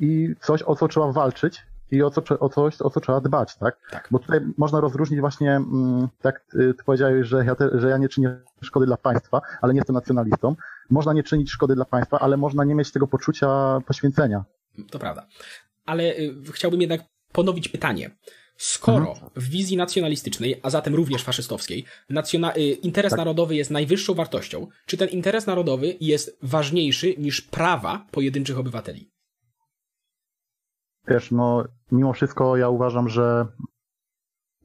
i 0.00 0.34
coś, 0.40 0.62
o 0.62 0.76
co 0.76 0.88
trzeba 0.88 1.12
walczyć, 1.12 1.66
i 1.90 2.02
o, 2.02 2.10
co, 2.10 2.22
o 2.40 2.48
coś, 2.48 2.82
o 2.82 2.90
co 2.90 3.00
trzeba 3.00 3.20
dbać, 3.20 3.56
tak? 3.56 3.78
tak? 3.90 4.08
Bo 4.10 4.18
tutaj 4.18 4.40
można 4.56 4.80
rozróżnić 4.80 5.20
właśnie, 5.20 5.50
mm, 5.50 6.08
tak 6.22 6.44
ty 6.50 6.74
powiedziałeś, 6.86 7.26
że 7.26 7.44
ja, 7.44 7.54
te, 7.54 7.80
że 7.80 7.88
ja 7.90 7.96
nie 7.96 8.08
czynię 8.08 8.36
szkody 8.62 8.86
dla 8.86 8.96
państwa, 8.96 9.40
ale 9.60 9.74
nie 9.74 9.78
jestem 9.78 9.94
nacjonalistą. 9.94 10.56
Można 10.90 11.12
nie 11.12 11.22
czynić 11.22 11.50
szkody 11.50 11.74
dla 11.74 11.84
państwa, 11.84 12.18
ale 12.18 12.36
można 12.36 12.64
nie 12.64 12.74
mieć 12.74 12.92
tego 12.92 13.06
poczucia 13.06 13.80
poświęcenia. 13.86 14.44
To 14.90 14.98
prawda. 14.98 15.26
Ale 15.86 16.02
y, 16.16 16.34
chciałbym 16.52 16.80
jednak 16.80 17.00
ponowić 17.32 17.68
pytanie. 17.68 18.10
Skoro 18.56 19.08
mhm. 19.10 19.30
w 19.36 19.48
wizji 19.48 19.76
nacjonalistycznej, 19.76 20.60
a 20.62 20.70
zatem 20.70 20.94
również 20.94 21.24
faszystowskiej, 21.24 21.84
y, 22.56 22.60
interes 22.62 23.10
tak. 23.10 23.18
narodowy 23.18 23.54
jest 23.54 23.70
najwyższą 23.70 24.14
wartością, 24.14 24.66
czy 24.86 24.96
ten 24.96 25.08
interes 25.08 25.46
narodowy 25.46 25.96
jest 26.00 26.38
ważniejszy 26.42 27.14
niż 27.18 27.40
prawa 27.40 28.06
pojedynczych 28.10 28.58
obywateli? 28.58 29.15
Wiesz, 31.08 31.30
no 31.30 31.64
mimo 31.92 32.12
wszystko 32.12 32.56
ja 32.56 32.68
uważam, 32.68 33.08
że 33.08 33.46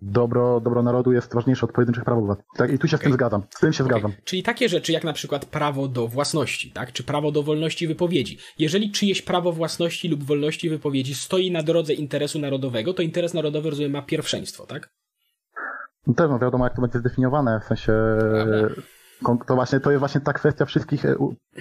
dobro, 0.01 0.59
dobro 0.59 0.83
narodu 0.83 1.11
jest 1.11 1.33
ważniejsze 1.33 1.65
od 1.65 1.71
pojedynczych 1.71 2.03
praw 2.03 2.17
obywateli. 2.17 2.47
Tak? 2.57 2.73
I 2.73 2.79
tu 2.79 2.87
się 2.87 2.95
okay. 2.95 3.03
z 3.03 3.03
tym 3.03 3.13
zgadzam. 3.13 3.43
Z 3.49 3.59
tym 3.59 3.73
się 3.73 3.83
okay. 3.83 3.99
zgadzam. 3.99 4.21
Czyli 4.23 4.43
takie 4.43 4.69
rzeczy 4.69 4.91
jak 4.91 5.03
na 5.03 5.13
przykład 5.13 5.45
prawo 5.45 5.87
do 5.87 6.07
własności, 6.07 6.71
tak? 6.71 6.91
Czy 6.91 7.03
prawo 7.03 7.31
do 7.31 7.43
wolności 7.43 7.87
wypowiedzi. 7.87 8.37
Jeżeli 8.59 8.91
czyjeś 8.91 9.21
prawo 9.21 9.51
własności 9.51 10.09
lub 10.09 10.23
wolności 10.23 10.69
wypowiedzi 10.69 11.15
stoi 11.15 11.51
na 11.51 11.63
drodze 11.63 11.93
interesu 11.93 12.39
narodowego, 12.39 12.93
to 12.93 13.01
interes 13.01 13.33
narodowy, 13.33 13.69
rozumiem, 13.69 13.91
ma 13.91 14.01
pierwszeństwo, 14.01 14.65
tak? 14.65 14.89
No 16.07 16.13
też 16.13 16.29
no 16.29 16.39
wiadomo, 16.39 16.63
jak 16.63 16.75
to 16.75 16.81
będzie 16.81 16.99
zdefiniowane, 16.99 17.59
w 17.59 17.63
sensie 17.63 17.93
Prawda 18.31 18.81
to 19.47 19.55
właśnie 19.55 19.79
to 19.79 19.91
jest 19.91 19.99
właśnie 19.99 20.21
ta 20.21 20.33
kwestia 20.33 20.65
wszystkich, 20.65 21.05
e, 21.05 21.15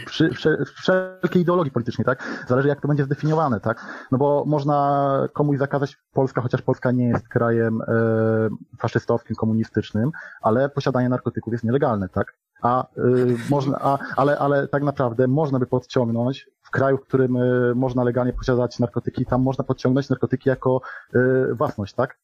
przy, 0.07 0.31
wszelkiej 0.65 1.43
ideologii 1.43 1.73
politycznej, 1.73 2.05
tak? 2.05 2.45
Zależy 2.49 2.69
jak 2.69 2.81
to 2.81 2.89
będzie 2.89 3.05
zdefiniowane, 3.05 3.61
tak? 3.61 4.07
No 4.13 4.19
bo 4.19 4.45
można 4.47 5.29
komuś 5.33 5.59
zakazać 5.59 5.97
Polska, 6.13 6.41
chociaż 6.41 6.63
Polska 6.63 6.91
nie 6.91 7.09
jest 7.09 7.29
krajem 7.29 7.83
e, 7.83 7.87
faszystowskim, 8.79 9.37
komunistycznym, 9.37 10.11
ale 10.43 10.69
posiadanie 10.69 11.09
narkotyków 11.09 11.53
jest 11.53 11.65
nielegalne, 11.65 12.09
tak? 12.09 12.35
A, 12.63 12.83
e, 12.83 12.87
można, 13.51 13.79
a, 13.81 13.99
ale, 14.17 14.39
ale 14.39 14.69
tak 14.69 14.83
naprawdę 14.83 15.29
można 15.29 15.59
by 15.59 15.67
podciągnąć 15.67 16.51
w 16.63 16.71
kraju, 16.71 16.99
w 16.99 17.01
którym 17.01 17.37
e, 17.37 17.75
można 17.75 18.05
legalnie 18.05 18.33
posiadać 18.33 18.79
narkotyki, 18.79 19.27
tam 19.27 19.43
można 19.43 19.65
podciągnąć 19.65 20.09
narkotyki 20.09 20.49
jako 20.49 20.81
e, 21.15 21.55
własność, 21.55 21.95
tak? 21.95 22.19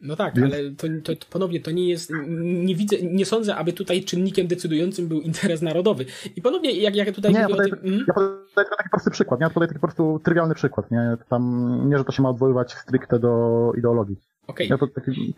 No 0.00 0.16
tak, 0.16 0.34
Więc... 0.34 0.54
ale 0.54 0.70
to, 0.70 0.86
to, 1.02 1.16
to, 1.16 1.26
ponownie 1.30 1.60
to 1.60 1.70
nie 1.70 1.88
jest, 1.88 2.12
nie 2.40 2.74
widzę, 2.74 2.96
nie 3.02 3.26
sądzę, 3.26 3.56
aby 3.56 3.72
tutaj 3.72 4.04
czynnikiem 4.04 4.46
decydującym 4.46 5.08
był 5.08 5.20
interes 5.20 5.62
narodowy. 5.62 6.04
I 6.36 6.42
ponownie, 6.42 6.72
jak, 6.72 6.96
jak 6.96 7.14
tutaj 7.14 7.32
nie, 7.32 7.38
mówię 7.38 7.54
ja 7.54 7.56
podaję, 7.56 7.70
tym... 7.70 7.78
Mhm. 7.78 8.04
Ja 8.08 8.14
podaję 8.14 8.68
taki 8.76 8.90
prosty 8.90 9.10
przykład, 9.10 9.40
nie? 9.40 9.44
Ja 9.44 9.50
podaję 9.50 9.68
taki 9.68 9.80
po 9.80 9.86
prostu 9.86 10.20
trywialny 10.24 10.54
przykład, 10.54 10.90
nie? 10.90 11.16
Tam, 11.28 11.82
nie, 11.90 11.98
że 11.98 12.04
to 12.04 12.12
się 12.12 12.22
ma 12.22 12.30
odwoływać 12.30 12.74
stricte 12.74 13.18
do 13.18 13.72
ideologii. 13.78 14.16
Okej. 14.46 14.72
Okay. 14.72 14.88
Ja 14.88 14.94
taki 14.94 15.34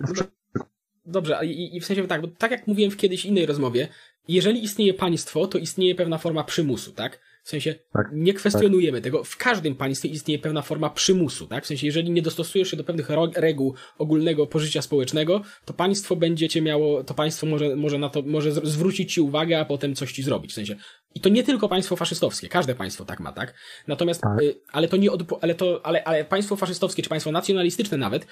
Dobrze, 1.07 1.39
i, 1.47 1.77
i 1.77 1.81
w 1.81 1.85
sensie 1.85 2.07
tak, 2.07 2.21
bo 2.23 2.29
tak 2.39 2.51
jak 2.51 2.67
mówiłem 2.67 2.91
w 2.91 2.97
kiedyś 2.97 3.25
innej 3.25 3.47
rozmowie, 3.47 3.89
jeżeli 4.29 4.65
istnieje 4.65 4.95
państwo, 4.95 5.47
to 5.47 5.59
istnieje 5.59 5.95
pewna 5.95 6.19
forma 6.19 6.45
przymusu, 6.45 6.93
tak? 6.93 7.21
W 7.45 7.49
sensie 7.49 7.75
tak, 7.93 8.07
nie 8.13 8.35
kwestionujemy 8.35 8.99
tak. 8.99 9.05
tego. 9.05 9.25
W 9.25 9.37
każdym 9.37 9.75
państwie 9.75 10.09
istnieje 10.09 10.39
pewna 10.39 10.63
forma 10.63 10.91
przymusu, 10.91 11.47
tak? 11.47 11.65
W 11.65 11.67
sensie, 11.67 11.87
jeżeli 11.87 12.11
nie 12.11 12.23
dostosujesz 12.23 12.71
się 12.71 12.77
do 12.77 12.85
pewnych 12.85 13.11
reguł 13.37 13.75
ogólnego 13.99 14.47
pożycia 14.47 14.83
społecznego, 14.83 15.43
to 15.65 15.75
państwo 15.75 16.17
będzie 16.17 16.49
cię 16.49 16.63
miało, 16.63 17.05
to 17.05 17.15
państwo 17.15 17.47
może, 17.47 17.77
może 17.77 17.99
na 17.99 18.09
to, 18.09 18.23
może 18.23 18.53
zwrócić 18.53 19.15
ci 19.15 19.21
uwagę, 19.21 19.61
a 19.61 19.65
potem 19.65 19.95
coś 19.95 20.13
ci 20.13 20.23
zrobić. 20.23 20.51
W 20.51 20.55
sensie, 20.55 20.77
i 21.15 21.21
to 21.21 21.29
nie 21.29 21.43
tylko 21.43 21.69
państwo 21.69 21.97
faszystowskie, 21.97 22.49
każde 22.49 22.75
państwo 22.75 23.05
tak 23.05 23.21
ma, 23.21 23.33
tak? 23.33 23.55
Natomiast, 23.87 24.21
tak. 24.21 24.43
Y, 24.43 24.61
ale 24.73 24.89
to 24.89 24.97
nie, 24.97 25.13
od, 25.13 25.23
ale 25.43 25.55
to, 25.55 25.81
ale, 25.87 26.05
ale 26.05 26.25
państwo 26.25 26.57
faszystowskie, 26.57 27.03
czy 27.03 27.09
państwo 27.09 27.33
nacjonalistyczne 27.33 27.99
nawet, 27.99 28.27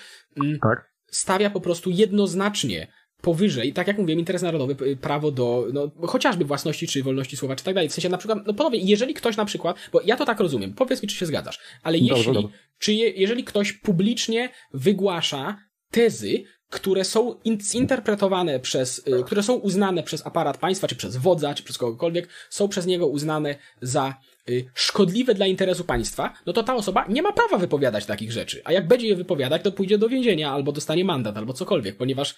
y, 0.45 0.59
tak. 0.63 0.93
stawia 1.07 1.51
po 1.51 1.61
prostu 1.61 1.91
jednoznacznie 1.91 2.89
powyżej, 3.23 3.73
tak 3.73 3.87
jak 3.87 3.99
mówiłem, 3.99 4.19
interes 4.19 4.43
narodowy, 4.43 4.97
prawo 4.97 5.31
do, 5.31 5.67
no, 5.73 5.91
chociażby 6.07 6.45
własności 6.45 6.87
czy 6.87 7.03
wolności 7.03 7.37
słowa, 7.37 7.57
czy 7.57 7.65
tak 7.65 7.75
dalej. 7.75 7.89
W 7.89 7.93
sensie 7.93 8.09
na 8.09 8.19
przykład, 8.19 8.39
no 8.47 8.55
ponownie, 8.55 8.79
jeżeli 8.79 9.15
ktoś 9.15 9.37
na 9.37 9.45
przykład, 9.45 9.77
bo 9.93 10.01
ja 10.05 10.17
to 10.17 10.25
tak 10.25 10.41
rozumiem, 10.41 10.75
powiedz 10.75 11.03
mi, 11.03 11.09
czy 11.09 11.17
się 11.17 11.27
zgadzasz, 11.27 11.59
ale 11.83 11.99
dobrze, 11.99 12.15
jeśli, 12.17 12.33
dobrze. 12.33 12.49
czy 12.79 12.93
je, 12.93 13.11
jeżeli 13.11 13.45
ktoś 13.45 13.73
publicznie 13.73 14.51
wygłasza 14.75 15.57
tezy, 15.91 16.45
które 16.71 17.05
są 17.05 17.35
zinterpretowane 17.63 18.61
przez, 18.61 18.99
y, 18.99 19.25
które 19.25 19.43
są 19.43 19.55
uznane 19.55 20.03
przez 20.03 20.27
aparat 20.27 20.59
państwa, 20.59 20.89
czy 20.89 20.97
przez 20.97 21.17
wodza, 21.17 21.55
czy 21.55 21.63
przez 21.63 21.79
kogokolwiek, 21.79 22.29
są 22.51 22.69
przez 22.69 22.87
niego 22.87 23.07
uznane 23.07 23.57
za 23.83 24.15
y, 24.49 24.65
szkodliwe 24.75 25.35
dla 25.35 25.47
interesu 25.47 25.85
państwa, 25.85 26.35
no 26.47 26.53
to 26.53 26.63
ta 26.63 26.75
osoba 26.75 27.07
nie 27.09 27.23
ma 27.23 27.33
prawa 27.33 27.59
wypowiadać 27.59 28.07
takich 28.07 28.33
rzeczy. 28.33 28.63
A 28.65 28.73
jak 28.73 28.89
będzie 28.89 29.07
je 29.07 29.17
wypowiadać, 29.17 29.63
to 29.63 29.73
pójdzie 29.73 29.99
do 29.99 30.09
więzienia, 30.09 30.53
albo 30.53 30.73
dostanie 30.73 31.05
mandat, 31.05 31.37
albo 31.37 31.53
cokolwiek, 31.53 31.97
ponieważ 31.97 32.35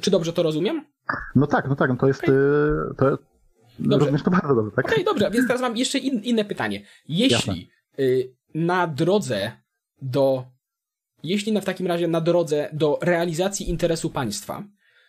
czy 0.00 0.10
dobrze 0.10 0.32
to 0.32 0.42
rozumiem? 0.42 0.84
No 1.34 1.46
tak, 1.46 1.68
no 1.68 1.76
tak, 1.76 1.90
no 1.90 1.96
to 1.96 2.06
jest... 2.06 2.22
Okay. 2.22 2.34
To, 2.96 3.18
dobrze. 3.78 3.98
Rozumiesz 3.98 4.22
to 4.22 4.30
bardzo 4.30 4.54
dobrze, 4.54 4.70
tak? 4.76 4.84
Okej, 4.84 4.94
okay, 4.94 5.04
dobrze, 5.04 5.30
więc 5.30 5.46
teraz 5.46 5.62
mam 5.62 5.76
jeszcze 5.76 5.98
in, 5.98 6.22
inne 6.22 6.44
pytanie. 6.44 6.82
Jeśli 7.08 7.70
y, 7.98 8.34
na 8.54 8.86
drodze 8.86 9.52
do... 10.02 10.44
Jeśli 11.22 11.52
na, 11.52 11.60
w 11.60 11.64
takim 11.64 11.86
razie 11.86 12.08
na 12.08 12.20
drodze 12.20 12.70
do 12.72 12.98
realizacji 13.02 13.70
interesu 13.70 14.10
państwa 14.10 14.64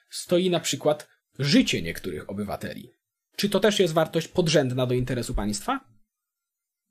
stoi 0.10 0.50
na 0.50 0.60
przykład 0.60 1.08
życie 1.40 1.82
niektórych 1.82 2.30
obywateli. 2.30 2.90
Czy 3.36 3.50
to 3.50 3.60
też 3.60 3.80
jest 3.80 3.94
wartość 3.94 4.28
podrzędna 4.28 4.86
do 4.86 4.94
interesu 4.94 5.34
państwa? 5.34 5.80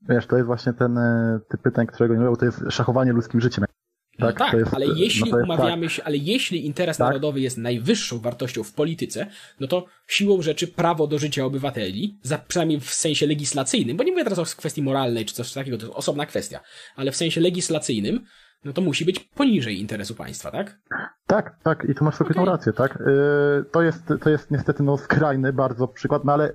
Wiesz, 0.09 0.27
to 0.27 0.37
jest 0.37 0.47
właśnie 0.47 0.73
ten 0.73 0.99
e, 0.99 1.41
typ 1.49 1.63
pytań, 1.63 1.87
którego 1.87 2.15
nie 2.15 2.21
mówię, 2.21 2.37
to 2.37 2.45
jest 2.45 2.61
szachowanie 2.71 3.13
ludzkim 3.13 3.41
życiem. 3.41 3.65
No 3.69 3.82
tak, 4.19 4.39
tak 4.39 4.53
jest, 4.53 4.75
ale 4.75 4.87
jeśli 4.97 5.31
no 5.31 5.39
umawiamy 5.39 5.87
tak. 5.87 5.91
się, 5.91 6.05
ale 6.05 6.17
jeśli 6.17 6.67
interes 6.67 6.97
tak. 6.97 7.07
narodowy 7.07 7.41
jest 7.41 7.59
najwyższą 7.59 8.19
wartością 8.19 8.63
w 8.63 8.73
polityce, 8.73 9.27
no 9.61 9.67
to 9.67 9.85
siłą 10.09 10.43
rzeczy 10.43 10.69
prawo 10.69 11.07
do 11.07 11.19
życia 11.19 11.45
obywateli, 11.45 12.19
za, 12.23 12.39
przynajmniej 12.39 12.81
w 12.81 12.91
sensie 12.91 13.27
legislacyjnym, 13.27 13.97
bo 13.97 14.05
nie 14.05 14.13
mówię 14.13 14.25
teraz 14.25 14.39
o 14.39 14.45
kwestii 14.57 14.83
moralnej 14.83 15.25
czy 15.25 15.35
coś 15.35 15.53
takiego, 15.53 15.79
to 15.79 15.87
jest 15.87 15.97
osobna 15.97 16.27
kwestia, 16.27 16.61
ale 16.97 17.13
w 17.13 17.17
sensie 17.17 17.41
legislacyjnym, 17.41 18.25
no 18.65 18.73
to 18.73 18.81
musi 18.81 19.05
być 19.05 19.21
poniżej 19.21 19.81
interesu 19.81 20.15
państwa, 20.15 20.51
tak? 20.51 20.79
Tak, 21.27 21.57
tak, 21.63 21.87
i 21.89 21.95
tu 21.95 22.05
masz 22.05 22.17
całkowitą 22.17 22.43
okay. 22.43 22.53
rację, 22.53 22.73
tak? 22.73 22.99
Yy, 23.07 23.65
to, 23.73 23.83
jest, 23.83 24.03
to 24.23 24.31
jest 24.31 24.51
niestety 24.51 24.83
no, 24.83 24.99
skrajny 24.99 25.53
bardzo 25.53 25.89
przykład, 25.89 26.25
no 26.25 26.33
ale 26.33 26.53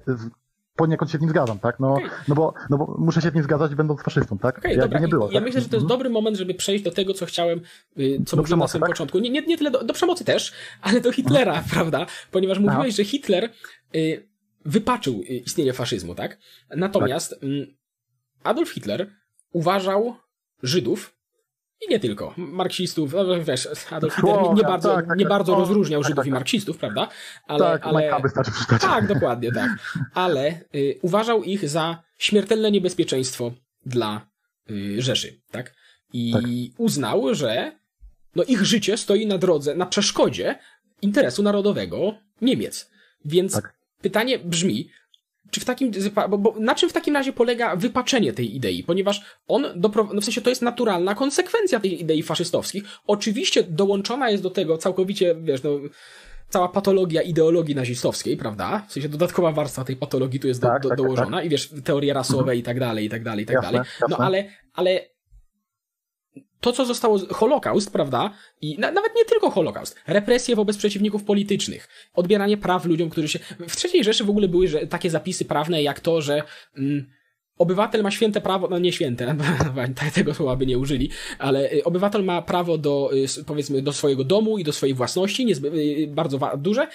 poniekąd 0.77 1.11
się 1.11 1.17
z 1.17 1.21
nim 1.21 1.29
zgadzam, 1.29 1.59
tak? 1.59 1.79
No, 1.79 1.93
okay. 1.93 2.09
no, 2.27 2.35
bo, 2.35 2.53
no 2.69 2.77
bo 2.77 2.95
muszę 2.97 3.21
się 3.21 3.29
z 3.29 3.33
nim 3.33 3.43
zgadzać, 3.43 3.75
będąc 3.75 4.01
faszystą, 4.01 4.37
tak? 4.37 4.57
Okay, 4.57 4.77
dobra. 4.77 4.99
nie 4.99 5.07
było. 5.07 5.27
Ja 5.27 5.33
tak? 5.33 5.43
myślę, 5.43 5.61
że 5.61 5.69
to 5.69 5.75
jest 5.75 5.83
mhm. 5.83 5.87
dobry 5.87 6.09
moment, 6.09 6.37
żeby 6.37 6.53
przejść 6.53 6.83
do 6.83 6.91
tego, 6.91 7.13
co 7.13 7.25
chciałem, 7.25 7.61
y, 7.99 8.21
co 8.25 8.35
do 8.35 8.41
mówiłem 8.41 8.59
na 8.59 8.67
samym 8.67 8.81
tak? 8.81 8.89
początku. 8.89 9.19
Nie, 9.19 9.29
nie, 9.29 9.41
nie 9.41 9.57
tyle 9.57 9.71
do, 9.71 9.83
do, 9.83 9.93
przemocy 9.93 10.25
też, 10.25 10.53
ale 10.81 11.01
do 11.01 11.11
Hitlera, 11.11 11.53
mhm. 11.53 11.69
prawda? 11.69 12.05
Ponieważ 12.31 12.59
mówiłeś, 12.59 12.87
Aha. 12.87 12.95
że 12.97 13.03
Hitler 13.03 13.49
y, 13.95 14.29
wypaczył 14.65 15.21
y, 15.21 15.23
istnienie 15.23 15.73
faszyzmu, 15.73 16.15
tak? 16.15 16.37
Natomiast 16.75 17.29
tak. 17.29 17.43
Y, 17.43 17.75
Adolf 18.43 18.69
Hitler 18.69 19.11
uważał 19.51 20.15
Żydów 20.63 21.16
i 21.81 21.89
nie 21.89 21.99
tylko. 21.99 22.33
Marksistów, 22.37 23.13
no 23.13 23.43
wiesz, 23.43 23.69
Adolf 23.91 24.15
Hitler 24.15 24.41
nie, 24.41 24.53
nie 24.53 24.63
bardzo, 24.63 24.95
tak, 24.95 25.07
tak, 25.07 25.17
nie 25.17 25.25
tak, 25.25 25.29
bardzo 25.29 25.55
rozróżniał 25.55 26.01
tak, 26.01 26.07
Żydów 26.07 26.23
tak, 26.23 26.27
i 26.27 26.29
tak. 26.29 26.39
marksistów, 26.39 26.77
prawda? 26.77 27.07
Ale, 27.47 27.59
tak, 27.59 27.85
ale. 27.85 28.11
Tak, 28.81 29.07
dokładnie, 29.07 29.51
tak. 29.51 29.69
Ale 30.13 30.61
y, 30.75 30.99
uważał 31.01 31.43
ich 31.43 31.69
za 31.69 32.03
śmiertelne 32.17 32.71
niebezpieczeństwo 32.71 33.51
dla 33.85 34.27
y, 34.71 35.01
Rzeszy, 35.01 35.41
tak? 35.51 35.73
I 36.13 36.73
uznał, 36.77 37.35
że 37.35 37.71
no 38.35 38.43
ich 38.43 38.65
życie 38.65 38.97
stoi 38.97 39.25
na 39.25 39.37
drodze, 39.37 39.75
na 39.75 39.85
przeszkodzie 39.85 40.59
interesu 41.01 41.43
narodowego 41.43 42.13
Niemiec. 42.41 42.91
Więc 43.25 43.61
pytanie 44.01 44.39
brzmi, 44.39 44.89
czy 45.51 45.59
w 45.59 45.65
takim, 45.65 45.91
bo, 46.29 46.37
bo, 46.37 46.55
na 46.59 46.75
czym 46.75 46.89
w 46.89 46.93
takim 46.93 47.13
razie 47.13 47.33
polega 47.33 47.75
wypaczenie 47.75 48.33
tej 48.33 48.55
idei? 48.55 48.83
Ponieważ 48.83 49.21
on, 49.47 49.65
dopro, 49.75 50.09
no 50.13 50.21
w 50.21 50.25
sensie 50.25 50.41
to 50.41 50.49
jest 50.49 50.61
naturalna 50.61 51.15
konsekwencja 51.15 51.79
tej 51.79 52.01
idei 52.01 52.23
faszystowskich. 52.23 52.83
Oczywiście 53.07 53.63
dołączona 53.63 54.29
jest 54.29 54.43
do 54.43 54.49
tego 54.49 54.77
całkowicie, 54.77 55.35
wiesz, 55.35 55.63
no, 55.63 55.69
cała 56.49 56.69
patologia 56.69 57.21
ideologii 57.21 57.75
nazistowskiej, 57.75 58.37
prawda? 58.37 58.85
W 58.87 58.93
sensie 58.93 59.09
dodatkowa 59.09 59.51
warstwa 59.51 59.83
tej 59.83 59.95
patologii 59.95 60.39
tu 60.39 60.47
jest 60.47 60.61
do, 60.61 60.67
tak, 60.67 60.83
do, 60.83 60.89
tak, 60.89 60.97
dołożona 60.97 61.37
tak. 61.37 61.45
i 61.45 61.49
wiesz, 61.49 61.69
teorie 61.83 62.13
rasowe 62.13 62.39
mhm. 62.39 62.57
i 62.57 62.63
tak 62.63 62.79
dalej, 62.79 63.05
i 63.05 63.09
tak 63.09 63.23
dalej, 63.23 63.43
i 63.43 63.47
tak 63.47 63.55
jasne, 63.55 63.71
dalej. 63.71 63.89
No 64.01 64.07
jasne. 64.09 64.25
ale, 64.25 64.45
ale 64.73 65.16
to, 66.61 66.71
co 66.71 66.85
zostało, 66.85 67.19
Holokaust, 67.19 67.91
prawda? 67.91 68.31
I 68.61 68.79
na, 68.79 68.91
nawet 68.91 69.15
nie 69.15 69.25
tylko 69.25 69.49
Holokaust, 69.49 69.95
represje 70.07 70.55
wobec 70.55 70.77
przeciwników 70.77 71.23
politycznych, 71.23 71.87
odbieranie 72.13 72.57
praw 72.57 72.85
ludziom, 72.85 73.09
którzy 73.09 73.27
się. 73.27 73.39
W 73.67 73.85
III 73.85 74.03
Rzeszy 74.03 74.23
w 74.23 74.29
ogóle 74.29 74.47
były 74.47 74.67
że, 74.67 74.87
takie 74.87 75.09
zapisy 75.09 75.45
prawne, 75.45 75.83
jak 75.83 75.99
to, 75.99 76.21
że. 76.21 76.43
Mm, 76.77 77.17
Obywatel 77.57 78.03
ma 78.03 78.11
święte 78.11 78.41
prawo, 78.41 78.67
no 78.67 78.79
nie 78.79 78.91
święte, 78.91 79.35
tego 80.15 80.33
słowa 80.33 80.55
by 80.55 80.65
nie 80.65 80.77
użyli, 80.77 81.09
ale 81.39 81.71
y, 81.73 81.83
obywatel 81.83 82.23
ma 82.23 82.41
prawo 82.41 82.77
do, 82.77 83.09
y, 83.39 83.43
powiedzmy, 83.43 83.81
do 83.81 83.93
swojego 83.93 84.23
domu 84.23 84.57
i 84.57 84.63
do 84.63 84.73
swojej 84.73 84.95
własności, 84.95 85.45
niezbyt, 85.45 85.73
y, 85.73 86.07
bardzo 86.07 86.39
duże, 86.57 86.87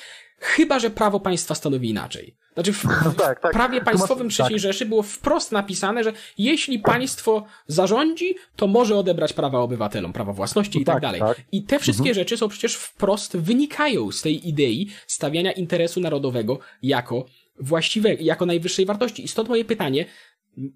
chyba 0.42 0.78
że 0.78 0.90
prawo 0.90 1.20
państwa 1.20 1.54
stanowi 1.54 1.90
inaczej. 1.90 2.34
Znaczy 2.54 2.72
w, 2.72 2.82
w 2.82 3.14
tak, 3.16 3.40
tak. 3.40 3.52
prawie 3.52 3.80
państwowym 3.80 4.26
III 4.26 4.48
tak. 4.50 4.58
Rzeszy 4.58 4.86
było 4.86 5.02
wprost 5.02 5.52
napisane, 5.52 6.04
że 6.04 6.12
jeśli 6.38 6.78
państwo 6.78 7.44
zarządzi, 7.66 8.34
to 8.56 8.66
może 8.66 8.96
odebrać 8.96 9.32
prawa 9.32 9.58
obywatelom, 9.58 10.12
prawa 10.12 10.32
własności 10.32 10.80
i 10.80 10.84
tak, 10.84 10.94
tak 10.94 11.02
dalej. 11.02 11.20
Tak. 11.20 11.40
I 11.52 11.62
te 11.62 11.78
wszystkie 11.78 12.10
mhm. 12.10 12.14
rzeczy 12.14 12.36
są 12.36 12.48
przecież 12.48 12.74
wprost 12.76 13.36
wynikają 13.36 14.12
z 14.12 14.22
tej 14.22 14.48
idei 14.48 14.90
stawiania 15.06 15.52
interesu 15.52 16.00
narodowego 16.00 16.58
jako 16.82 17.26
właściwe, 17.60 18.14
jako 18.14 18.46
najwyższej 18.46 18.86
wartości. 18.86 19.24
I 19.24 19.28
stąd 19.28 19.48
moje 19.48 19.64
pytanie, 19.64 20.04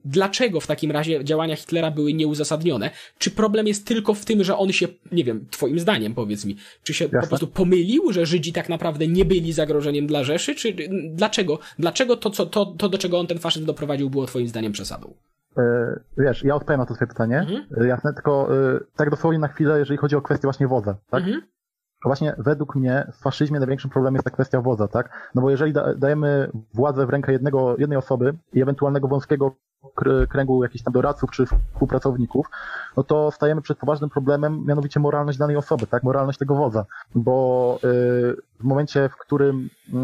Dlaczego 0.05 0.61
w 0.61 0.67
takim 0.67 0.91
razie 0.91 1.25
działania 1.25 1.57
Hitlera 1.57 1.91
były 1.91 2.13
nieuzasadnione? 2.13 2.91
Czy 3.19 3.31
problem 3.31 3.67
jest 3.67 3.87
tylko 3.87 4.15
w 4.15 4.25
tym, 4.25 4.45
że 4.45 4.57
on 4.57 4.73
się, 4.73 4.89
nie 5.13 5.25
wiem, 5.25 5.47
twoim 5.51 5.79
zdaniem 5.79 6.15
powiedz 6.15 6.45
mi, 6.45 6.57
czy 6.83 6.95
się 6.95 7.05
Jasne. 7.05 7.21
po 7.21 7.27
prostu 7.27 7.47
pomylił, 7.47 8.13
że 8.13 8.27
Żydzi 8.27 8.53
tak 8.53 8.69
naprawdę 8.69 9.07
nie 9.07 9.25
byli 9.25 9.53
zagrożeniem 9.53 10.07
dla 10.07 10.25
Rzeszy, 10.25 10.55
czy 10.55 10.77
dlaczego? 11.11 11.59
Dlaczego 11.79 12.17
to, 12.17 12.31
co, 12.31 12.47
to, 12.47 12.67
to 12.67 12.89
do 12.89 12.99
czego 12.99 13.19
on 13.19 13.27
ten 13.27 13.39
faszyzm 13.39 13.67
doprowadził, 13.67 14.11
było 14.11 14.27
twoim 14.27 14.49
zdaniem 14.49 14.73
przesadą? 14.73 15.15
E, 15.59 16.01
wiesz, 16.19 16.45
ja 16.45 16.55
odpowiem 16.55 16.81
na 16.81 16.87
to 16.87 16.95
twoje 16.95 17.09
pytanie, 17.09 17.39
mhm. 17.39 17.67
E, 17.81 17.87
jasne, 17.87 18.15
tylko 18.15 18.49
e, 18.57 18.81
tak 18.97 19.11
dosłownie 19.11 19.39
na 19.39 19.49
chwilę, 19.49 19.79
jeżeli 19.79 19.97
chodzi 19.97 20.17
o 20.17 20.23
kwestię 20.23 20.47
właśnie 20.47 20.69
wodza, 20.69 20.97
tak? 21.11 21.23
Mhm. 21.23 21.43
Właśnie 22.05 22.35
według 22.39 22.77
mnie 22.77 23.07
w 23.13 23.23
faszyzmie 23.23 23.59
największym 23.59 23.91
problemem 23.91 24.15
jest 24.15 24.25
ta 24.25 24.31
kwestia 24.31 24.61
wodza, 24.61 24.89
tak? 24.89 25.31
No 25.35 25.43
bo 25.43 25.51
jeżeli 25.51 25.73
da, 25.73 25.95
dajemy 25.95 26.51
władzę 26.75 27.07
w 27.07 27.11
rękę 27.11 27.33
jednego, 27.33 27.77
jednej 27.79 27.99
osoby 27.99 28.35
i 28.53 28.63
ewentualnego 28.63 29.09
wąskiego 29.09 29.57
kręgu 30.29 30.63
jakichś 30.63 30.85
tam 30.85 30.93
doradców 30.93 31.31
czy 31.31 31.47
współpracowników, 31.47 32.47
no 32.97 33.03
to 33.03 33.31
stajemy 33.31 33.63
przed 33.63 33.79
poważnym 33.79 34.11
problemem, 34.11 34.65
mianowicie 34.67 35.01
moralność 35.01 35.39
danej 35.39 35.57
osoby, 35.57 35.87
tak? 35.87 36.03
Moralność 36.03 36.39
tego 36.39 36.55
wodza. 36.55 36.85
Bo 37.15 37.79
yy, 37.83 37.89
w 38.61 38.65
momencie, 38.65 39.09
w 39.09 39.17
którym 39.17 39.69
yy, 39.93 40.01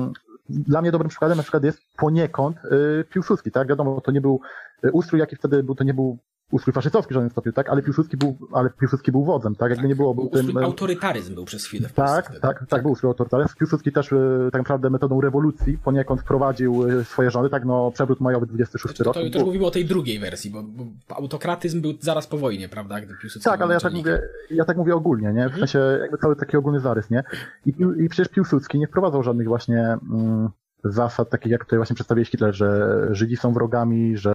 dla 0.49 0.81
mnie 0.81 0.93
dobrym 0.93 1.09
przykładem 1.09 1.37
na 1.37 1.43
przykład 1.43 1.65
jest 1.65 1.79
poniekąd 1.97 2.57
yy, 2.65 3.05
Piłsudski, 3.11 3.51
tak? 3.51 3.69
Wiadomo, 3.69 4.01
to 4.01 4.13
nie 4.13 4.21
był 4.21 4.41
y, 4.85 4.93
ustrój, 4.93 5.21
jaki 5.21 5.37
wtedy 5.37 5.63
był, 5.63 5.75
to 5.75 5.85
nie 5.85 5.95
był 5.95 6.19
ustrój 6.53 6.75
faszystowski 6.75 7.11
w 7.11 7.15
żadnym 7.15 7.31
stopniu, 7.31 7.53
tak? 7.53 7.69
Ale 7.69 7.83
Piłsudski 7.83 8.17
był, 8.17 8.39
ale 8.53 8.71
Piłsudski 8.71 9.13
był 9.13 9.25
wodzem, 9.25 9.55
tak? 9.55 9.71
Jakby 9.71 9.83
tak, 9.83 9.89
nie 9.89 9.97
było... 9.97 10.15
Był 10.15 10.25
ustrój 10.25 10.47
tym, 10.47 10.59
autorytaryzm 10.59 11.35
był 11.35 11.45
przez 11.45 11.65
chwilę. 11.65 11.89
tak, 11.95 12.27
tak, 12.29 12.41
tak, 12.41 12.67
tak, 12.69 12.83
był 12.83 12.91
ustrój 12.93 13.09
autorytaryzm. 13.09 13.55
Piłsudski 13.59 13.93
też 13.93 14.13
e, 14.13 14.49
tak 14.53 14.61
naprawdę 14.61 14.91
metodą 14.91 15.21
rewolucji 15.21 15.79
poniekąd 15.79 16.21
wprowadził 16.21 16.89
e, 16.89 17.05
swoje 17.05 17.31
rządy, 17.31 17.51
tak 17.51 17.65
no, 17.65 17.91
przewrót 17.91 18.21
majowy 18.21 18.47
26 18.47 18.99
to, 18.99 19.05
rok. 19.05 19.15
To, 19.15 19.25
to 19.25 19.31
też 19.31 19.43
mówimy 19.43 19.67
o 19.67 19.71
tej 19.71 19.85
drugiej 19.85 20.19
wersji, 20.19 20.51
bo, 20.51 20.63
bo, 20.63 21.17
autokratyzm 21.17 21.81
był 21.81 21.93
zaraz 22.01 22.27
po 22.27 22.39
wojnie, 22.39 22.69
prawda? 22.69 23.01
Gdy 23.01 23.15
Piłsudski 23.21 23.51
tak, 23.51 23.63
ale 23.63 23.75
ja 23.75 23.81
tak, 23.81 23.93
mówię, 23.93 24.23
ja 24.51 24.65
tak 24.65 24.77
mówię 24.77 24.95
ogólnie, 24.95 25.29
nie? 25.29 25.43
W 25.43 25.53
mhm. 25.53 25.59
sensie 25.59 25.79
jakby 26.01 26.19
cały 26.19 26.37
taki 26.37 26.57
ogólny 26.57 26.81
zarys, 26.81 27.11
nie? 27.11 27.25
I, 27.67 27.75
i 28.05 28.09
przecież 28.09 28.29
Piłsudski 28.29 28.79
nie 28.79 28.87
wprowadzał 28.87 29.23
żadnych 29.23 29.49
właśnie 29.49 29.97
mm, 30.13 30.49
zasad 30.85 31.31
takich, 31.31 31.53
jak 31.53 31.65
tutaj 31.65 31.79
właśnie 31.79 31.95
przedstawiłeś 31.95 32.31
Hitler, 32.31 32.55
że 32.55 32.99
Żydzi 33.11 33.37
są 33.37 33.53
wrogami, 33.53 34.17
że 34.17 34.33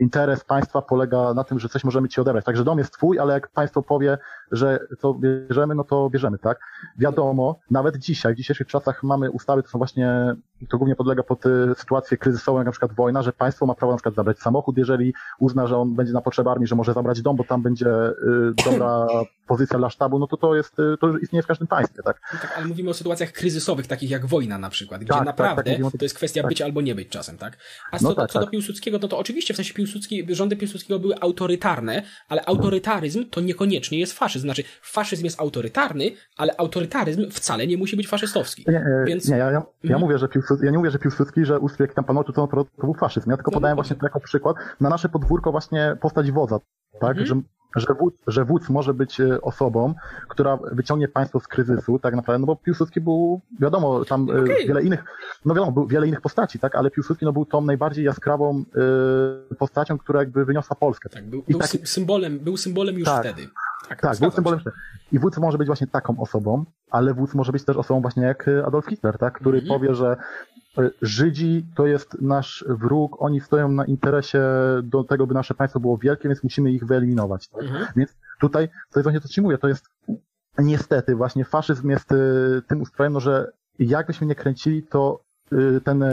interes 0.00 0.44
państwa 0.44 0.82
polega 0.82 1.34
na 1.34 1.44
tym, 1.44 1.58
że 1.58 1.68
coś 1.68 1.84
możemy 1.84 2.08
ci 2.08 2.20
odebrać. 2.20 2.44
Także 2.44 2.64
dom 2.64 2.78
jest 2.78 2.92
twój, 2.92 3.18
ale 3.18 3.34
jak 3.34 3.48
państwo 3.48 3.82
powie, 3.82 4.18
że 4.52 4.78
to 5.00 5.14
bierzemy, 5.14 5.74
no 5.74 5.84
to 5.84 6.10
bierzemy, 6.10 6.38
tak? 6.38 6.58
Wiadomo, 6.98 7.60
nawet 7.70 7.96
dzisiaj, 7.96 8.34
w 8.34 8.36
dzisiejszych 8.36 8.66
czasach 8.66 9.02
mamy 9.02 9.30
ustawy, 9.30 9.62
to 9.62 9.68
są 9.68 9.78
właśnie, 9.78 10.34
to 10.68 10.78
głównie 10.78 10.96
podlega 10.96 11.22
pod 11.22 11.46
y, 11.46 11.50
sytuację 11.76 12.16
kryzysową, 12.16 12.58
jak 12.58 12.66
na 12.66 12.72
przykład 12.72 12.92
wojna, 12.92 13.22
że 13.22 13.32
państwo 13.32 13.66
ma 13.66 13.74
prawo 13.74 13.92
na 13.92 13.96
przykład 13.96 14.14
zabrać 14.14 14.38
samochód, 14.38 14.78
jeżeli 14.78 15.14
uzna, 15.38 15.66
że 15.66 15.76
on 15.76 15.94
będzie 15.94 16.12
na 16.12 16.20
potrzeby 16.20 16.50
armii, 16.50 16.66
że 16.66 16.74
może 16.74 16.92
zabrać 16.92 17.22
dom, 17.22 17.36
bo 17.36 17.44
tam 17.44 17.62
będzie 17.62 17.88
y, 17.88 18.14
dobra 18.64 19.06
pozycja 19.46 19.78
dla 19.78 19.90
sztabu, 19.90 20.18
no 20.18 20.26
to 20.26 20.36
to 20.36 20.54
jest, 20.54 20.78
y, 20.78 20.96
to 21.00 21.06
już 21.06 21.22
istnieje 21.22 21.42
w 21.42 21.46
każdym 21.46 21.66
państwie, 21.66 22.02
tak? 22.02 22.20
No 22.34 22.38
tak, 22.42 22.54
ale 22.56 22.66
mówimy 22.66 22.90
o 22.90 22.94
sytuacjach 22.94 23.32
kryzysowych, 23.32 23.86
takich 23.86 24.10
jak 24.10 24.26
wojna 24.26 24.58
na 24.58 24.70
przykład, 24.70 25.00
gdzie 25.00 25.12
tak, 25.12 25.24
naprawdę 25.24 25.62
tak, 25.62 25.82
tak, 25.82 25.92
to 25.98 26.04
jest 26.04 26.14
kwestia 26.14 26.42
tak. 26.42 26.48
być 26.48 26.62
albo 26.62 26.80
nie 26.80 26.94
być 26.94 27.08
czasem, 27.08 27.38
tak? 27.38 27.58
A 27.90 27.96
no 28.02 28.08
co, 28.08 28.14
tak, 28.14 28.30
co 28.30 28.38
do 28.38 28.44
tak. 28.44 28.52
Piłsudskiego, 28.52 28.98
no 29.02 29.08
to 29.08 29.18
oczywiście 29.18 29.54
w 29.54 29.56
sensie 29.56 29.74
Piłsudski, 29.88 30.34
rządy 30.34 30.56
Piłsudskiego 30.56 30.98
były 31.00 31.20
autorytarne, 31.20 32.02
ale 32.28 32.44
autorytaryzm 32.44 33.24
to 33.30 33.40
niekoniecznie 33.40 33.98
jest 33.98 34.12
faszyzm. 34.12 34.42
Znaczy, 34.42 34.62
faszyzm 34.82 35.24
jest 35.24 35.40
autorytarny, 35.40 36.10
ale 36.36 36.56
autorytaryzm 36.56 37.30
wcale 37.30 37.66
nie 37.66 37.76
musi 37.76 37.96
być 37.96 38.08
faszystowski. 38.08 38.64
Nie, 38.68 38.78
e, 38.78 39.04
Więc... 39.06 39.28
nie 39.28 39.36
ja, 39.36 39.44
ja, 39.44 39.52
ja 39.52 39.62
mhm. 39.84 40.00
mówię, 40.00 40.18
że 40.18 40.28
Piłsudski, 40.28 40.66
ja 40.66 40.72
nie 40.72 40.78
mówię, 40.78 40.90
że 40.90 40.98
Piłsudski, 40.98 41.44
że 41.44 41.58
jaki 41.80 41.94
tam 41.94 42.04
panował, 42.04 42.32
to, 42.32 42.46
to, 42.46 42.64
to 42.64 42.86
był 42.86 42.94
faszyzm. 42.94 43.30
Ja 43.30 43.36
tylko 43.36 43.50
no, 43.50 43.54
podałem 43.54 43.76
no, 43.76 43.82
właśnie 43.82 43.96
jako 44.02 44.20
przykład 44.20 44.56
na 44.80 44.88
nasze 44.88 45.08
podwórko 45.08 45.50
właśnie 45.52 45.96
postać 46.00 46.30
wodza, 46.30 46.58
tak? 47.00 47.18
Mhm. 47.18 47.26
Że 47.26 47.34
że 47.76 47.94
wódz, 48.00 48.14
że 48.26 48.44
wódz 48.44 48.68
może 48.68 48.94
być 48.94 49.20
e, 49.20 49.40
osobą, 49.40 49.94
która 50.28 50.58
wyciągnie 50.72 51.08
państwo 51.08 51.40
z 51.40 51.48
kryzysu, 51.48 51.98
tak 51.98 52.14
naprawdę, 52.14 52.38
no 52.38 52.46
bo 52.46 52.56
Piłsudski 52.56 53.00
był, 53.00 53.40
wiadomo, 53.60 54.04
tam 54.04 54.30
e, 54.30 54.42
okay. 54.42 54.66
wiele 54.66 54.82
innych, 54.82 55.04
no 55.44 55.54
wiadomo, 55.54 55.72
był 55.72 55.86
wiele 55.86 56.06
innych 56.06 56.20
postaci, 56.20 56.58
tak, 56.58 56.74
ale 56.74 56.90
Piłsudski 56.90 57.24
no, 57.24 57.32
był 57.32 57.44
tą 57.46 57.60
najbardziej 57.60 58.04
jaskrawą 58.04 58.64
y, 59.50 59.54
postacią, 59.54 59.98
która 59.98 60.20
jakby 60.20 60.44
wyniosła 60.44 60.76
Polskę. 60.76 61.08
Tak, 61.08 61.26
był, 61.26 61.42
był 61.48 61.60
taki... 61.60 61.86
symbolem, 61.86 62.38
był 62.38 62.56
symbolem 62.56 62.98
już 62.98 63.08
tak, 63.08 63.20
wtedy. 63.20 63.48
Tak, 63.88 64.00
tak 64.00 64.18
był 64.18 64.30
symbolem 64.30 64.60
wtedy. 64.60 64.76
I 65.12 65.18
wódz 65.18 65.38
może 65.38 65.58
być 65.58 65.66
właśnie 65.66 65.86
taką 65.86 66.20
osobą, 66.20 66.64
ale 66.90 67.14
wódz 67.14 67.34
może 67.34 67.52
być 67.52 67.64
też 67.64 67.76
osobą 67.76 68.00
właśnie 68.00 68.22
jak 68.22 68.50
Adolf 68.66 68.86
Hitler, 68.86 69.18
tak, 69.18 69.34
który 69.34 69.62
-hmm. 69.62 69.68
powie, 69.68 69.94
że 69.94 70.16
Żydzi 71.02 71.66
to 71.74 71.86
jest 71.86 72.20
nasz 72.20 72.64
wróg, 72.68 73.16
oni 73.22 73.40
stoją 73.40 73.68
na 73.68 73.84
interesie 73.84 74.42
do 74.82 75.04
tego, 75.04 75.26
by 75.26 75.34
nasze 75.34 75.54
państwo 75.54 75.80
było 75.80 75.98
wielkie, 75.98 76.28
więc 76.28 76.42
musimy 76.42 76.72
ich 76.72 76.86
wyeliminować. 76.86 77.48
Tak? 77.48 77.62
Mhm. 77.62 77.86
Więc 77.96 78.16
tutaj, 78.40 78.68
to 78.68 78.98
jest 78.98 79.04
właśnie 79.04 79.20
to 79.20 79.28
ci 79.28 79.42
mówię, 79.42 79.58
to 79.58 79.68
jest 79.68 79.86
niestety 80.58 81.14
właśnie 81.16 81.44
faszyzm 81.44 81.90
jest 81.90 82.12
y, 82.12 82.62
tym 82.66 82.82
ustrojem, 82.82 83.12
no, 83.12 83.20
że 83.20 83.52
jakbyśmy 83.78 84.26
nie 84.26 84.34
kręcili, 84.34 84.82
to 84.82 85.20
ten 85.84 86.04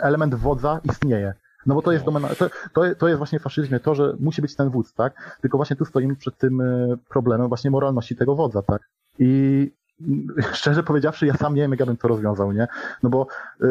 element 0.00 0.34
wodza 0.34 0.80
istnieje. 0.84 1.34
No 1.66 1.74
bo 1.74 1.82
to 1.82 1.92
jest 1.92 2.04
domena, 2.04 2.28
to, 2.28 2.50
to, 2.72 2.94
to 2.98 3.08
jest 3.08 3.18
właśnie 3.18 3.38
w 3.38 3.42
faszyzmie 3.42 3.80
to, 3.80 3.94
że 3.94 4.16
musi 4.20 4.42
być 4.42 4.56
ten 4.56 4.70
wódz, 4.70 4.94
tak? 4.94 5.38
Tylko 5.40 5.58
właśnie 5.58 5.76
tu 5.76 5.84
stoimy 5.84 6.16
przed 6.16 6.38
tym 6.38 6.62
problemem 7.08 7.48
właśnie 7.48 7.70
moralności 7.70 8.16
tego 8.16 8.34
wodza, 8.34 8.62
tak? 8.62 8.82
I 9.18 9.70
szczerze 10.52 10.82
powiedziawszy, 10.82 11.26
ja 11.26 11.34
sam 11.34 11.54
nie 11.54 11.62
wiem, 11.62 11.70
jak 11.70 11.80
ja 11.80 11.86
bym 11.86 11.96
to 11.96 12.08
rozwiązał, 12.08 12.52
nie? 12.52 12.68
No 13.02 13.10
bo 13.10 13.26
y, 13.62 13.66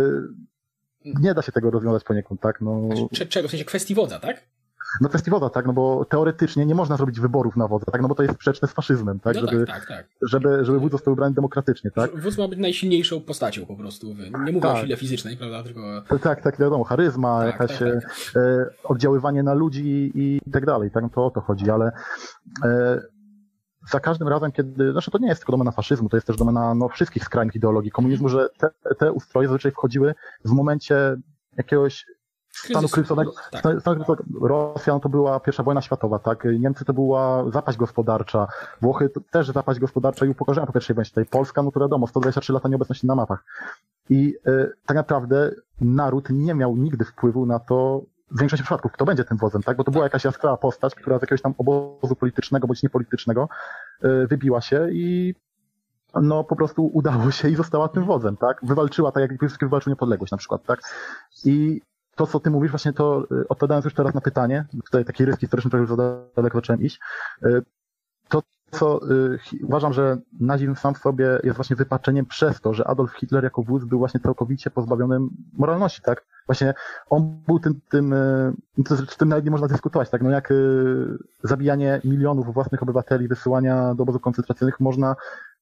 nie 1.05 1.33
da 1.33 1.41
się 1.41 1.51
tego 1.51 1.71
rozwiązać 1.71 2.03
poniekąd, 2.03 2.41
tak? 2.41 2.61
No... 2.61 2.89
Znaczy, 2.95 3.27
czego? 3.27 3.47
W 3.47 3.51
sensie 3.51 3.65
kwestii 3.65 3.95
wodza, 3.95 4.19
tak? 4.19 4.41
No 5.01 5.09
kwestii 5.09 5.31
wodza, 5.31 5.49
tak, 5.49 5.65
no 5.65 5.73
bo 5.73 6.05
teoretycznie 6.05 6.65
nie 6.65 6.75
można 6.75 6.97
zrobić 6.97 7.19
wyborów 7.19 7.55
na 7.55 7.67
wodza, 7.67 7.85
tak, 7.91 8.01
no 8.01 8.07
bo 8.07 8.15
to 8.15 8.23
jest 8.23 8.35
sprzeczne 8.35 8.67
z 8.67 8.71
faszyzmem, 8.71 9.19
tak, 9.19 9.35
no 9.35 9.41
żeby, 9.41 9.65
tak, 9.65 9.75
tak, 9.75 9.87
tak. 9.87 10.07
żeby, 10.21 10.65
żeby 10.65 10.79
wódz 10.79 10.91
został 10.91 11.13
wybrany 11.13 11.35
demokratycznie, 11.35 11.91
tak. 11.91 12.19
Wódz 12.19 12.37
ma 12.37 12.47
być 12.47 12.59
najsilniejszą 12.59 13.21
postacią 13.21 13.65
po 13.65 13.75
prostu, 13.75 14.07
nie 14.45 14.51
mówię 14.51 14.61
tak. 14.61 14.77
o 14.77 14.81
sile 14.81 14.97
fizycznej, 14.97 15.37
prawda, 15.37 15.63
tylko... 15.63 16.03
Tak, 16.21 16.41
tak, 16.41 16.59
wiadomo, 16.59 16.83
charyzma, 16.83 17.39
tak, 17.39 17.47
jakaś 17.47 17.79
tak, 17.79 18.03
tak. 18.03 18.43
E, 18.43 18.65
oddziaływanie 18.83 19.43
na 19.43 19.53
ludzi 19.53 20.11
i 20.15 20.39
tak 20.51 20.65
dalej, 20.65 20.91
tak, 20.91 21.03
no 21.03 21.09
to 21.09 21.25
o 21.25 21.31
to 21.31 21.41
chodzi, 21.41 21.69
ale 21.69 21.91
e, 22.63 23.01
za 23.91 23.99
każdym 23.99 24.27
razem, 24.27 24.51
kiedy, 24.51 24.91
znaczy 24.91 25.11
to 25.11 25.17
nie 25.17 25.27
jest 25.27 25.41
tylko 25.41 25.51
domena 25.51 25.71
faszyzmu, 25.71 26.09
to 26.09 26.17
jest 26.17 26.27
też 26.27 26.37
domena 26.37 26.75
no, 26.75 26.89
wszystkich 26.89 27.23
skrajnych 27.23 27.55
ideologii 27.55 27.91
komunizmu, 27.91 28.29
że 28.29 28.49
te, 28.57 28.95
te 28.99 29.11
ustroje 29.11 29.47
zazwyczaj 29.47 29.71
wchodziły 29.71 30.15
w 30.45 30.51
momencie 30.51 31.15
jakiegoś 31.57 32.05
stanu 32.59 32.89
kryzysowego. 32.89 33.33
Tak. 33.51 33.81
Stanu 33.81 34.05
Rosja 34.41 34.93
no 34.93 34.99
to 34.99 35.09
była 35.09 35.39
pierwsza 35.39 35.63
wojna 35.63 35.81
światowa, 35.81 36.19
tak? 36.19 36.47
Niemcy 36.59 36.85
to 36.85 36.93
była 36.93 37.51
zapaść 37.51 37.77
gospodarcza, 37.77 38.47
Włochy 38.81 39.09
to 39.09 39.21
też 39.31 39.47
zapaść 39.47 39.79
gospodarcza 39.79 40.25
i 40.25 40.29
upokorzenia 40.29 40.67
po 40.67 40.73
pierwszej 40.73 40.95
wojnie 40.95 41.05
światowej. 41.05 41.25
Polska, 41.25 41.63
no 41.63 41.71
to 41.71 41.79
wiadomo, 41.79 42.07
123 42.07 42.53
lata 42.53 42.69
nieobecności 42.69 43.07
na 43.07 43.15
mapach. 43.15 43.43
I 44.09 44.35
y, 44.47 44.71
tak 44.85 44.97
naprawdę 44.97 45.51
naród 45.81 46.29
nie 46.29 46.53
miał 46.53 46.77
nigdy 46.77 47.05
wpływu 47.05 47.45
na 47.45 47.59
to, 47.59 48.01
w 48.31 48.39
większości 48.39 48.63
przypadków, 48.63 48.91
kto 48.91 49.05
będzie 49.05 49.23
tym 49.23 49.37
wodzem, 49.37 49.63
tak? 49.63 49.77
Bo 49.77 49.83
to 49.83 49.91
była 49.91 50.03
jakaś 50.03 50.23
jaskrawa 50.23 50.57
postać, 50.57 50.95
która 50.95 51.19
z 51.19 51.21
jakiegoś 51.21 51.41
tam 51.41 51.53
obozu 51.57 52.15
politycznego 52.15 52.67
bądź 52.67 52.83
niepolitycznego 52.83 53.49
y, 54.03 54.27
wybiła 54.27 54.61
się 54.61 54.87
i 54.91 55.35
no 56.21 56.43
po 56.43 56.55
prostu 56.55 56.85
udało 56.93 57.31
się 57.31 57.49
i 57.49 57.55
została 57.55 57.87
tym 57.87 58.05
wodzem, 58.05 58.37
tak? 58.37 58.59
Wywalczyła, 58.63 59.11
tak 59.11 59.21
jak 59.21 59.39
Piłsudski 59.39 59.65
wywalczył 59.65 59.89
niepodległość 59.89 60.31
na 60.31 60.37
przykład, 60.37 60.63
tak? 60.63 60.81
I 61.45 61.81
to, 62.19 62.27
co 62.27 62.39
ty 62.39 62.49
mówisz, 62.49 62.71
właśnie 62.71 62.93
to 62.93 63.23
y, 63.31 63.47
odpowiadając 63.47 63.85
już 63.85 63.93
teraz 63.93 64.13
na 64.13 64.21
pytanie, 64.21 64.65
tutaj 64.85 65.05
taki 65.05 65.25
ryski 65.25 65.41
historyczny, 65.41 65.71
trochę 65.71 65.85
już 65.85 65.97
daleko 66.35 66.57
zacząłem 66.57 66.81
iść, 66.81 66.99
y, 67.45 67.61
to, 68.29 68.41
co 68.71 69.11
y, 69.11 69.39
uważam, 69.63 69.93
że 69.93 70.17
nazizm 70.39 70.75
sam 70.75 70.93
w 70.93 70.97
sobie 70.97 71.39
jest 71.43 71.55
właśnie 71.55 71.75
wypaczeniem 71.75 72.25
przez 72.25 72.61
to, 72.61 72.73
że 72.73 72.87
Adolf 72.87 73.13
Hitler 73.13 73.43
jako 73.43 73.63
wódz 73.63 73.85
był 73.85 73.99
właśnie 73.99 74.19
całkowicie 74.19 74.69
pozbawionym 74.69 75.29
moralności, 75.53 76.01
tak? 76.01 76.25
Właśnie 76.45 76.73
on 77.09 77.41
był 77.47 77.59
tym, 77.59 77.81
tym, 77.89 78.15
z 79.09 79.17
tym 79.17 79.29
nawet 79.29 79.45
nie 79.45 79.51
można 79.51 79.67
dyskutować, 79.67 80.09
tak? 80.09 80.21
No 80.21 80.29
jak 80.29 80.53
zabijanie 81.43 82.01
milionów 82.03 82.53
własnych 82.53 82.83
obywateli, 82.83 83.27
wysyłania 83.27 83.95
do 83.95 84.03
obozów 84.03 84.21
koncentracyjnych 84.21 84.79
można 84.79 85.15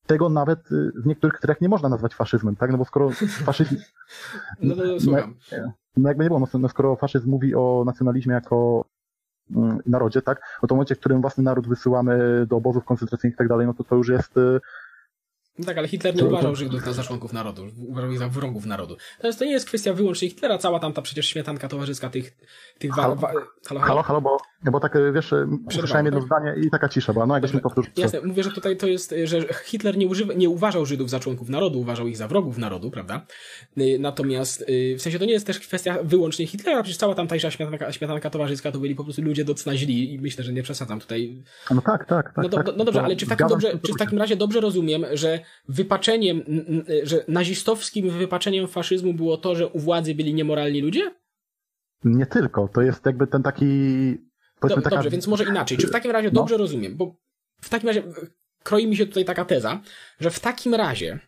tego 0.07 0.29
nawet 0.29 0.69
w 0.95 1.05
niektórych 1.05 1.39
krajach 1.39 1.61
nie 1.61 1.69
można 1.69 1.89
nazwać 1.89 2.15
faszyzmem, 2.15 2.55
tak? 2.55 2.71
No 2.71 2.77
bo 2.77 2.85
skoro 2.85 3.09
faszyzm... 3.45 3.75
No 4.61 4.75
słucham. 4.99 5.35
No, 5.51 5.73
no 5.97 6.09
jakby 6.09 6.23
nie 6.23 6.29
było, 6.29 6.39
no, 6.39 6.59
no 6.59 6.69
skoro 6.69 6.95
faszyzm 6.95 7.29
mówi 7.29 7.55
o 7.55 7.83
nacjonalizmie 7.85 8.33
jako 8.33 8.85
mm, 9.55 9.79
narodzie, 9.85 10.21
tak, 10.21 10.41
no 10.63 10.67
to 10.67 10.75
w 10.75 10.77
momencie, 10.77 10.95
w 10.95 10.99
którym 10.99 11.21
własny 11.21 11.43
naród 11.43 11.67
wysyłamy 11.67 12.45
do 12.49 12.55
obozów 12.55 12.85
koncentracyjnych 12.85 13.35
i 13.35 13.37
tak 13.37 13.47
dalej, 13.47 13.67
no 13.67 13.73
to 13.73 13.83
to 13.83 13.95
już 13.95 14.09
jest 14.09 14.37
y, 14.37 14.59
no 15.59 15.65
tak, 15.65 15.77
ale 15.77 15.87
Hitler 15.87 16.15
nie 16.15 16.25
uważał 16.25 16.55
Żydów 16.55 16.95
za 16.95 17.03
członków 17.03 17.33
narodu, 17.33 17.67
uważał 17.87 18.11
ich 18.11 18.19
za 18.19 18.27
wrogów 18.27 18.65
narodu. 18.65 18.97
Natomiast 19.17 19.39
to 19.39 19.45
nie 19.45 19.51
jest 19.51 19.65
kwestia 19.65 19.93
wyłącznie 19.93 20.29
Hitlera, 20.29 20.57
cała 20.57 20.79
tam 20.79 20.93
ta 20.93 21.01
przecież 21.01 21.27
śmietanka 21.27 21.67
towarzyska 21.67 22.09
tych... 22.09 22.37
tych 22.79 22.91
halo, 22.91 23.15
wa... 23.15 23.31
halo, 23.67 23.79
halo, 23.81 24.03
halo, 24.03 24.21
bo, 24.21 24.37
bo 24.71 24.79
tak, 24.79 24.97
wiesz, 25.13 25.33
usłyszałem 25.67 26.05
jedno 26.05 26.19
tak? 26.19 26.27
zdanie 26.27 26.55
i 26.65 26.69
taka 26.69 26.89
cisza 26.89 27.13
była, 27.13 27.25
no 27.25 27.33
jakbyśmy 27.33 27.61
powtórzyli. 27.61 27.93
Jasne, 27.97 28.21
mówię, 28.21 28.43
że 28.43 28.51
tutaj 28.51 28.77
to 28.77 28.87
jest, 28.87 29.15
że 29.23 29.41
Hitler 29.65 29.97
nie, 29.97 30.07
używa, 30.07 30.33
nie 30.33 30.49
uważał 30.49 30.85
Żydów 30.85 31.09
za 31.09 31.19
członków 31.19 31.49
narodu, 31.49 31.79
uważał 31.79 32.07
ich 32.07 32.17
za 32.17 32.27
wrogów 32.27 32.57
narodu, 32.57 32.91
prawda? 32.91 33.25
Y, 33.77 33.97
natomiast 33.99 34.61
y, 34.69 34.95
w 34.97 35.01
sensie 35.01 35.19
to 35.19 35.25
nie 35.25 35.33
jest 35.33 35.47
też 35.47 35.59
kwestia 35.59 35.97
wyłącznie 36.03 36.47
Hitlera, 36.47 36.83
przecież 36.83 36.97
cała 36.97 37.15
tamtejsza 37.15 37.51
śmietanka, 37.51 37.91
śmietanka 37.91 38.29
towarzyska 38.29 38.71
to 38.71 38.79
byli 38.79 38.95
po 38.95 39.03
prostu 39.03 39.21
ludzie 39.21 39.45
docna 39.45 39.75
źli 39.75 40.13
i 40.13 40.19
myślę, 40.19 40.43
że 40.43 40.53
nie 40.53 40.63
przesadzam 40.63 40.99
tutaj. 40.99 41.43
No 41.71 41.81
tak, 41.81 42.05
tak, 42.05 42.33
tak. 42.33 42.43
No, 42.43 42.49
do, 42.49 42.57
tak, 42.57 42.67
no 42.77 42.85
dobrze, 42.85 43.01
ale 43.01 43.15
czy 43.15 43.25
w 43.25 43.29
takim, 43.29 43.47
dobrze, 43.47 43.79
czy 43.85 43.93
w 43.93 43.97
takim 43.97 44.19
razie 44.19 44.35
dobrze 44.35 44.61
rozumiem, 44.61 45.05
że 45.13 45.39
wypaczeniem, 45.69 46.43
że 47.03 47.25
nazistowskim 47.27 48.09
wypaczeniem 48.09 48.67
faszyzmu 48.67 49.13
było 49.13 49.37
to, 49.37 49.55
że 49.55 49.67
u 49.67 49.79
władzy 49.79 50.15
byli 50.15 50.33
niemoralni 50.33 50.81
ludzie? 50.81 51.11
Nie 52.03 52.25
tylko, 52.25 52.69
to 52.73 52.81
jest 52.81 53.05
jakby 53.05 53.27
ten 53.27 53.43
taki... 53.43 53.65
Do, 54.61 54.81
taka... 54.81 54.89
Dobrze, 54.89 55.09
więc 55.09 55.27
może 55.27 55.43
inaczej. 55.43 55.77
Czy 55.77 55.87
w 55.87 55.91
takim 55.91 56.11
razie 56.11 56.27
no. 56.27 56.33
dobrze 56.33 56.57
rozumiem? 56.57 56.97
Bo 56.97 57.15
w 57.61 57.69
takim 57.69 57.87
razie 57.87 58.03
kroi 58.63 58.87
mi 58.87 58.97
się 58.97 59.05
tutaj 59.05 59.25
taka 59.25 59.45
teza, 59.45 59.81
że 60.19 60.31
w 60.31 60.39
takim 60.39 60.75
razie, 60.75 61.19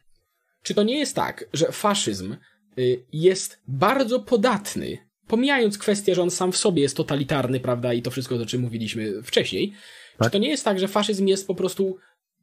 czy 0.64 0.74
to 0.74 0.84
nie 0.84 1.00
jest 1.00 1.16
tak, 1.16 1.46
że 1.54 1.72
faszyzm 1.72 2.36
y, 2.80 3.06
jest 3.14 3.62
bardzo 3.68 4.20
podatny, 4.20 4.98
pomijając 5.28 5.78
kwestię, 5.78 6.16
że 6.16 6.22
on 6.22 6.32
sam 6.32 6.52
w 6.52 6.58
sobie 6.58 6.82
jest 6.82 6.98
totalitarny, 6.98 7.60
prawda, 7.60 7.94
i 7.94 8.02
to 8.02 8.12
wszystko, 8.12 8.36
o 8.36 8.46
czym 8.46 8.62
mówiliśmy 8.62 9.24
wcześniej, 9.24 9.74
tak? 10.18 10.28
czy 10.28 10.32
to 10.32 10.38
nie 10.38 10.50
jest 10.50 10.66
tak, 10.66 10.80
że 10.80 10.88
faszyzm 10.88 11.28
jest 11.28 11.48
po 11.48 11.56
prostu 11.56 11.98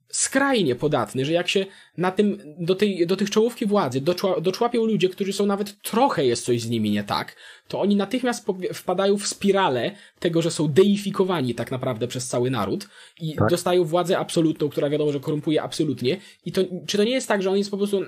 skrajnie 0.08 0.74
podatny, 0.74 1.24
że 1.24 1.32
jak 1.32 1.48
się 1.48 1.66
na 1.96 2.10
tym, 2.10 2.38
do 2.58 2.74
tej, 2.74 3.06
do 3.06 3.16
tych 3.16 3.30
czołówki 3.30 3.66
władzy 3.66 4.00
doczła, 4.00 4.40
doczłapią 4.40 4.84
ludzie, 4.84 5.08
którzy 5.08 5.32
są 5.32 5.46
nawet 5.46 5.82
trochę 5.82 6.26
jest 6.26 6.44
coś 6.44 6.60
z 6.60 6.68
nimi 6.68 6.90
nie 6.90 7.04
tak, 7.04 7.36
to 7.68 7.80
oni 7.80 7.96
natychmiast 7.96 8.46
wpadają 8.74 9.16
w 9.18 9.26
spiralę 9.26 9.90
tego, 10.18 10.42
że 10.42 10.50
są 10.50 10.68
deifikowani 10.68 11.54
tak 11.54 11.70
naprawdę 11.70 12.08
przez 12.08 12.28
cały 12.28 12.50
naród 12.50 12.88
i 13.20 13.34
tak. 13.34 13.48
dostają 13.48 13.84
władzę 13.84 14.18
absolutną, 14.18 14.68
która 14.68 14.90
wiadomo, 14.90 15.12
że 15.12 15.20
korumpuje 15.20 15.62
absolutnie 15.62 16.16
i 16.44 16.52
to, 16.52 16.60
czy 16.86 16.96
to 16.96 17.04
nie 17.04 17.12
jest 17.12 17.28
tak, 17.28 17.42
że 17.42 17.50
on 17.50 17.56
jest 17.56 17.70
po 17.70 17.78
prostu, 17.78 18.02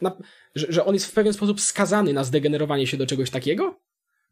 na, 0.00 0.16
że, 0.54 0.66
że 0.68 0.84
on 0.84 0.94
jest 0.94 1.06
w 1.06 1.12
pewien 1.12 1.32
sposób 1.32 1.60
skazany 1.60 2.12
na 2.12 2.24
zdegenerowanie 2.24 2.86
się 2.86 2.96
do 2.96 3.06
czegoś 3.06 3.30
takiego? 3.30 3.80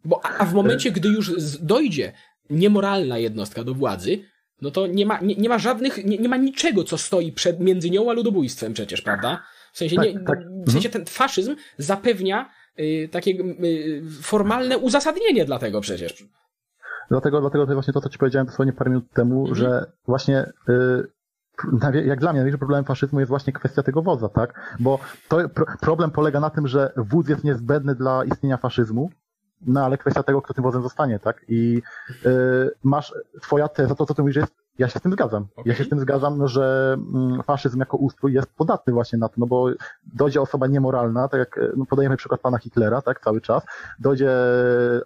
Bo, 0.05 0.25
a, 0.25 0.39
a 0.39 0.45
w 0.45 0.55
momencie, 0.55 0.91
gdy 0.91 1.09
już 1.09 1.33
dojdzie 1.61 2.13
niemoralna 2.51 3.19
jednostka 3.19 3.65
do 3.65 3.75
władzy, 3.75 4.25
no 4.63 4.71
to 4.71 4.87
nie 4.87 5.07
ma, 5.07 5.21
nie, 5.21 5.35
nie 5.35 5.49
ma 5.49 5.59
żadnych, 5.59 6.05
nie, 6.05 6.19
nie 6.19 6.29
ma 6.29 6.37
niczego, 6.37 6.85
co 6.85 6.99
stoi 6.99 7.33
przed, 7.33 7.61
między 7.61 7.91
nią 7.91 8.11
a 8.11 8.13
ludobójstwem 8.13 8.73
przecież, 8.73 9.03
prawda? 9.03 9.43
W 9.73 9.79
sensie, 9.79 9.97
tak, 9.97 10.07
nie, 10.07 10.21
tak. 10.21 10.39
w 10.67 10.73
sensie 10.73 10.89
ten 10.89 11.05
faszyzm 11.07 11.57
zapewnia 11.79 12.51
y, 12.79 13.09
takie 13.13 13.31
y, 13.31 14.03
formalne 14.23 14.79
uzasadnienie 14.79 15.45
dla 15.45 15.59
tego 15.59 15.81
przecież. 15.81 16.25
Dlatego, 17.11 17.41
dlatego 17.41 17.67
to 17.67 17.73
właśnie 17.73 17.93
to, 17.93 18.01
co 18.01 18.09
ci 18.09 18.19
powiedziałem 18.19 18.47
dosłownie 18.47 18.73
parę 18.73 18.91
minut 18.91 19.13
temu, 19.13 19.41
mhm. 19.41 19.55
że 19.55 19.93
właśnie 20.07 20.53
y, 20.69 21.17
jak 22.05 22.21
dla 22.21 22.33
mnie 22.33 22.41
największym 22.41 22.59
problemem 22.59 22.85
faszyzmu 22.85 23.21
jest 23.21 23.29
właśnie 23.29 23.53
kwestia 23.53 23.83
tego 23.83 24.03
wodza, 24.03 24.29
tak? 24.29 24.77
Bo 24.81 24.99
to, 25.29 25.39
problem 25.81 26.11
polega 26.11 26.41
na 26.41 26.51
tym, 26.51 26.69
że 26.69 26.93
wódz 26.97 27.29
jest 27.29 27.45
niezbędny 27.45 27.95
dla 27.95 28.25
istnienia 28.25 28.57
faszyzmu, 28.57 29.11
no 29.67 29.85
ale 29.85 29.99
kwestia 29.99 30.23
tego, 30.23 30.43
kto 30.43 30.55
tym 30.55 30.65
wodzem 30.65 30.83
zostanie, 30.83 31.19
tak? 31.19 31.45
I 31.49 31.83
y, 32.27 32.71
masz 32.85 33.15
twoja 33.43 33.69
teza, 33.69 33.95
to 33.95 34.07
co 34.07 34.15
ty 34.15 34.23
mówisz, 34.23 34.37
jest, 34.37 34.53
ja 34.79 34.89
się 34.89 34.99
z 34.99 35.03
tym 35.03 35.13
zgadzam. 35.13 35.47
Okay. 35.57 35.65
Ja 35.73 35.75
się 35.75 35.85
z 35.85 35.89
tym 35.89 36.01
zgadzam, 36.01 36.49
że 36.49 36.97
mm, 37.15 37.43
faszyzm 37.43 37.81
jako 37.81 37.97
ustrój 37.97 38.33
jest 38.33 38.55
podatny 38.57 38.93
właśnie 38.93 39.19
na 39.19 39.29
to, 39.29 39.35
no 39.39 39.47
bo 39.47 39.69
dojdzie 40.15 40.41
osoba 40.41 40.67
niemoralna, 40.67 41.29
tak 41.29 41.39
jak 41.39 41.61
no 41.77 41.87
podajemy 41.87 42.17
przykład 42.17 42.41
pana 42.41 42.59
Hitlera, 42.59 43.03
tak, 43.03 43.21
cały 43.21 43.41
czas, 43.41 43.63
dojdzie 43.99 44.31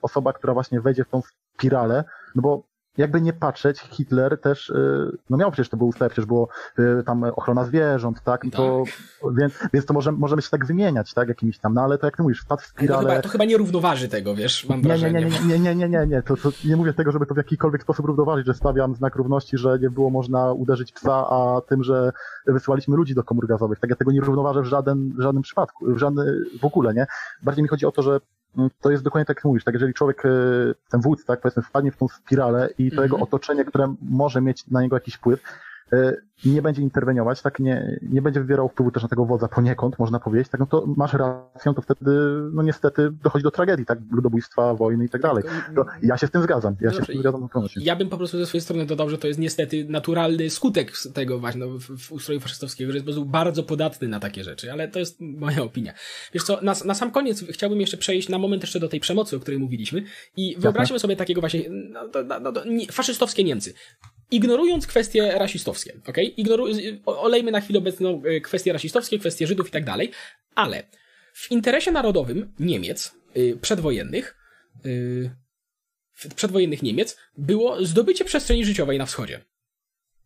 osoba, 0.02 0.32
która 0.32 0.54
właśnie 0.54 0.80
wejdzie 0.80 1.04
w 1.04 1.08
tą 1.08 1.22
spiralę, 1.56 2.04
no 2.34 2.42
bo 2.42 2.69
jakby 2.98 3.20
nie 3.20 3.32
patrzeć, 3.32 3.80
Hitler 3.80 4.40
też, 4.40 4.70
y, 4.70 5.18
no 5.30 5.36
miał 5.36 5.50
przecież, 5.50 5.68
to 5.68 5.76
był 5.76 5.88
ustaw, 5.88 6.12
przecież 6.12 6.26
było 6.26 6.48
y, 6.78 7.02
tam 7.06 7.24
ochrona 7.24 7.64
zwierząt, 7.64 8.22
tak, 8.24 8.44
I 8.44 8.50
to, 8.50 8.82
tak. 9.22 9.34
Więc, 9.34 9.54
więc 9.72 9.86
to 9.86 9.94
może, 9.94 10.12
możemy 10.12 10.42
się 10.42 10.50
tak 10.50 10.66
wymieniać, 10.66 11.14
tak, 11.14 11.28
jakimiś 11.28 11.58
tam, 11.58 11.74
no 11.74 11.82
ale 11.82 11.98
to 11.98 12.06
jak 12.06 12.16
ty 12.16 12.22
mówisz, 12.22 12.40
wpadł 12.40 12.62
w 12.62 12.66
spirale... 12.66 13.02
To 13.02 13.08
chyba, 13.08 13.22
to 13.22 13.28
chyba 13.28 13.44
nie 13.44 13.56
równoważy 13.56 14.08
tego, 14.08 14.34
wiesz, 14.34 14.68
mam 14.68 14.78
nie, 14.78 14.84
wrażenie. 14.84 15.20
Nie, 15.20 15.30
nie, 15.30 15.58
nie, 15.58 15.58
nie, 15.58 15.74
nie, 15.74 15.88
nie, 15.88 16.06
nie, 16.06 16.22
to, 16.22 16.36
to 16.36 16.50
nie 16.64 16.76
mówię 16.76 16.92
tego, 16.92 17.12
żeby 17.12 17.26
to 17.26 17.34
w 17.34 17.36
jakikolwiek 17.36 17.82
sposób 17.82 18.06
równoważyć, 18.06 18.46
że 18.46 18.54
stawiam 18.54 18.94
znak 18.94 19.16
równości, 19.16 19.58
że 19.58 19.78
nie 19.78 19.90
było 19.90 20.10
można 20.10 20.52
uderzyć 20.52 20.92
psa, 20.92 21.26
a 21.30 21.60
tym, 21.68 21.84
że 21.84 22.12
wysyłaliśmy 22.46 22.96
ludzi 22.96 23.14
do 23.14 23.24
komór 23.24 23.46
gazowych, 23.46 23.78
tak 23.78 23.90
ja 23.90 23.96
tego 23.96 24.12
nie 24.12 24.20
równoważę 24.20 24.62
w 24.62 24.66
żaden, 24.66 25.12
w 25.18 25.22
żadnym 25.22 25.42
przypadku, 25.42 25.94
w 25.94 25.98
żadnym, 25.98 26.26
w 26.60 26.64
ogóle, 26.64 26.94
nie, 26.94 27.06
bardziej 27.42 27.62
mi 27.62 27.68
chodzi 27.68 27.86
o 27.86 27.92
to, 27.92 28.02
że 28.02 28.20
to 28.80 28.90
jest 28.90 29.04
dokładnie 29.04 29.26
tak 29.26 29.36
jak 29.36 29.44
mówisz, 29.44 29.64
tak 29.64 29.74
jeżeli 29.74 29.94
człowiek, 29.94 30.26
e, 30.26 30.28
ten 30.90 31.00
wódz, 31.00 31.24
tak 31.24 31.40
powiedzmy, 31.40 31.62
wpadnie 31.62 31.92
w 31.92 31.96
tą 31.96 32.08
spiralę 32.08 32.68
i 32.78 32.90
to 32.90 32.96
mm 32.96 32.98
-hmm. 32.98 33.02
jego 33.02 33.24
otoczenie, 33.24 33.64
które 33.64 33.94
może 34.02 34.40
mieć 34.40 34.66
na 34.66 34.82
niego 34.82 34.96
jakiś 34.96 35.14
wpływ, 35.14 35.42
nie 36.44 36.62
będzie 36.62 36.82
interweniować, 36.82 37.42
tak 37.42 37.58
nie, 37.58 37.98
nie 38.02 38.22
będzie 38.22 38.40
wywierał 38.40 38.68
wpływu 38.68 38.90
też 38.90 39.02
na 39.02 39.08
tego 39.08 39.24
wodza 39.24 39.48
poniekąd, 39.48 39.98
można 39.98 40.20
powiedzieć, 40.20 40.48
tak 40.48 40.60
no 40.60 40.66
to 40.66 40.84
masz 40.96 41.12
rację, 41.12 41.74
to 41.74 41.82
wtedy 41.82 42.10
no 42.52 42.62
niestety 42.62 43.10
dochodzi 43.22 43.42
do 43.42 43.50
tragedii, 43.50 43.86
tak, 43.86 43.98
ludobójstwa, 44.10 44.74
wojny 44.74 45.04
i 45.04 45.08
tak 45.08 45.20
dalej. 45.20 45.44
To 45.74 45.84
ja 46.02 46.16
się 46.16 46.26
z 46.26 46.30
tym 46.30 46.42
zgadzam, 46.42 46.76
ja 46.80 46.90
no 46.90 46.96
się 46.96 47.02
z 47.02 47.06
tym 47.06 47.18
zgadzam 47.18 47.40
na 47.40 47.48
pełności. 47.48 47.84
Ja 47.84 47.96
bym 47.96 48.08
po 48.08 48.16
prostu 48.16 48.38
ze 48.38 48.46
swojej 48.46 48.62
strony 48.62 48.86
dodał, 48.86 49.10
że 49.10 49.18
to 49.18 49.26
jest 49.26 49.40
niestety 49.40 49.86
naturalny 49.88 50.50
skutek 50.50 50.92
tego 51.14 51.38
właśnie 51.38 51.60
no, 51.60 51.78
w, 51.78 51.98
w 51.98 52.12
ustroju 52.12 52.40
faszystowskiego, 52.40 52.92
że 52.92 52.96
jest 52.96 53.06
po 53.06 53.12
prostu 53.12 53.24
bardzo 53.24 53.62
podatny 53.62 54.08
na 54.08 54.20
takie 54.20 54.44
rzeczy, 54.44 54.72
ale 54.72 54.88
to 54.88 54.98
jest 54.98 55.20
moja 55.20 55.62
opinia. 55.62 55.92
Wiesz 56.32 56.42
co, 56.42 56.58
na, 56.62 56.74
na 56.84 56.94
sam 56.94 57.10
koniec 57.10 57.44
chciałbym 57.50 57.80
jeszcze 57.80 57.96
przejść 57.96 58.28
na 58.28 58.38
moment 58.38 58.62
jeszcze 58.62 58.80
do 58.80 58.88
tej 58.88 59.00
przemocy, 59.00 59.36
o 59.36 59.40
której 59.40 59.60
mówiliśmy 59.60 60.02
i 60.36 60.56
wyobraźmy 60.58 60.98
sobie 60.98 61.16
takiego 61.16 61.40
właśnie 61.40 61.64
no, 61.70 62.00
no, 62.40 62.40
no, 62.40 62.62
faszystowskie 62.92 63.44
Niemcy 63.44 63.74
ignorując 64.30 64.86
kwestie 64.86 65.32
rasistowskie, 65.38 65.79
ok? 66.06 66.18
Ignoru 66.36 66.66
olejmy 67.06 67.50
na 67.50 67.60
chwilę 67.60 67.78
obecną 67.78 68.22
e, 68.24 68.40
kwestie 68.40 68.72
rasistowskie, 68.72 69.18
kwestie 69.18 69.46
Żydów 69.46 69.68
i 69.68 69.70
tak 69.70 69.84
dalej, 69.84 70.10
ale 70.54 70.82
w 71.32 71.50
interesie 71.50 71.92
narodowym 71.92 72.52
Niemiec 72.58 73.14
yy, 73.34 73.56
przedwojennych, 73.56 74.36
yy, 74.84 75.30
przedwojennych 76.36 76.82
Niemiec 76.82 77.16
było 77.38 77.84
zdobycie 77.84 78.24
przestrzeni 78.24 78.64
życiowej 78.64 78.98
na 78.98 79.06
wschodzie 79.06 79.40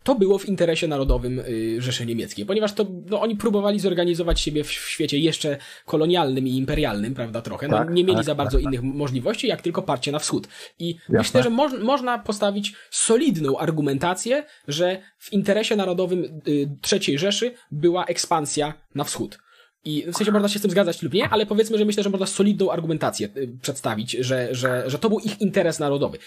to 0.05 0.15
było 0.15 0.39
w 0.39 0.49
interesie 0.49 0.89
narodowym 0.89 1.39
y, 1.39 1.83
Rzeszy 1.83 2.07
Niemieckiej, 2.07 2.47
ponieważ 2.47 2.73
to, 2.73 2.87
no, 3.11 3.21
oni 3.21 3.37
próbowali 3.37 3.81
zorganizować 3.81 4.41
siebie 4.41 4.65
w, 4.65 4.69
w 4.69 4.89
świecie 4.89 5.19
jeszcze 5.19 5.57
kolonialnym 5.87 6.49
i 6.49 6.57
imperialnym, 6.57 7.15
prawda, 7.15 7.43
trochę. 7.43 7.69
No, 7.69 7.79
tak, 7.79 7.91
nie 7.91 8.05
mieli 8.05 8.17
tak, 8.17 8.25
za 8.25 8.35
bardzo 8.35 8.59
tak, 8.59 8.65
innych 8.65 8.83
możliwości, 8.83 9.47
jak 9.47 9.63
tylko 9.63 9.83
parcie 9.83 10.13
na 10.13 10.19
wschód. 10.19 10.49
I 10.79 10.95
Jasne. 10.95 11.19
myślę, 11.19 11.43
że 11.43 11.51
moż, 11.51 11.73
można 11.83 12.19
postawić 12.19 12.75
solidną 12.91 13.59
argumentację, 13.59 14.45
że 14.69 15.01
w 15.19 15.33
interesie 15.33 15.77
narodowym 15.77 16.41
y, 16.49 16.69
III 16.93 17.19
Rzeszy 17.19 17.55
była 17.71 18.05
ekspansja 18.05 18.75
na 18.95 19.05
wschód. 19.05 19.39
I 19.85 20.05
w 20.13 20.17
sensie 20.17 20.33
można 20.33 20.49
się 20.49 20.59
z 20.59 20.63
tym 20.63 20.71
zgadzać 20.71 21.03
lub 21.03 21.13
nie, 21.13 21.29
ale 21.29 21.47
powiedzmy, 21.47 21.79
że 21.79 21.85
myślę, 21.85 22.03
że 22.03 22.11
można 22.11 22.27
solidną 22.27 22.71
argumentację 22.71 23.29
y, 23.37 23.59
przedstawić, 23.63 24.11
że, 24.11 24.55
że, 24.55 24.85
że 24.87 24.99
to 24.99 25.09
był 25.09 25.19
ich 25.19 25.41
interes 25.41 25.79
narodowy. 25.79 26.19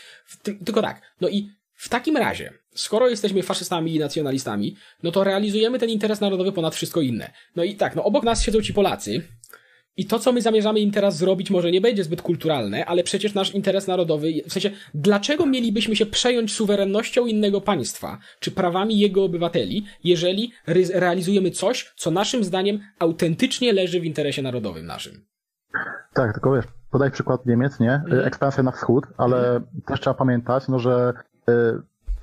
Tylko 0.44 0.82
tak, 0.82 1.02
no 1.22 1.30
i 1.30 1.50
w 1.78 1.90
takim 1.90 2.18
razie, 2.18 2.54
skoro 2.76 3.10
jesteśmy 3.10 3.44
faszystami 3.44 3.96
i 3.96 4.00
nacjonalistami, 4.00 4.76
no 5.04 5.12
to 5.12 5.24
realizujemy 5.24 5.80
ten 5.80 5.90
interes 5.90 6.22
narodowy 6.22 6.52
ponad 6.52 6.76
wszystko 6.76 7.02
inne. 7.02 7.32
No 7.56 7.64
i 7.64 7.76
tak, 7.76 7.96
no 7.96 8.04
obok 8.04 8.24
nas 8.24 8.44
siedzą 8.44 8.62
ci 8.62 8.74
Polacy, 8.74 9.22
i 9.98 10.06
to, 10.06 10.20
co 10.20 10.32
my 10.32 10.42
zamierzamy 10.42 10.80
im 10.80 10.92
teraz 10.92 11.18
zrobić, 11.18 11.50
może 11.50 11.72
nie 11.72 11.82
będzie 11.82 12.04
zbyt 12.04 12.22
kulturalne, 12.22 12.86
ale 12.86 13.04
przecież 13.04 13.34
nasz 13.34 13.54
interes 13.56 13.88
narodowy, 13.88 14.28
w 14.48 14.54
sensie, 14.54 14.72
dlaczego 14.94 15.46
mielibyśmy 15.46 15.96
się 15.96 16.06
przejąć 16.06 16.54
suwerennością 16.54 17.26
innego 17.26 17.62
państwa, 17.62 18.18
czy 18.40 18.52
prawami 18.52 19.00
jego 19.00 19.24
obywateli, 19.24 19.86
jeżeli 20.04 20.52
re 20.68 20.82
realizujemy 20.94 21.52
coś, 21.52 21.94
co 21.96 22.12
naszym 22.12 22.44
zdaniem 22.44 22.80
autentycznie 23.00 23.74
leży 23.74 24.00
w 24.00 24.06
interesie 24.06 24.42
narodowym 24.42 24.86
naszym? 24.86 25.26
Tak, 26.14 26.34
tylko 26.34 26.56
wiesz, 26.56 26.66
podaj 26.92 27.12
przykład 27.12 27.46
Niemiec, 27.46 27.80
nie? 27.80 27.92
Mm. 27.92 28.26
Ekspansja 28.26 28.64
na 28.64 28.72
wschód, 28.72 29.06
ale 29.18 29.50
mm. 29.50 29.64
też 29.88 30.00
trzeba 30.00 30.14
pamiętać, 30.14 30.68
no, 30.68 30.80
że 30.80 31.14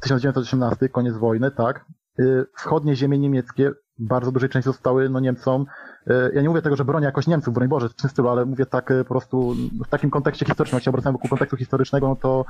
1918, 0.01 0.89
koniec 0.89 1.17
wojny, 1.17 1.51
tak. 1.51 1.85
Y, 2.21 2.47
wschodnie 2.57 2.97
ziemie 2.97 3.19
niemieckie 3.19 3.71
w 3.99 4.07
bardzo 4.07 4.33
dużej 4.33 4.49
części 4.51 4.71
zostały 4.71 5.09
no, 5.09 5.21
Niemcom. 5.21 5.67
Y, 6.11 6.33
ja 6.35 6.43
nie 6.43 6.49
mówię 6.49 6.63
tego, 6.63 6.77
że 6.77 6.85
bronię 6.85 7.07
jakoś 7.07 7.27
Niemców, 7.27 7.55
broń 7.55 7.69
Boże, 7.69 7.89
w 7.89 7.95
tym 7.95 8.11
stylu, 8.11 8.29
ale 8.29 8.45
mówię 8.45 8.67
tak 8.67 8.91
y, 8.91 9.05
po 9.05 9.09
prostu 9.09 9.55
w 9.87 9.89
takim 9.89 10.11
kontekście 10.11 10.47
historycznym. 10.47 10.77
Jak 10.77 10.85
się 10.85 10.91
obracam 10.91 11.13
wokół 11.13 11.31
kontekstu 11.31 11.57
historycznego, 11.57 12.09
no 12.09 12.17
to 12.17 12.45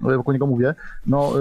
wokół 0.00 0.32
niego 0.32 0.46
mówię. 0.46 0.74
No, 1.06 1.32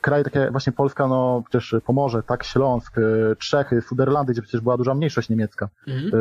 kraje 0.00 0.24
takie 0.24 0.50
właśnie 0.50 0.72
Polska, 0.72 1.06
no 1.08 1.42
przecież 1.50 1.76
Pomorze, 1.86 2.22
tak, 2.22 2.44
Śląsk, 2.44 2.96
Czechy, 3.38 3.80
Suderlandy, 3.80 4.32
gdzie 4.32 4.42
przecież 4.42 4.60
była 4.60 4.76
duża 4.76 4.94
mniejszość 4.94 5.28
niemiecka. 5.28 5.68
Mhm. 5.86 6.12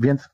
Więc 0.00 0.28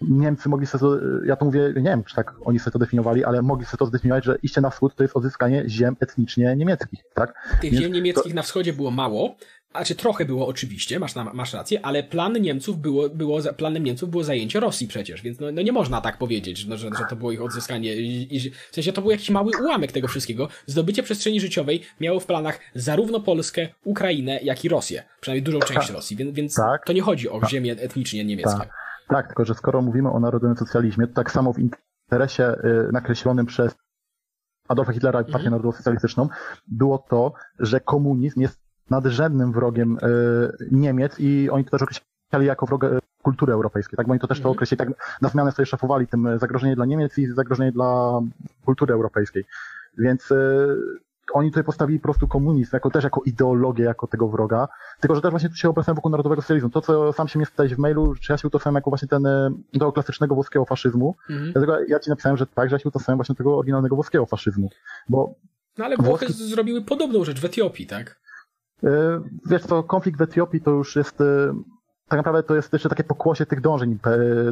Niemcy 0.00 0.48
mogli 0.48 0.66
sobie, 0.66 0.86
ja 1.26 1.36
to 1.36 1.44
mówię, 1.44 1.72
nie 1.76 1.82
wiem, 1.82 2.04
czy 2.04 2.14
tak 2.14 2.34
oni 2.44 2.58
sobie 2.58 2.72
to 2.72 2.78
definiowali, 2.78 3.24
ale 3.24 3.42
mogli 3.42 3.66
sobie 3.66 3.78
to 3.78 3.86
zdefiniować, 3.86 4.24
że 4.24 4.38
iście 4.42 4.60
na 4.60 4.70
wschód 4.70 4.94
to 4.94 5.02
jest 5.02 5.16
odzyskanie 5.16 5.64
ziem 5.68 5.96
etnicznie 6.00 6.56
niemieckich, 6.56 7.00
tak? 7.14 7.34
Tych 7.60 7.70
Więc 7.70 7.82
ziem 7.82 7.92
niemieckich 7.92 8.32
to... 8.32 8.36
na 8.36 8.42
wschodzie 8.42 8.72
było 8.72 8.90
mało, 8.90 9.36
a 9.72 9.84
czy 9.84 9.94
trochę 9.94 10.24
było 10.24 10.46
oczywiście, 10.46 10.98
masz, 10.98 11.14
masz 11.14 11.52
rację, 11.52 11.80
ale 11.82 12.02
plan 12.02 12.32
Niemców 12.40 12.78
było, 12.78 13.08
było, 13.08 13.40
planem 13.56 13.84
Niemców 13.84 14.10
było 14.10 14.24
zajęcie 14.24 14.60
Rosji 14.60 14.88
przecież, 14.88 15.22
więc 15.22 15.40
no, 15.40 15.52
no 15.52 15.62
nie 15.62 15.72
można 15.72 16.00
tak 16.00 16.18
powiedzieć, 16.18 16.66
no, 16.66 16.76
że, 16.76 16.90
że 16.98 17.04
to 17.10 17.16
było 17.16 17.32
ich 17.32 17.42
odzyskanie. 17.42 17.96
I, 17.96 18.36
i, 18.36 18.50
w 18.50 18.74
sensie 18.74 18.92
to 18.92 19.02
był 19.02 19.10
jakiś 19.10 19.30
mały 19.30 19.52
ułamek 19.62 19.92
tego 19.92 20.08
wszystkiego. 20.08 20.48
Zdobycie 20.66 21.02
przestrzeni 21.02 21.40
życiowej 21.40 21.82
miało 22.00 22.20
w 22.20 22.26
planach 22.26 22.60
zarówno 22.74 23.20
Polskę, 23.20 23.68
Ukrainę, 23.84 24.40
jak 24.42 24.64
i 24.64 24.68
Rosję. 24.68 25.02
Przynajmniej 25.20 25.42
dużą 25.42 25.58
część 25.60 25.86
tak. 25.86 25.96
Rosji, 25.96 26.16
więc, 26.16 26.34
więc 26.34 26.54
tak. 26.54 26.84
to 26.86 26.92
nie 26.92 27.02
chodzi 27.02 27.28
o 27.28 27.40
tak. 27.40 27.50
ziemię 27.50 27.72
etnicznie 27.72 28.24
niemieckie. 28.24 28.58
Tak. 28.58 28.87
Tak, 29.08 29.26
tylko 29.26 29.44
że 29.44 29.54
skoro 29.54 29.82
mówimy 29.82 30.10
o 30.10 30.20
narodowym 30.20 30.56
socjalizmie, 30.56 31.06
to 31.06 31.14
tak 31.14 31.30
samo 31.30 31.52
w 31.52 31.58
interesie 31.58 32.64
y, 32.64 32.92
nakreślonym 32.92 33.46
przez 33.46 33.76
Adolfa 34.68 34.92
Hitlera 34.92 35.20
i 35.20 35.24
Partię 35.24 35.36
mhm. 35.36 35.50
Narodowo-Socjalistyczną 35.50 36.28
było 36.66 36.98
to, 36.98 37.32
że 37.58 37.80
komunizm 37.80 38.40
jest 38.40 38.60
nadrzędnym 38.90 39.52
wrogiem 39.52 39.98
y, 40.02 40.68
Niemiec 40.70 41.20
i 41.20 41.50
oni 41.50 41.64
to 41.64 41.70
też 41.70 41.82
określali 41.82 42.46
jako 42.46 42.66
wroga 42.66 42.88
y, 42.88 42.98
kultury 43.22 43.52
europejskiej, 43.52 43.96
tak? 43.96 44.06
Bo 44.06 44.12
oni 44.12 44.20
to 44.20 44.26
też 44.26 44.38
to 44.38 44.42
mhm. 44.42 44.52
określili, 44.52 44.78
tak 44.78 44.88
na 45.22 45.28
zmianę 45.28 45.52
sobie 45.52 45.66
szafowali 45.66 46.06
tym 46.06 46.38
zagrożenie 46.38 46.76
dla 46.76 46.86
Niemiec 46.86 47.18
i 47.18 47.26
zagrożenie 47.26 47.72
dla 47.72 48.20
kultury 48.64 48.94
europejskiej. 48.94 49.44
Więc 49.98 50.32
oni 51.32 51.50
tutaj 51.50 51.64
postawili 51.64 51.98
po 51.98 52.02
prostu 52.02 52.28
komunizm 52.28 52.70
jako, 52.72 52.90
też 52.90 53.04
jako 53.04 53.22
ideologię, 53.24 53.84
jako 53.84 54.06
tego 54.06 54.28
wroga, 54.28 54.68
tylko 55.00 55.14
że 55.14 55.22
też 55.22 55.30
właśnie 55.30 55.48
tu 55.48 55.56
się 55.56 55.68
obracałem 55.68 55.96
wokół 55.96 56.10
narodowego 56.10 56.42
socjalizmu. 56.42 56.70
To, 56.70 56.80
co 56.80 57.12
sam 57.12 57.28
się 57.28 57.38
mnie 57.38 57.46
w 57.74 57.78
mailu, 57.78 58.14
czy 58.14 58.32
ja 58.32 58.38
się 58.38 58.48
utoczyłem 58.48 58.74
jako 58.74 58.90
właśnie 58.90 59.08
ten, 59.08 59.26
e, 59.26 59.50
tego 59.72 59.92
klasycznego 59.92 60.34
włoskiego 60.34 60.64
faszyzmu, 60.64 61.16
mhm. 61.30 61.52
dlatego 61.52 61.80
ja 61.88 62.00
ci 62.00 62.10
napisałem, 62.10 62.36
że 62.36 62.46
tak, 62.46 62.70
że 62.70 62.76
ja 62.76 62.80
się 62.80 62.88
utoczyłem 62.88 63.18
właśnie 63.18 63.34
tego 63.34 63.58
oryginalnego 63.58 63.94
włoskiego 63.94 64.26
faszyzmu, 64.26 64.70
bo... 65.08 65.34
No 65.78 65.84
ale 65.84 65.96
Włochy 65.96 66.26
Włoski... 66.26 66.48
zrobiły 66.48 66.82
podobną 66.82 67.24
rzecz 67.24 67.40
w 67.40 67.44
Etiopii, 67.44 67.86
tak? 67.86 68.20
E, 68.84 69.20
wiesz 69.46 69.62
co, 69.62 69.82
konflikt 69.82 70.18
w 70.18 70.22
Etiopii 70.22 70.60
to 70.60 70.70
już 70.70 70.96
jest 70.96 71.20
e, 71.20 71.54
tak 72.08 72.16
naprawdę 72.16 72.42
to 72.42 72.54
jest 72.54 72.72
jeszcze 72.72 72.88
takie 72.88 73.04
pokłosie 73.04 73.46
tych 73.46 73.60
dążeń 73.60 73.98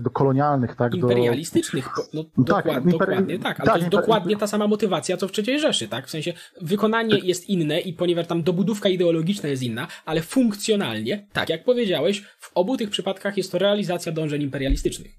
do 0.02 0.10
kolonialnych, 0.10 0.76
tak? 0.76 0.94
Imperialistycznych, 0.94 1.88
no, 2.14 2.24
no 2.36 2.44
tak, 2.44 2.64
dokładnie, 2.64 2.92
imperi... 2.92 3.10
dokładnie 3.10 3.38
tak, 3.38 3.60
ale 3.60 3.66
tak, 3.66 3.74
to 3.74 3.78
jest 3.78 3.90
dokładnie 3.90 4.36
ta 4.36 4.46
sama 4.46 4.68
motywacja, 4.68 5.16
co 5.16 5.28
w 5.28 5.32
III 5.38 5.60
Rzeszy, 5.60 5.88
tak? 5.88 6.06
W 6.06 6.10
sensie 6.10 6.32
wykonanie 6.60 7.18
jest 7.18 7.48
inne 7.48 7.80
i 7.80 7.92
ponieważ 7.92 8.26
tam 8.26 8.42
dobudówka 8.42 8.88
ideologiczna 8.88 9.48
jest 9.48 9.62
inna, 9.62 9.86
ale 10.04 10.22
funkcjonalnie, 10.22 11.26
tak 11.32 11.48
jak 11.48 11.64
powiedziałeś, 11.64 12.24
w 12.38 12.50
obu 12.54 12.76
tych 12.76 12.90
przypadkach 12.90 13.36
jest 13.36 13.52
to 13.52 13.58
realizacja 13.58 14.12
dążeń 14.12 14.42
imperialistycznych. 14.42 15.12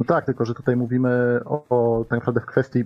No 0.00 0.06
tak, 0.06 0.26
tylko 0.26 0.44
że 0.44 0.54
tutaj 0.54 0.76
mówimy 0.76 1.40
o, 1.44 1.66
o 1.68 2.04
tak 2.04 2.18
naprawdę 2.18 2.40
w 2.40 2.46
kwestii 2.46 2.84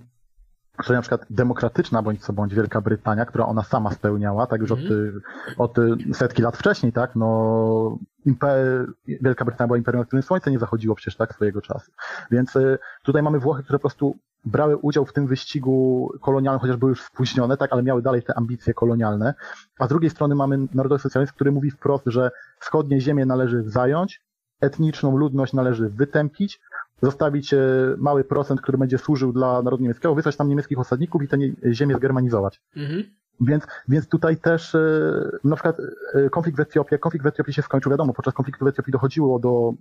że 0.84 0.94
na 0.94 1.00
przykład 1.00 1.26
demokratyczna 1.30 2.02
bądź 2.02 2.24
co 2.24 2.32
bądź 2.32 2.54
Wielka 2.54 2.80
Brytania, 2.80 3.26
która 3.26 3.46
ona 3.46 3.62
sama 3.62 3.90
spełniała, 3.90 4.46
tak 4.46 4.60
już 4.60 4.72
od, 4.72 4.78
mm. 4.78 5.20
od 5.58 5.76
setki 6.12 6.42
lat 6.42 6.56
wcześniej, 6.56 6.92
tak, 6.92 7.16
no 7.16 7.98
Imper... 8.26 8.86
Wielka 9.06 9.44
Brytania 9.44 9.66
była 9.66 9.78
imperium, 9.78 10.00
na 10.00 10.06
którym 10.06 10.22
słońce 10.22 10.50
nie 10.50 10.58
zachodziło 10.58 10.94
przecież 10.94 11.16
tak 11.16 11.34
swojego 11.34 11.62
czasu. 11.62 11.92
Więc 12.30 12.56
y, 12.56 12.78
tutaj 13.04 13.22
mamy 13.22 13.38
Włochy, 13.38 13.62
które 13.62 13.78
po 13.78 13.80
prostu 13.80 14.16
brały 14.44 14.76
udział 14.76 15.06
w 15.06 15.12
tym 15.12 15.26
wyścigu 15.26 16.08
kolonialnym, 16.20 16.60
chociaż 16.60 16.76
były 16.76 16.90
już 16.90 17.02
spóźnione, 17.02 17.56
tak, 17.56 17.72
ale 17.72 17.82
miały 17.82 18.02
dalej 18.02 18.22
te 18.22 18.34
ambicje 18.34 18.74
kolonialne. 18.74 19.34
A 19.78 19.86
z 19.86 19.88
drugiej 19.88 20.10
strony 20.10 20.34
mamy 20.34 20.58
narodowy 20.74 21.02
socjalizm, 21.02 21.32
który 21.32 21.52
mówi 21.52 21.70
wprost, 21.70 22.04
że 22.06 22.30
wschodnie 22.60 23.00
ziemie 23.00 23.26
należy 23.26 23.62
zająć, 23.66 24.20
etniczną 24.60 25.16
ludność 25.16 25.52
należy 25.52 25.88
wytępić, 25.88 26.60
zostawić 27.02 27.54
e, 27.54 27.58
mały 27.98 28.24
procent, 28.24 28.60
który 28.60 28.78
będzie 28.78 28.98
służył 28.98 29.32
dla 29.32 29.62
narodu 29.62 29.82
niemieckiego, 29.82 30.14
wysłać 30.14 30.36
tam 30.36 30.48
niemieckich 30.48 30.78
osadników 30.78 31.22
i 31.22 31.28
tę 31.28 31.36
ziemię 31.72 31.94
zgermanizować. 31.94 32.60
Mhm. 32.76 33.02
Więc, 33.40 33.64
więc 33.88 34.08
tutaj 34.08 34.36
też 34.36 34.74
e, 34.74 35.38
na 35.44 35.56
przykład 35.56 35.76
e, 36.14 36.30
konflikt 36.30 36.58
w 36.58 36.60
Etiopii, 36.60 36.98
konflikt 36.98 37.24
w 37.24 37.28
Etiopii 37.28 37.54
się 37.54 37.62
skończył, 37.62 37.90
wiadomo, 37.90 38.12
podczas 38.12 38.34
konfliktu 38.34 38.64
w 38.64 38.68
Etiopii 38.68 38.92
dochodziło 38.92 39.38
do 39.38 39.72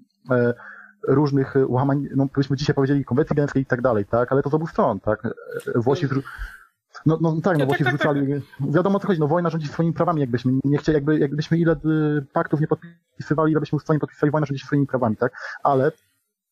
różnych 1.07 1.55
łamań, 1.67 2.07
no 2.15 2.27
byśmy 2.35 2.57
dzisiaj 2.57 2.75
powiedzieli 2.75 3.05
konwencji 3.05 3.35
genewskiej 3.35 3.63
i 3.63 3.65
tak 3.65 3.81
dalej, 3.81 4.05
tak, 4.05 4.31
ale 4.31 4.43
to 4.43 4.49
z 4.49 4.53
obu 4.53 4.67
stron, 4.67 4.99
tak. 4.99 5.27
Włosi 5.75 6.07
zru... 6.07 6.21
No, 7.05 7.17
no 7.21 7.41
tak, 7.43 7.57
no 7.57 7.65
Włosi 7.65 7.83
tak, 7.83 7.93
tak, 7.93 8.01
zwrócali. 8.01 8.33
Tak. 8.33 8.71
Wiadomo 8.71 8.97
o 8.97 8.99
co 8.99 9.07
chodzi, 9.07 9.19
no 9.19 9.27
wojna 9.27 9.49
rządzi 9.49 9.67
swoimi 9.67 9.93
prawami, 9.93 10.21
jakbyśmy 10.21 10.51
nie 10.63 10.77
chcieli, 10.77 10.95
jakby, 10.95 11.19
jakbyśmy 11.19 11.57
ile 11.57 11.75
paktów 12.33 12.61
nie 12.61 12.67
podpisywali, 12.67 13.51
ile 13.51 13.59
byśmy 13.59 13.75
ustwa 13.75 13.93
nie 13.93 13.99
podpisali, 13.99 14.31
wojna 14.31 14.45
rządzi 14.45 14.63
swoimi 14.63 14.87
prawami, 14.87 15.17
tak? 15.17 15.33
Ale 15.63 15.91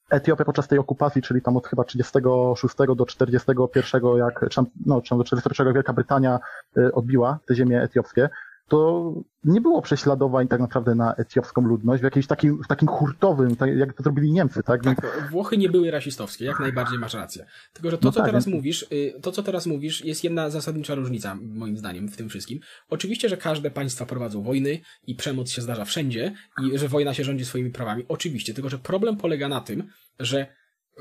Etiopia 0.09 0.45
podczas 0.45 0.67
tej 0.67 0.79
okupacji, 0.79 1.21
czyli 1.21 1.41
tam 1.41 1.57
od 1.57 1.67
chyba 1.67 1.83
36 1.83 2.75
do 2.95 3.05
41, 3.05 4.01
jak, 4.17 4.45
no, 4.85 5.01
do 5.11 5.23
41 5.23 5.73
Wielka 5.73 5.93
Brytania 5.93 6.39
y, 6.77 6.93
odbiła 6.93 7.39
te 7.45 7.55
ziemie 7.55 7.81
etiopskie, 7.81 8.29
to 8.69 9.13
nie 9.43 9.61
było 9.61 9.81
prześladowań 9.81 10.47
tak 10.47 10.59
naprawdę 10.59 10.95
na 10.95 11.15
etiopską 11.15 11.61
ludność 11.61 12.01
w 12.01 12.03
jakimś 12.03 12.27
takim, 12.27 12.63
w 12.63 12.67
takim 12.67 12.87
hurtowym, 12.87 13.55
tak, 13.55 13.77
jak 13.77 13.93
to 13.93 14.03
zrobili 14.03 14.31
Niemcy, 14.31 14.63
tak? 14.63 14.83
tak. 14.83 15.27
Włochy 15.31 15.57
nie 15.57 15.69
były 15.69 15.91
rasistowskie, 15.91 16.45
jak 16.45 16.59
najbardziej 16.59 16.99
masz 16.99 17.13
rację. 17.13 17.45
Tylko, 17.73 17.91
że 17.91 17.97
to, 17.97 18.07
no 18.07 18.11
co 18.11 18.19
tak, 18.19 18.25
teraz 18.25 18.45
więc... 18.45 18.55
mówisz, 18.55 18.85
y, 18.91 19.13
to, 19.21 19.31
co 19.31 19.43
teraz 19.43 19.65
mówisz, 19.65 20.05
jest 20.05 20.23
jedna 20.23 20.49
zasadnicza 20.49 20.95
różnica, 20.95 21.37
moim 21.41 21.77
zdaniem, 21.77 22.09
w 22.09 22.17
tym 22.17 22.29
wszystkim. 22.29 22.59
Oczywiście, 22.89 23.29
że 23.29 23.37
każde 23.37 23.71
państwa 23.71 24.05
prowadzą 24.05 24.41
wojny 24.41 24.79
i 25.07 25.15
przemoc 25.15 25.49
się 25.49 25.61
zdarza 25.61 25.85
wszędzie 25.85 26.33
i 26.63 26.77
że 26.77 26.87
wojna 26.87 27.13
się 27.13 27.23
rządzi 27.23 27.45
swoimi 27.45 27.69
prawami. 27.69 28.05
Oczywiście, 28.07 28.53
tylko, 28.53 28.69
że 28.69 28.77
problem 28.77 29.17
polega 29.17 29.49
na 29.49 29.61
tym, 29.61 29.83
że 30.19 30.47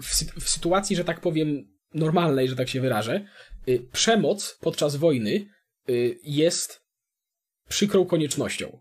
w, 0.02 0.40
w 0.40 0.48
sytuacji, 0.48 0.96
że 0.96 1.04
tak 1.04 1.20
powiem, 1.20 1.64
normalnej, 1.94 2.48
że 2.48 2.56
tak 2.56 2.68
się 2.68 2.80
wyrażę, 2.80 3.24
y, 3.68 3.88
przemoc 3.92 4.58
podczas 4.60 4.96
wojny 4.96 5.46
y, 5.88 6.18
jest 6.22 6.87
przykrą 7.68 8.06
koniecznością. 8.06 8.80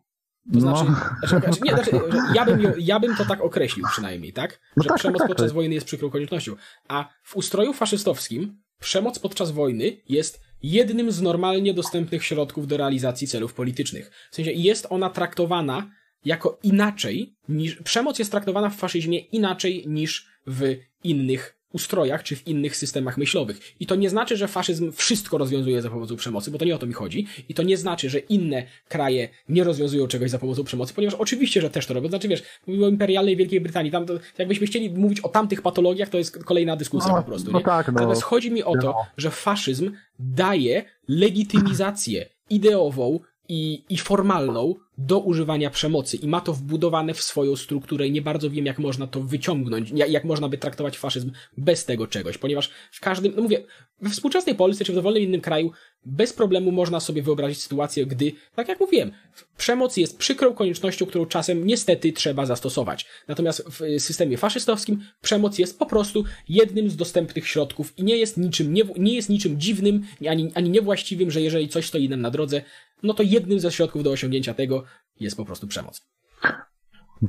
To 0.54 0.60
znaczy, 0.60 0.84
no. 0.84 1.28
znaczy, 1.28 1.46
znaczy, 1.46 1.60
nie, 1.64 1.72
znaczy 1.72 1.92
ja, 2.36 2.46
bym 2.46 2.62
ją, 2.62 2.74
ja 2.78 3.00
bym 3.00 3.16
to 3.16 3.26
tak 3.26 3.42
określił 3.42 3.86
przynajmniej, 3.92 4.34
tak? 4.34 4.60
No 4.78 4.84
że 4.84 4.90
tak, 4.90 4.98
przemoc 4.98 5.20
tak, 5.20 5.28
podczas 5.28 5.48
tak. 5.48 5.56
wojny 5.56 5.76
jest 5.76 5.88
przykrą 5.88 6.10
koniecznością. 6.10 6.56
A 6.88 7.10
w 7.24 7.36
ustroju 7.36 7.74
faszystowskim 7.74 8.62
przemoc 8.80 9.20
podczas 9.20 9.52
wojny 9.52 9.98
jest 10.10 10.42
jednym 10.64 11.12
z 11.12 11.22
normalnie 11.22 11.74
dostępnych 11.74 12.24
środków 12.24 12.68
do 12.68 12.78
realizacji 12.78 13.28
celów 13.28 13.54
politycznych. 13.54 14.12
W 14.32 14.36
sensie 14.36 14.52
jest 14.52 14.88
ona 14.90 15.10
traktowana 15.10 15.92
jako 16.26 16.60
inaczej 16.64 17.36
niż. 17.50 17.76
Przemoc 17.76 18.20
jest 18.20 18.32
traktowana 18.32 18.70
w 18.70 18.76
faszyzmie 18.76 19.20
inaczej 19.20 19.84
niż 19.88 20.28
w 20.48 20.76
innych 21.04 21.57
ustrojach 21.74 22.24
czy 22.24 22.36
w 22.36 22.48
innych 22.48 22.76
systemach 22.76 23.18
myślowych. 23.18 23.60
I 23.80 23.86
to 23.86 23.96
nie 23.96 24.10
znaczy, 24.10 24.38
że 24.38 24.48
faszyzm 24.48 24.92
wszystko 24.92 25.38
rozwiązuje 25.38 25.82
za 25.82 25.90
pomocą 25.90 26.16
przemocy, 26.16 26.52
bo 26.52 26.58
to 26.58 26.66
nie 26.66 26.76
o 26.76 26.78
to 26.78 26.86
mi 26.86 26.94
chodzi. 26.94 27.28
I 27.50 27.54
to 27.54 27.64
nie 27.64 27.78
znaczy, 27.78 28.10
że 28.10 28.20
inne 28.20 28.64
kraje 28.88 29.30
nie 29.50 29.64
rozwiązują 29.64 30.08
czegoś 30.08 30.30
za 30.30 30.40
pomocą 30.40 30.64
przemocy, 30.64 30.94
ponieważ 30.94 31.16
oczywiście, 31.20 31.62
że 31.62 31.70
też 31.70 31.86
to 31.86 31.94
robią. 31.94 32.10
Znaczy, 32.10 32.28
wiesz, 32.28 32.44
mówimy 32.68 32.86
o 32.86 32.90
imperialnej 32.90 33.38
Wielkiej 33.38 33.62
Brytanii. 33.62 33.92
Tam 33.92 34.06
to, 34.06 34.14
jakbyśmy 34.38 34.68
chcieli 34.68 34.90
mówić 34.90 35.20
o 35.20 35.30
tamtych 35.30 35.62
patologiach, 35.62 36.10
to 36.10 36.18
jest 36.18 36.44
kolejna 36.44 36.76
dyskusja 36.76 37.12
no, 37.12 37.18
po 37.18 37.24
prostu. 37.24 37.52
No 37.52 37.60
nie? 37.60 37.66
tak, 37.66 37.88
no. 37.88 37.94
Natomiast 37.94 38.22
chodzi 38.22 38.52
mi 38.52 38.64
o 38.64 38.74
to, 38.82 38.96
że 39.18 39.32
faszyzm 39.32 39.92
daje 40.20 40.84
legitymizację 41.08 42.30
ideową 42.50 43.20
i, 43.50 43.84
i 43.90 43.98
formalną 43.98 44.76
do 44.98 45.20
używania 45.20 45.70
przemocy 45.70 46.18
i 46.18 46.28
ma 46.28 46.42
to 46.42 46.54
wbudowane 46.54 47.14
w 47.14 47.22
swoją 47.22 47.56
strukturę 47.56 48.08
i 48.08 48.12
nie 48.12 48.22
bardzo 48.22 48.50
wiem, 48.50 48.66
jak 48.66 48.80
można 48.80 49.08
to 49.08 49.22
wyciągnąć, 49.22 49.92
jak, 49.92 50.24
można 50.24 50.50
by 50.50 50.58
traktować 50.58 50.98
faszyzm 50.98 51.32
bez 51.58 51.86
tego 51.86 52.08
czegoś, 52.08 52.38
ponieważ 52.38 52.70
w 52.92 53.00
każdym, 53.00 53.34
no 53.36 53.42
mówię, 53.42 53.64
we 54.02 54.10
współczesnej 54.10 54.56
Polsce 54.56 54.86
czy 54.86 54.92
w 54.92 54.96
dowolnym 54.96 55.24
innym 55.24 55.42
kraju 55.42 55.72
bez 56.06 56.34
problemu 56.34 56.72
można 56.72 57.00
sobie 57.00 57.22
wyobrazić 57.22 57.62
sytuację, 57.62 58.06
gdy, 58.06 58.32
tak 58.56 58.68
jak 58.68 58.80
mówiłem, 58.80 59.12
przemoc 59.58 59.98
jest 59.98 60.18
przykrą 60.18 60.54
koniecznością, 60.54 61.06
którą 61.06 61.26
czasem 61.26 61.68
niestety 61.68 62.14
trzeba 62.14 62.46
zastosować. 62.46 63.06
Natomiast 63.28 63.64
w 63.70 64.02
systemie 64.02 64.38
faszystowskim 64.38 65.04
przemoc 65.22 65.60
jest 65.60 65.80
po 65.80 65.86
prostu 65.86 66.24
jednym 66.50 66.90
z 66.90 66.96
dostępnych 66.96 67.48
środków 67.48 67.94
i 67.98 68.04
nie 68.04 68.18
jest 68.18 68.38
niczym, 68.38 68.74
nie, 68.74 68.84
nie 68.98 69.14
jest 69.14 69.30
niczym 69.30 69.60
dziwnym 69.60 70.04
ani, 70.30 70.52
ani 70.56 70.70
niewłaściwym, 70.70 71.32
że 71.32 71.42
jeżeli 71.42 71.70
coś 71.70 71.88
stoi 71.88 72.10
nam 72.10 72.22
na 72.22 72.32
drodze, 72.32 72.62
no 73.04 73.14
to 73.14 73.24
jednym 73.24 73.60
ze 73.60 73.72
środków 73.72 74.04
do 74.04 74.12
osiągnięcia 74.12 74.54
tego 74.54 74.84
jest 75.20 75.38
po 75.38 75.46
prostu 75.46 75.68
przemoc. 75.68 76.08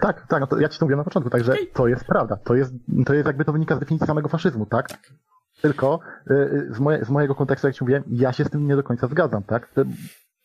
Tak, 0.01 0.27
tak, 0.29 0.41
no 0.41 0.47
to 0.47 0.59
ja 0.59 0.69
ci 0.69 0.79
to 0.79 0.85
mówiłem 0.85 0.99
na 0.99 1.05
początku, 1.05 1.31
także 1.31 1.53
Okej. 1.53 1.71
to 1.75 1.89
jest 1.89 2.05
prawda. 2.05 2.37
To 2.37 2.55
jest, 2.55 2.73
to 3.07 3.15
jest 3.15 3.27
jakby 3.27 3.45
to 3.45 3.53
wynika 3.53 3.77
z 3.77 3.79
definicji 3.79 4.07
samego 4.07 4.29
faszyzmu, 4.29 4.67
tak? 4.67 4.89
Tak. 4.89 5.13
Tylko 5.63 6.01
y, 6.31 6.35
y, 6.35 6.75
z, 6.75 6.79
moje, 6.79 7.05
z 7.05 7.09
mojego 7.09 7.35
kontekstu, 7.35 7.67
jak 7.67 7.77
ci 7.77 7.85
mówiłem, 7.85 8.03
ja 8.11 8.33
się 8.33 8.45
z 8.45 8.51
tym 8.51 8.67
nie 8.67 8.77
do 8.77 8.83
końca 8.83 9.07
zgadzam, 9.07 9.43
tak? 9.43 9.75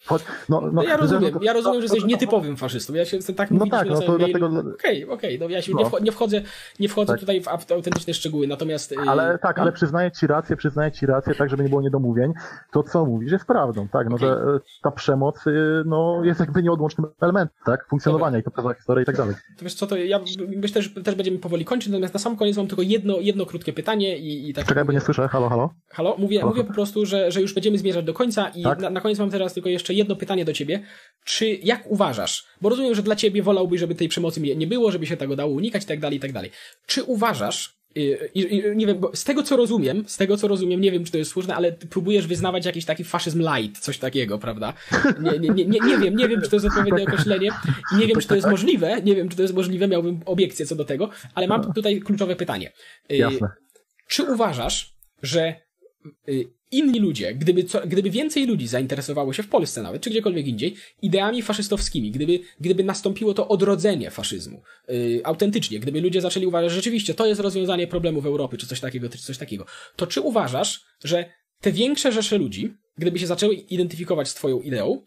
Choć- 0.07 0.23
No, 0.49 0.61
no, 0.61 0.71
No 0.71 0.83
ja 0.83 0.97
rozumiem, 0.97 1.39
ja 1.41 1.53
rozumiem, 1.53 1.81
że 1.81 1.85
jesteś 1.85 2.03
nietypowym 2.03 2.57
faszystą. 2.57 2.93
Ja 2.93 3.05
się 3.05 3.17
jestem 3.17 3.35
tak 3.35 3.51
No 3.51 3.65
tak, 3.71 3.89
no 3.89 4.01
to 4.01 4.17
dlatego- 4.17 4.49
Okej, 4.79 5.05
okej, 5.09 5.39
no 5.39 5.49
ja 5.49 5.61
się 5.61 5.71
No. 5.71 5.79
nie, 5.79 5.85
wcho- 5.85 6.01
nie 6.01 6.11
wchodzę, 6.11 6.41
nie 6.79 6.89
wchodzę 6.89 7.13
Tak. 7.13 7.19
tutaj 7.19 7.41
w 7.41 7.45
aut- 7.47 7.71
autentyczne 7.73 8.13
szczegóły, 8.13 8.47
natomiast... 8.47 8.91
yy, 8.91 8.97
Ale 9.07 9.39
tak, 9.41 9.59
ale 9.59 9.71
przyznaję 9.71 10.11
ci 10.11 10.27
rację, 10.27 10.55
przyznaję 10.55 10.91
ci 10.91 11.05
rację, 11.05 11.35
tak 11.35 11.49
żeby 11.49 11.63
nie 11.63 11.69
było 11.69 11.81
niedomówień. 11.81 12.33
To, 12.71 12.83
co 12.83 13.05
mówisz, 13.05 13.31
jest 13.31 13.45
prawdą, 13.45 13.87
tak? 13.87 14.09
No, 14.09 14.15
Okej. 14.15 14.27
że 14.27 14.33
e, 14.35 14.59
ta 14.83 14.91
przemoc 14.91 15.47
y, 15.47 15.83
no, 15.85 16.21
jest 16.23 16.39
jakby 16.39 16.63
nieodłącznym 16.63 17.07
elementem, 17.21 17.57
tak? 17.65 17.87
Funkcjonowania 17.89 18.37
i 18.37 18.43
to 18.43 18.51
pokazała 18.51 18.73
historia 18.73 19.01
i 19.03 19.05
tak 19.05 19.17
dalej. 19.17 19.35
To 19.57 19.63
wiesz 19.63 19.73
co, 19.73 19.87
to 19.87 19.97
ja 19.97 20.19
myślę, 20.57 20.81
że 20.81 20.89
też 20.89 21.15
będziemy 21.15 21.37
powoli 21.37 21.65
kończyć, 21.65 21.89
natomiast 21.91 22.13
na 22.13 22.19
sam 22.19 22.37
koniec 22.37 22.57
mam 22.57 22.67
tylko 22.67 22.81
jedno, 22.81 23.17
jedno 23.19 23.45
krótkie 23.45 23.73
pytanie 23.73 24.17
i, 24.17 24.49
i 24.49 24.53
tak... 24.53 24.65
Czekaj, 24.65 24.85
bo 24.85 24.91
nie 24.91 25.01
słyszę. 25.01 25.27
Halo, 25.27 25.49
halo? 25.49 25.69
Halo? 25.89 26.15
Mówię, 26.17 26.39
Halo. 26.39 26.51
mówię 26.51 26.63
po 26.63 26.73
prostu, 26.73 27.05
że, 27.05 27.31
że 27.31 27.41
już 27.41 27.53
będziemy 27.53 27.77
zmierzać 27.77 28.05
do 28.05 28.13
końca 28.13 28.49
i 28.49 28.63
Tak. 28.63 28.79
na, 28.79 28.89
na 28.89 29.01
koniec 29.01 29.19
mam 29.19 29.29
teraz 29.29 29.53
tylko 29.53 29.69
jeszcze 29.69 29.92
jedno 29.93 30.15
pytanie 30.15 30.45
do 30.45 30.53
ciebie. 30.53 30.83
Czy, 31.25 31.47
jak 31.47 31.91
uważasz, 31.91 32.45
bo 32.61 32.69
rozumiem, 32.69 32.95
że 32.95 33.03
dla 33.03 33.15
ciebie 33.15 33.43
wolałbyś, 33.43 33.79
żeby 33.79 33.95
tej 33.95 34.09
przemocy 34.09 34.41
nie 34.41 34.67
było, 34.67 34.91
żeby 34.91 35.05
się 35.05 35.17
tego 35.17 35.35
dało 35.35 35.53
unikać 35.53 35.83
i 35.83 35.85
tak 35.85 35.99
dalej, 35.99 36.17
i 36.17 36.21
tak 36.21 36.31
dalej. 36.31 36.51
Czy 36.85 37.03
uważasz, 37.03 37.77
y, 37.97 38.29
y, 38.35 38.73
nie 38.75 38.87
wiem, 38.87 38.99
bo 38.99 39.15
z 39.15 39.23
tego 39.23 39.43
co 39.43 39.57
rozumiem, 39.57 40.03
z 40.07 40.17
tego 40.17 40.37
co 40.37 40.47
rozumiem, 40.47 40.81
nie 40.81 40.91
wiem 40.91 41.03
czy 41.03 41.11
to 41.11 41.17
jest 41.17 41.31
słuszne, 41.31 41.55
ale 41.55 41.71
ty 41.71 41.87
próbujesz 41.87 42.27
wyznawać 42.27 42.65
jakiś 42.65 42.85
taki 42.85 43.03
faszyzm 43.03 43.41
light, 43.55 43.83
coś 43.83 43.97
takiego, 43.97 44.39
prawda? 44.39 44.73
Nie, 45.19 45.39
nie, 45.39 45.49
nie, 45.49 45.65
nie, 45.65 45.79
nie 45.79 45.97
wiem, 45.97 46.15
nie 46.15 46.27
wiem 46.27 46.41
czy 46.41 46.49
to 46.49 46.55
jest 46.55 46.65
odpowiednie 46.65 47.03
określenie 47.03 47.49
i 47.93 47.95
nie 47.99 48.07
wiem 48.07 48.19
czy 48.19 48.27
to 48.27 48.35
jest 48.35 48.47
możliwe, 48.47 49.01
nie 49.01 49.15
wiem 49.15 49.29
czy 49.29 49.35
to 49.35 49.41
jest 49.41 49.53
możliwe, 49.53 49.87
miałbym 49.87 50.19
obiekcję 50.25 50.65
co 50.65 50.75
do 50.75 50.85
tego, 50.85 51.09
ale 51.35 51.47
mam 51.47 51.73
tutaj 51.73 51.99
kluczowe 51.99 52.35
pytanie. 52.35 52.71
Y, 53.11 53.17
Jasne. 53.17 53.47
czy 54.07 54.23
uważasz, 54.23 54.93
że 55.21 55.55
y, 56.27 56.47
inni 56.73 56.99
ludzie, 56.99 57.35
gdyby, 57.35 57.63
co, 57.63 57.81
gdyby 57.87 58.09
więcej 58.09 58.45
ludzi 58.45 58.67
zainteresowało 58.67 59.33
się 59.33 59.43
w 59.43 59.47
Polsce 59.47 59.81
nawet, 59.81 60.01
czy 60.01 60.09
gdziekolwiek 60.09 60.47
indziej, 60.47 60.75
ideami 61.01 61.41
faszystowskimi, 61.41 62.11
gdyby, 62.11 62.39
gdyby 62.59 62.83
nastąpiło 62.83 63.33
to 63.33 63.47
odrodzenie 63.47 64.11
faszyzmu, 64.11 64.61
y, 64.89 65.21
autentycznie, 65.23 65.79
gdyby 65.79 66.01
ludzie 66.01 66.21
zaczęli 66.21 66.45
uważać, 66.45 66.69
że 66.69 66.75
rzeczywiście 66.75 67.13
to 67.13 67.25
jest 67.25 67.41
rozwiązanie 67.41 67.87
problemów 67.87 68.25
Europy, 68.25 68.57
czy 68.57 68.67
coś 68.67 68.79
takiego, 68.79 69.09
czy 69.09 69.17
coś 69.17 69.37
takiego, 69.37 69.65
to 69.95 70.07
czy 70.07 70.21
uważasz, 70.21 70.85
że 71.03 71.25
te 71.61 71.71
większe 71.71 72.11
rzesze 72.11 72.37
ludzi, 72.37 72.73
gdyby 72.97 73.19
się 73.19 73.27
zaczęły 73.27 73.53
identyfikować 73.53 74.29
z 74.29 74.33
twoją 74.33 74.61
ideą, 74.61 75.01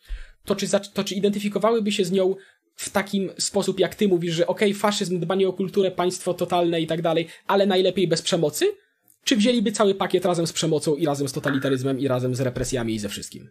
to 0.44 0.56
czy, 0.56 0.66
to 0.94 1.04
czy 1.04 1.14
identyfikowałyby 1.14 1.92
się 1.92 2.04
z 2.04 2.12
nią 2.12 2.34
w 2.76 2.90
takim 2.90 3.30
sposób, 3.38 3.80
jak 3.80 3.94
ty 3.94 4.08
mówisz, 4.08 4.34
że 4.34 4.46
okej, 4.46 4.74
faszyzm, 4.74 5.20
dbanie 5.20 5.48
o 5.48 5.52
kulturę, 5.52 5.90
państwo 5.90 6.34
totalne 6.34 6.80
i 6.80 6.86
tak 6.86 7.02
dalej, 7.02 7.26
ale 7.46 7.66
najlepiej 7.66 8.08
bez 8.08 8.22
przemocy? 8.22 8.66
Czy 9.26 9.36
wzięliby 9.36 9.72
cały 9.72 9.94
pakiet 9.94 10.24
razem 10.24 10.46
z 10.46 10.52
przemocą 10.52 10.94
i 10.94 11.06
razem 11.06 11.28
z 11.28 11.32
totalitaryzmem 11.32 11.98
i 11.98 12.08
razem 12.08 12.34
z 12.34 12.40
represjami 12.40 12.94
i 12.94 12.98
ze 12.98 13.08
wszystkim? 13.08 13.48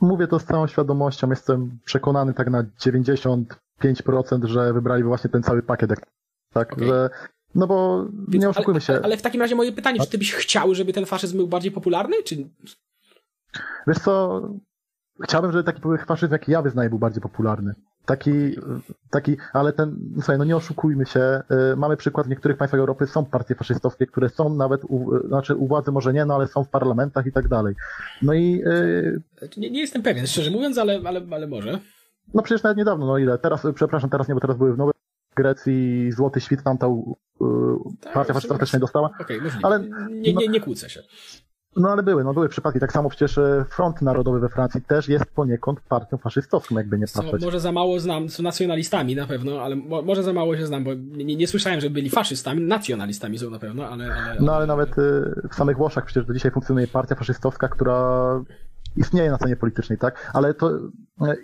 Mówię 0.00 0.26
to 0.26 0.38
z 0.38 0.44
całą 0.44 0.66
świadomością. 0.66 1.30
Jestem 1.30 1.78
przekonany 1.84 2.34
tak 2.34 2.50
na 2.50 2.62
95%, 2.62 3.44
że 4.44 4.72
wybraliby 4.72 5.08
właśnie 5.08 5.30
ten 5.30 5.42
cały 5.42 5.62
pakiet. 5.62 5.90
Tak, 6.52 6.72
Okej. 6.72 6.88
że. 6.88 7.10
No 7.54 7.66
bo 7.66 8.06
Więc- 8.28 8.42
nie 8.42 8.48
oszukujmy 8.48 8.80
się. 8.80 8.92
Ale, 8.92 9.02
ale 9.02 9.16
w 9.16 9.22
takim 9.22 9.40
razie 9.40 9.54
moje 9.54 9.72
pytanie, 9.72 10.00
czy 10.00 10.10
ty 10.10 10.18
byś 10.18 10.32
chciał, 10.34 10.74
żeby 10.74 10.92
ten 10.92 11.06
faszyzm 11.06 11.36
był 11.36 11.48
bardziej 11.48 11.72
popularny? 11.72 12.22
Czy... 12.24 12.36
Wiesz 13.86 13.98
co, 13.98 14.42
chciałbym, 15.24 15.52
żeby 15.52 15.64
taki 15.64 15.82
faszyzm, 16.06 16.32
jaki 16.32 16.52
ja 16.52 16.62
wyznaję, 16.62 16.90
był 16.90 16.98
bardziej 16.98 17.22
popularny. 17.22 17.74
Taki, 18.06 18.30
taki, 19.10 19.36
ale 19.52 19.72
ten, 19.72 19.96
no 20.10 20.14
słuchaj, 20.16 20.38
no 20.38 20.44
nie 20.44 20.56
oszukujmy 20.56 21.06
się, 21.06 21.42
y, 21.72 21.76
mamy 21.76 21.96
przykład 21.96 22.26
w 22.26 22.30
niektórych 22.30 22.56
państwach 22.56 22.78
Europy 22.80 23.06
są 23.06 23.24
partie 23.24 23.54
faszystowskie, 23.54 24.06
które 24.06 24.28
są 24.28 24.54
nawet, 24.54 24.84
u, 24.84 25.26
znaczy 25.28 25.54
u 25.56 25.66
władzy 25.68 25.92
może 25.92 26.12
nie, 26.12 26.24
no 26.24 26.34
ale 26.34 26.46
są 26.46 26.64
w 26.64 26.68
parlamentach 26.68 27.26
i 27.26 27.32
tak 27.32 27.48
dalej. 27.48 27.74
No 28.22 28.32
i, 28.34 28.62
y, 28.66 29.20
Nie, 29.56 29.70
nie 29.70 29.80
jestem 29.80 30.02
pewien, 30.02 30.26
szczerze 30.26 30.50
mówiąc, 30.50 30.78
ale, 30.78 31.00
ale, 31.04 31.20
ale 31.30 31.46
może. 31.46 31.78
no 32.34 32.42
przecież 32.42 32.62
nawet 32.62 32.78
niedawno, 32.78 33.06
no 33.06 33.18
ile, 33.18 33.38
teraz, 33.38 33.64
y, 33.64 33.72
przepraszam, 33.72 34.10
teraz 34.10 34.28
nie, 34.28 34.34
bo 34.34 34.40
teraz 34.40 34.56
były 34.56 34.74
w 34.74 34.78
Nowej 34.78 34.94
Grecji 35.36 36.12
Złoty 36.12 36.40
Świt, 36.40 36.62
tam 36.62 36.78
ta 36.78 36.86
y, 36.86 36.90
Tak, 38.00 38.12
partia 38.12 38.34
faszystowska 38.34 38.64
też 38.64 38.72
nie 38.72 38.78
dostała. 38.78 39.10
Okej, 39.20 39.40
możliwe. 39.40 39.66
Ale- 39.66 39.80
nie, 40.10 40.34
nie, 40.34 40.48
nie 40.48 40.60
kłócę 40.60 40.90
się. 40.90 41.02
No 41.76 41.88
ale 41.90 42.02
były, 42.02 42.24
no 42.24 42.34
były 42.34 42.48
przypadki. 42.48 42.80
Tak 42.80 42.92
samo 42.92 43.08
przecież 43.08 43.38
y, 43.38 43.64
Front 43.68 44.02
Narodowy 44.02 44.40
we 44.40 44.48
Francji 44.48 44.82
też 44.82 45.08
jest 45.08 45.24
poniekąd 45.24 45.80
partią 45.80 46.16
faszystowską, 46.16 46.76
jakby 46.76 46.98
nie 46.98 47.06
patrzeć. 47.14 47.44
może 47.44 47.60
za 47.60 47.72
mało 47.72 48.00
znam, 48.00 48.28
są 48.28 48.42
nacjonalistami 48.42 49.16
na 49.16 49.26
pewno, 49.26 49.62
ale 49.62 49.76
mo, 49.76 50.02
może 50.02 50.22
za 50.22 50.32
mało 50.32 50.56
się 50.56 50.66
znam, 50.66 50.84
bo 50.84 50.94
nie, 50.94 51.36
nie, 51.36 51.46
słyszałem, 51.46 51.80
że 51.80 51.90
byli 51.90 52.10
faszystami, 52.10 52.62
nacjonalistami 52.62 53.38
są 53.38 53.50
na 53.50 53.58
pewno, 53.58 53.88
ale... 53.88 54.14
ale 54.14 54.40
No 54.40 54.52
ale 54.54 54.66
nawet 54.66 54.98
y, 54.98 55.42
w 55.50 55.54
samych 55.54 55.76
Włoszech 55.76 56.04
przecież 56.04 56.26
do 56.26 56.34
dzisiaj 56.34 56.50
funkcjonuje 56.50 56.86
partia 56.88 57.14
faszystowska, 57.14 57.68
która 57.68 58.30
istnieje 58.96 59.30
na 59.30 59.36
scenie 59.36 59.56
politycznej, 59.56 59.98
tak? 59.98 60.30
Ale 60.34 60.54
to 60.54 60.70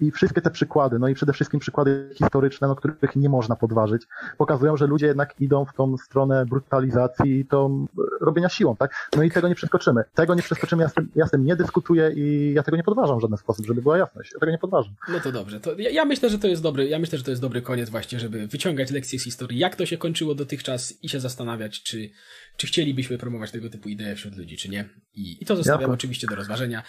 i 0.00 0.10
wszystkie 0.10 0.40
te 0.40 0.50
przykłady, 0.50 0.98
no 0.98 1.08
i 1.08 1.14
przede 1.14 1.32
wszystkim 1.32 1.60
przykłady 1.60 2.10
historyczne, 2.14 2.68
no, 2.68 2.76
których 2.76 3.16
nie 3.16 3.28
można 3.28 3.56
podważyć, 3.56 4.02
pokazują, 4.38 4.76
że 4.76 4.86
ludzie 4.86 5.06
jednak 5.06 5.40
idą 5.40 5.64
w 5.64 5.74
tą 5.74 5.96
stronę 5.96 6.46
brutalizacji 6.46 7.38
i 7.38 7.44
tą 7.44 7.86
y, 7.98 8.24
robienia 8.24 8.48
siłą, 8.48 8.76
tak? 8.76 9.08
No 9.16 9.22
i 9.22 9.30
tego 9.30 9.48
nie 9.48 9.54
przeskoczymy. 9.54 10.04
Tego 10.14 10.34
nie 10.34 10.42
przeskoczymy, 10.42 10.82
ja 10.82 10.88
z 10.88 10.94
tym, 10.94 11.10
ja 11.14 11.26
z 11.26 11.30
tym 11.30 11.44
nie 11.44 11.56
dyskutuję 11.56 12.12
i 12.16 12.52
ja 12.54 12.62
tego 12.62 12.76
nie 12.76 12.82
podważam 12.82 13.18
w 13.18 13.20
żaden 13.20 13.38
sposób, 13.38 13.66
żeby 13.66 13.82
była 13.82 13.98
jasność. 13.98 14.30
Ja 14.34 14.40
tego 14.40 14.52
nie 14.52 14.58
podważam. 14.58 14.94
No 15.08 15.20
to 15.20 15.32
dobrze. 15.32 15.60
To 15.60 15.78
ja, 15.78 15.90
ja 15.90 16.04
myślę, 16.04 16.30
że 16.30 16.38
to 16.38 16.48
jest 16.48 16.62
dobry, 16.62 16.88
ja 16.88 16.98
myślę, 16.98 17.18
że 17.18 17.24
to 17.24 17.30
jest 17.30 17.42
dobry 17.42 17.62
koniec 17.62 17.90
właśnie, 17.90 18.20
żeby 18.20 18.46
wyciągać 18.46 18.90
lekcje 18.90 19.18
z 19.18 19.24
historii, 19.24 19.58
jak 19.58 19.76
to 19.76 19.86
się 19.86 19.98
kończyło 19.98 20.34
dotychczas 20.34 20.94
i 21.02 21.08
się 21.08 21.20
zastanawiać, 21.20 21.82
czy, 21.82 22.10
czy 22.56 22.66
chcielibyśmy 22.66 23.18
promować 23.18 23.50
tego 23.50 23.70
typu 23.70 23.88
idee 23.88 24.14
wśród 24.16 24.36
ludzi, 24.36 24.56
czy 24.56 24.68
nie. 24.68 24.88
I, 25.14 25.42
i 25.42 25.46
to 25.46 25.56
zostawiam 25.56 25.90
oczywiście 25.90 26.26
do 26.26 26.36
rozważenia. 26.36 26.82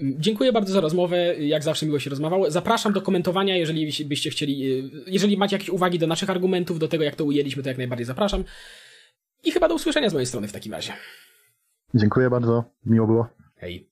Mm, 0.00 0.22
Dziękuję 0.22 0.52
bardzo 0.52 0.72
za 0.72 0.80
rozmowę. 0.80 1.36
Jak 1.36 1.62
zawsze 1.62 1.86
miło 1.86 1.98
się 1.98 2.10
rozmawiać. 2.10 2.29
Zapraszam 2.48 2.92
do 2.92 3.02
komentowania, 3.02 3.56
jeżeli 3.56 4.04
byście 4.04 4.30
chcieli, 4.30 4.72
y, 4.72 4.90
jeżeli 5.06 5.36
macie 5.36 5.56
jakieś 5.56 5.68
uwagi 5.68 5.98
do 5.98 6.06
naszych 6.06 6.30
argumentów, 6.30 6.78
do 6.78 6.88
tego 6.88 7.04
jak 7.04 7.16
to 7.16 7.24
ujęliśmy, 7.24 7.62
to 7.62 7.68
jak 7.68 7.78
najbardziej 7.78 8.06
zapraszam. 8.06 8.44
I 9.44 9.52
chyba 9.52 9.68
do 9.68 9.74
usłyszenia 9.74 10.10
z 10.10 10.12
mojej 10.12 10.26
strony 10.26 10.48
w 10.48 10.52
takim 10.52 10.72
razie. 10.72 10.92
Dziękuję 11.94 12.30
bardzo, 12.30 12.64
miło 12.86 13.06
było. 13.06 13.28
Hej. 13.56 13.89